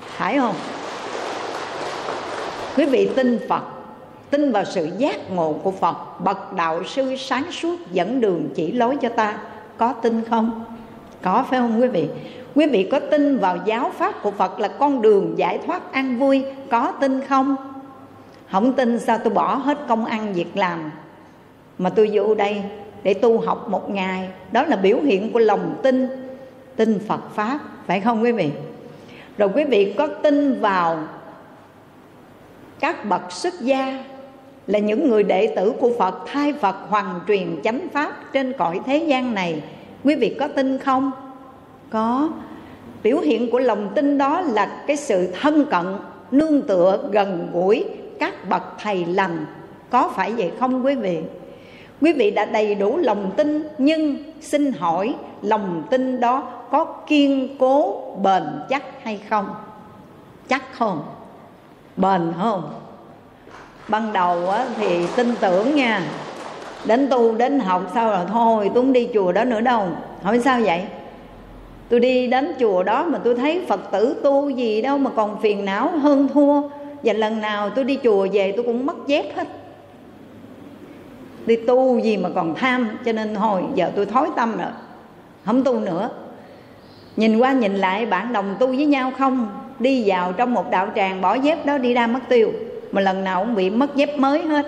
[0.00, 0.54] Phải không?
[2.76, 3.62] Quý vị tin phật,
[4.30, 8.72] tin vào sự giác ngộ của phật, bậc đạo sư sáng suốt dẫn đường chỉ
[8.72, 9.38] lối cho ta,
[9.78, 10.64] có tin không?
[11.22, 12.08] Có, phải không quý vị?
[12.54, 16.18] Quý vị có tin vào giáo pháp của phật là con đường giải thoát an
[16.18, 17.56] vui, có tin không?
[18.50, 20.90] Không tin sao tôi bỏ hết công ăn việc làm
[21.78, 22.62] mà tôi vô đây?
[23.02, 24.28] Để tu học một ngày.
[24.52, 26.08] Đó là biểu hiện của lòng tin
[26.76, 28.50] tin phật pháp, phải không quý vị?
[29.38, 30.98] Rồi quý vị có tin vào
[32.80, 34.04] các bậc xuất gia
[34.66, 38.80] là những người đệ tử của Phật, thay Phật hoàn truyền chánh pháp trên cõi
[38.86, 39.62] thế gian này.
[40.04, 41.10] Quý vị có tin không?
[41.90, 42.28] Có.
[43.02, 45.86] Biểu hiện của lòng tin đó là cái sự thân cận,
[46.30, 47.84] nương tựa gần gũi
[48.18, 49.46] các bậc thầy lành.
[49.90, 51.18] Có phải vậy không quý vị?
[52.02, 57.56] Quý vị đã đầy đủ lòng tin nhưng xin hỏi lòng tin đó có kiên
[57.58, 59.46] cố bền chắc hay không?
[60.48, 61.02] Chắc không.
[61.96, 62.72] Bền không?
[63.88, 66.02] Ban đầu á, thì tin tưởng nha.
[66.84, 69.86] Đến tu đến học sau là thôi tôi không đi chùa đó nữa đâu.
[70.22, 70.82] Hỏi sao vậy?
[71.88, 75.40] Tôi đi đến chùa đó mà tôi thấy phật tử tu gì đâu mà còn
[75.42, 76.62] phiền não hơn thua.
[77.02, 79.48] Và lần nào tôi đi chùa về tôi cũng mất dép hết
[81.46, 84.70] đi tu gì mà còn tham, cho nên thôi giờ tôi thối tâm rồi.
[85.44, 86.10] Không tu nữa.
[87.16, 89.50] Nhìn qua nhìn lại, bạn đồng tu với nhau không?
[89.78, 92.52] Đi vào trong một đạo tràng bỏ dép đó đi ra mất tiêu.
[92.92, 94.66] Mà lần nào cũng bị mất dép mới hết.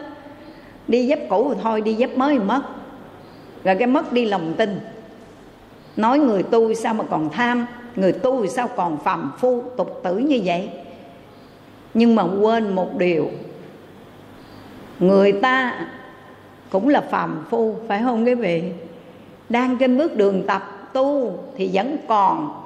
[0.89, 2.63] Đi dép cũ thì thôi, đi dép mới thì mất.
[3.65, 4.81] Rồi cái mất đi lòng tin.
[5.97, 7.67] Nói người tu sao mà còn tham?
[7.97, 10.71] Người tu sao còn phàm phu, tục tử như vậy?
[11.95, 13.31] Nhưng mà quên một điều.
[14.99, 15.75] Người ta
[16.71, 18.63] cũng là phàm phu, phải không quý vị?
[19.49, 20.63] Đang trên bước đường tập
[20.93, 22.61] tu thì vẫn còn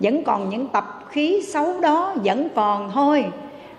[0.00, 3.24] vẫn còn những tập khí xấu đó vẫn còn thôi.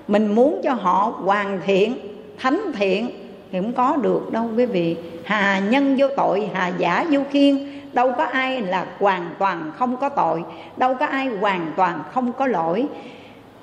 [0.07, 1.97] Mình muốn cho họ hoàn thiện,
[2.37, 3.09] thánh thiện
[3.51, 4.97] thì không có được đâu quý vị.
[5.23, 7.79] Hà nhân vô tội, hà giả vô khiên.
[7.93, 10.43] Đâu có ai là hoàn toàn không có tội,
[10.77, 12.87] đâu có ai hoàn toàn không có lỗi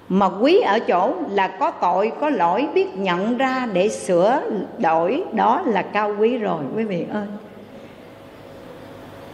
[0.09, 4.41] mà quý ở chỗ là có tội, có lỗi, biết nhận ra để sửa
[4.79, 7.27] đổi, đó là cao quý rồi, quý vị ơi.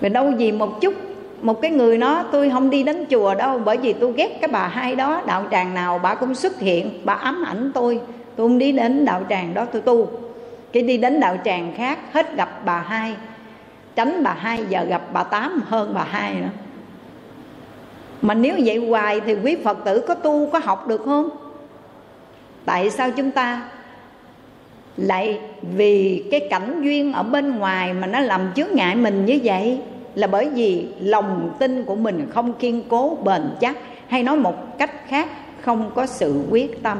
[0.01, 0.95] Vì đâu gì một chút,
[1.43, 4.49] một cái người nó, tôi không đi đến chùa đâu, bởi vì tôi ghét cái
[4.49, 8.01] bà hai đó, đạo tràng nào bà cũng xuất hiện, bà ám ảnh tôi
[8.37, 10.09] tôi không đi đến đạo tràng đó tôi tu.
[10.73, 13.15] Cái đi đến đạo tràng khác, hết gặp bà hai,
[13.95, 16.49] tránh bà hai, giờ gặp bà tám hơn bà hai nữa
[18.23, 21.29] mà nếu vậy hoài thì quý phật tử có tu, có học được không?
[22.65, 23.69] Tại sao chúng ta
[24.97, 25.41] lại
[25.77, 29.81] vì cái cảnh duyên ở bên ngoài mà nó làm chướng ngại mình như vậy?
[30.15, 33.79] Là bởi vì lòng tin của mình không kiên cố, bền chắc,
[34.09, 35.29] hay nói một cách khác,
[35.61, 36.99] không có sự quyết tâm.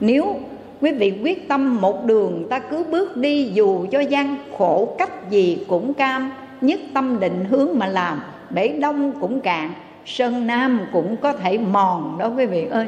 [0.00, 0.40] Nếu
[0.80, 5.30] quý vị quyết tâm một đường, ta cứ bước đi dù cho gian khổ, cách
[5.30, 9.70] gì cũng cam, nhất tâm định hướng mà làm, bể đông cũng cạn
[10.06, 12.86] sơn nam cũng có thể mòn đó quý vị ơi.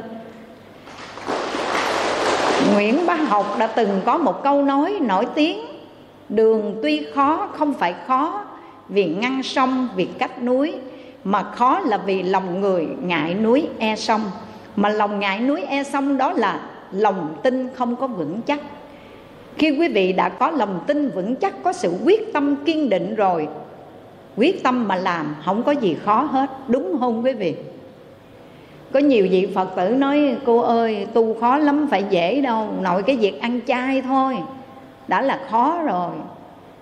[2.73, 5.59] Nguyễn Bá Học đã từng có một câu nói nổi tiếng
[6.29, 8.45] Đường tuy khó không phải khó
[8.89, 10.73] Vì ngăn sông, vì cách núi
[11.23, 14.21] Mà khó là vì lòng người ngại núi e sông.
[14.75, 18.59] Mà lòng ngại núi e sông đó là lòng tin không có vững chắc.
[19.57, 23.15] Khi quý vị đã có lòng tin vững chắc Có sự quyết tâm kiên định
[23.15, 23.47] rồi
[24.39, 26.49] Quyết tâm mà làm, không có gì khó hết.
[26.67, 27.55] Đúng không quý vị?
[28.91, 32.67] Có nhiều vị phật tử nói, cô ơi, tu khó lắm, phải dễ đâu.
[32.81, 34.37] Nội cái việc ăn chay thôi.
[35.07, 36.11] Đã là khó rồi.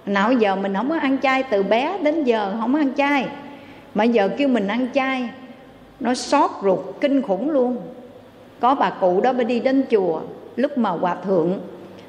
[0.06, 3.28] Nào giờ mình không có ăn chay từ bé đến giờ không ăn chay.
[3.94, 5.30] Mà giờ kêu mình ăn chay,
[6.00, 7.78] nó xót ruột, kinh khủng luôn.
[8.60, 10.22] Có bà cụ đó bà đi đến chùa,
[10.56, 11.60] lúc mà hòa thượng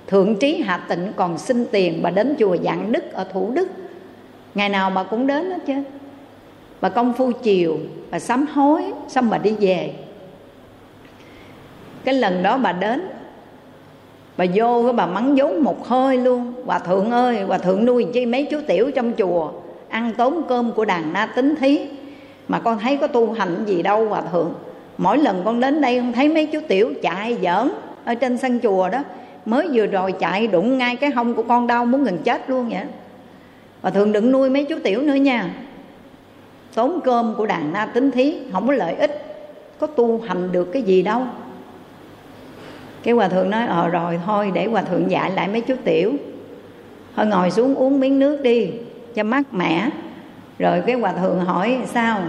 [0.07, 3.69] thượng trí hạ tịnh còn xin tiền bà đến chùa dạng đức ở thủ đức
[4.55, 5.75] ngày nào bà cũng đến hết chứ.
[6.81, 7.79] Bà công phu chiều,
[8.11, 9.93] bà sám hối, xong bà đi về.
[12.05, 13.09] Cái lần đó bà đến,
[14.37, 16.53] bà vô cái bà mắng vốn một hơi luôn.
[16.67, 19.51] Hòa thượng ơi hòa thượng nuôi chi mấy chú tiểu trong chùa,
[19.89, 21.81] ăn tốn cơm của đàn na tính thí.
[22.49, 24.55] Mà con thấy có tu hành gì đâu hòa thượng.
[24.99, 27.71] Mỗi lần con đến đây con thấy mấy chú tiểu chạy giỡn
[28.05, 28.99] ở trên sân chùa đó.
[29.47, 32.69] Mới vừa rồi chạy đụng ngay cái hông của con đau muốn gần chết luôn
[32.69, 32.85] vậy
[33.83, 35.51] và thường đừng nuôi mấy chú tiểu nữa nha.
[36.75, 39.25] Tốn cơm của đàn na tính thí, không có lợi ích,
[39.79, 41.23] có tu hành được cái gì đâu.
[43.03, 46.13] Cái hòa thượng nói ờ rồi thôi, để hòa thượng dạy lại mấy chú tiểu.
[47.17, 48.71] Thôi ngồi xuống uống miếng nước đi,
[49.15, 49.89] cho mát mẻ.
[50.59, 52.23] Rồi cái hòa thượng hỏi, sao?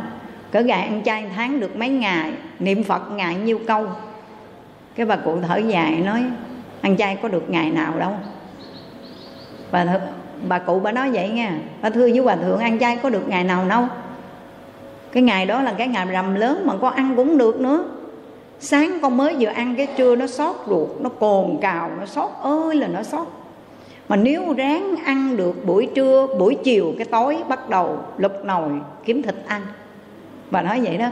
[0.52, 2.32] Cỡ gà ăn chay tháng được mấy ngày?
[2.60, 3.88] Niệm phật ngày nhiêu câu?
[4.96, 6.24] Cái bà cụ thở dài nói,
[6.82, 8.12] ăn chay có được ngày nào đâu.
[9.72, 10.00] Bà th-
[10.48, 11.60] bà cụ bà nói vậy nha.
[11.82, 13.84] Bà thưa với hòa thượng, ăn chay có được ngày nào đâu.
[15.12, 17.84] Cái ngày đó là cái ngày rằm lớn mà con ăn cũng được nữa.
[18.60, 22.30] Sáng con mới vừa ăn cái trưa nó xót ruột, nó cồn cào, nó xót
[22.42, 23.28] ơi là nó xót.
[24.10, 28.70] Mà nếu ráng ăn được buổi trưa, buổi chiều cái tối bắt đầu lục nồi
[29.06, 29.62] kiếm thịt ăn.
[30.52, 31.08] Bà nói vậy đó.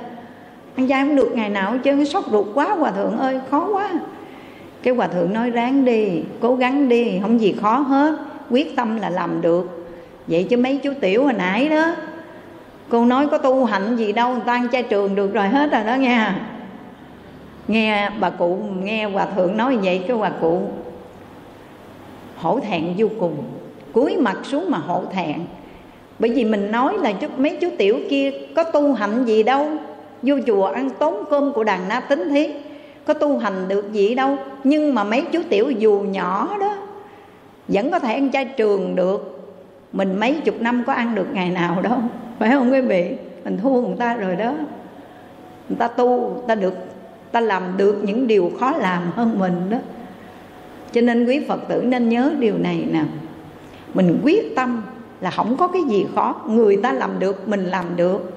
[0.76, 3.70] Ăn chay không được ngày nào chứ nó xót ruột quá, hòa thượng ơi, khó
[3.74, 3.90] quá.
[4.84, 8.18] Cái hòa thượng nói ráng đi, cố gắng đi, không gì khó hết
[8.49, 9.88] quyết tâm là làm được.
[10.28, 11.95] Vậy chứ mấy chú tiểu hồi nãy đó,
[12.90, 15.72] cô nói có tu hạnh gì đâu, người ta ăn chay trường được rồi hết
[15.72, 16.40] rồi đó nha.
[17.68, 20.61] Nghe bà cụ, nghe hòa thượng nói vậy, cái hòa cụ
[22.38, 23.44] hổ thẹn vô cùng,
[23.94, 25.36] cúi mặt xuống mà hổ thẹn.
[26.19, 29.68] Bởi vì mình nói là chút mấy chú tiểu kia có tu hạnh gì đâu,
[30.24, 32.49] vô chùa ăn tốn cơm của đàn na tính thí
[33.06, 34.38] có tu hành được gì đâu.
[34.64, 36.77] Nhưng mà mấy chú tiểu dù nhỏ đó
[37.68, 39.34] vẫn có thể ăn chay trường được.
[39.94, 41.98] Mình mấy chục năm có ăn được ngày nào đâu.
[42.39, 43.18] Phải không quý vị?
[43.44, 44.53] Mình thua người ta rồi đó.
[45.69, 46.73] Người ta tu, người ta được
[47.31, 49.77] ta làm được những điều khó làm hơn mình đó.
[50.91, 53.03] Cho nên quý phật tử nên nhớ điều này nè.
[53.94, 54.84] Mình quyết tâm
[55.22, 56.41] là không có cái gì khó.
[56.49, 58.34] Người ta làm được, mình làm được.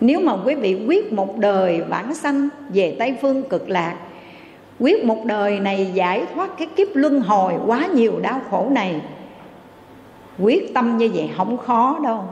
[0.00, 3.96] Nếu mà quý vị quyết một đời vãng sanh về tây phương cực lạc
[4.80, 9.00] quyết một đời này giải thoát cái kiếp luân hồi quá nhiều đau khổ này.
[10.38, 12.24] Quyết tâm như vậy không khó đâu.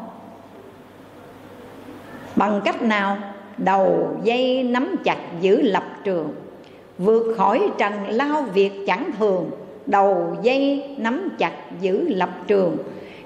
[2.36, 3.16] Bằng cách nào?
[3.58, 6.34] Đầu dây nắm chặt giữ lập trường.
[6.98, 9.50] Vượt khỏi trần lao việc chẳng thường.
[9.86, 12.76] Đầu dây nắm chặt giữ lập trường.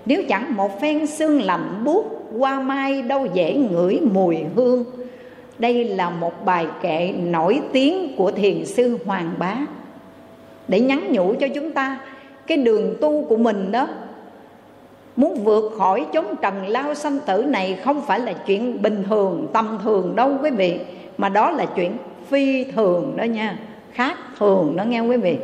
[0.06, 2.04] Nếu chẳng một phen xương lạnh buốt,
[2.38, 4.84] qua mai đâu dễ ngửi mùi hương
[5.58, 9.56] đây là một bài kệ nổi tiếng của thiền sư hoàng bá.
[10.68, 11.98] Để nhắn nhủ cho chúng ta,
[12.46, 13.88] cái đường tu của mình đó,
[15.16, 19.46] muốn vượt khỏi chốn trần lao sanh tử này không phải là chuyện bình thường,
[19.52, 20.78] tầm thường đâu quý vị,
[21.18, 21.92] mà đó là chuyện
[22.28, 23.58] phi thường đó nha,
[23.92, 25.36] khác thường đó nghe quý vị.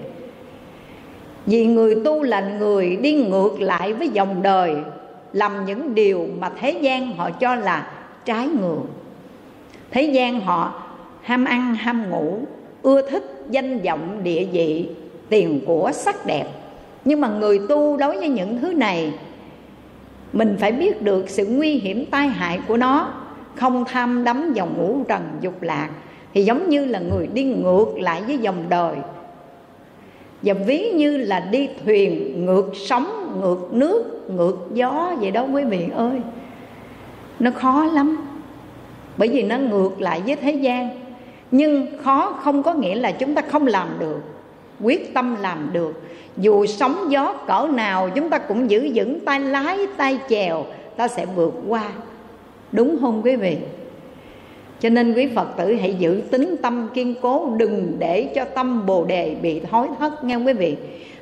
[1.47, 4.77] Vì người tu là người đi ngược lại với dòng đời,
[5.33, 7.91] làm những điều mà thế gian họ cho là
[8.25, 8.83] trái ngược
[9.95, 10.73] thế gian họ
[11.23, 12.39] ham ăn, ham ngủ,
[12.83, 14.89] ưa thích danh vọng, địa vị,
[15.29, 16.45] tiền của sắc đẹp.
[17.05, 19.13] Nhưng mà người tu đối với những thứ này,
[20.33, 23.09] mình phải biết được sự nguy hiểm tai hại của nó.
[23.55, 25.89] Không tham đắm dòng ngũ trần dục lạc,
[26.35, 28.97] thì giống như là người đi ngược lại với dòng đời.
[30.43, 35.65] Và ví như là đi thuyền ngược sóng, ngược nước, ngược gió vậy đó, quý
[35.65, 36.21] vị ơi.
[37.39, 38.17] Nó khó lắm
[39.17, 40.91] bởi vì nó ngược lại với thế gian.
[41.51, 44.21] Nhưng khó không có nghĩa là chúng ta không làm được.
[44.81, 46.03] Quyết tâm làm được.
[46.37, 50.65] Dù sóng gió cỡ nào, chúng ta cũng giữ vững tay lái tay chèo,
[50.97, 51.89] ta sẽ vượt qua.
[52.73, 53.57] Đúng không quý vị?
[54.81, 58.87] Cho nên quý phật tử hãy giữ tính tâm kiên cố, đừng để cho tâm
[58.87, 60.77] bồ đề bị thối thất nghe quý vị.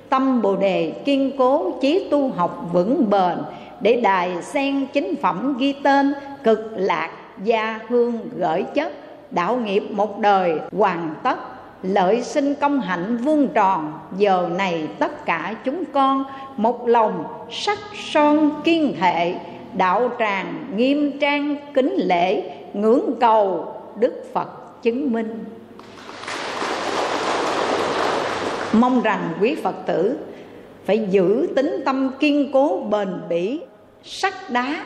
[0.08, 3.38] Tâm bồ đề kiên cố, chí tu học vững bền.
[3.80, 6.14] Để đài sen chính phẩm ghi tên
[6.44, 7.10] cực lạc
[7.44, 8.92] gia hương gửi chất,
[9.30, 11.38] đạo nghiệp một đời, hoàn tất,
[11.82, 13.92] lợi sinh công hạnh vuông tròn.
[14.16, 16.24] Giờ này tất cả chúng con
[16.56, 19.34] một lòng sắc son kiên thệ
[19.76, 25.44] đạo tràng nghiêm trang kính lễ, ngưỡng cầu đức phật chứng minh.
[28.72, 30.18] Mong rằng quý phật tử
[30.84, 33.60] phải giữ tính tâm kiên cố bền bỉ,
[34.04, 34.84] sắt đá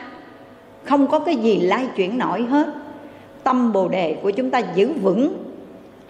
[0.87, 2.67] không có cái gì lai chuyển nổi hết.
[3.43, 5.43] Tâm bồ đề của chúng ta giữ vững.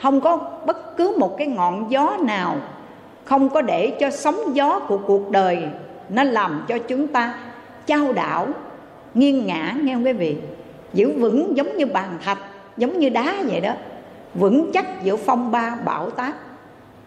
[0.02, 2.56] Không có bất cứ một cái ngọn gió nào.
[3.26, 5.64] Không có để cho sóng gió của cuộc đời
[6.10, 7.40] nó làm cho chúng ta
[7.86, 8.48] trao đảo,
[9.14, 10.38] nghiêng ngã, nghe không quý vị?
[10.94, 12.40] Giữ vững giống như bàn thạch,
[12.78, 13.72] giống như đá vậy đó.
[14.36, 16.34] Vững chắc giữa phong ba, bão táp.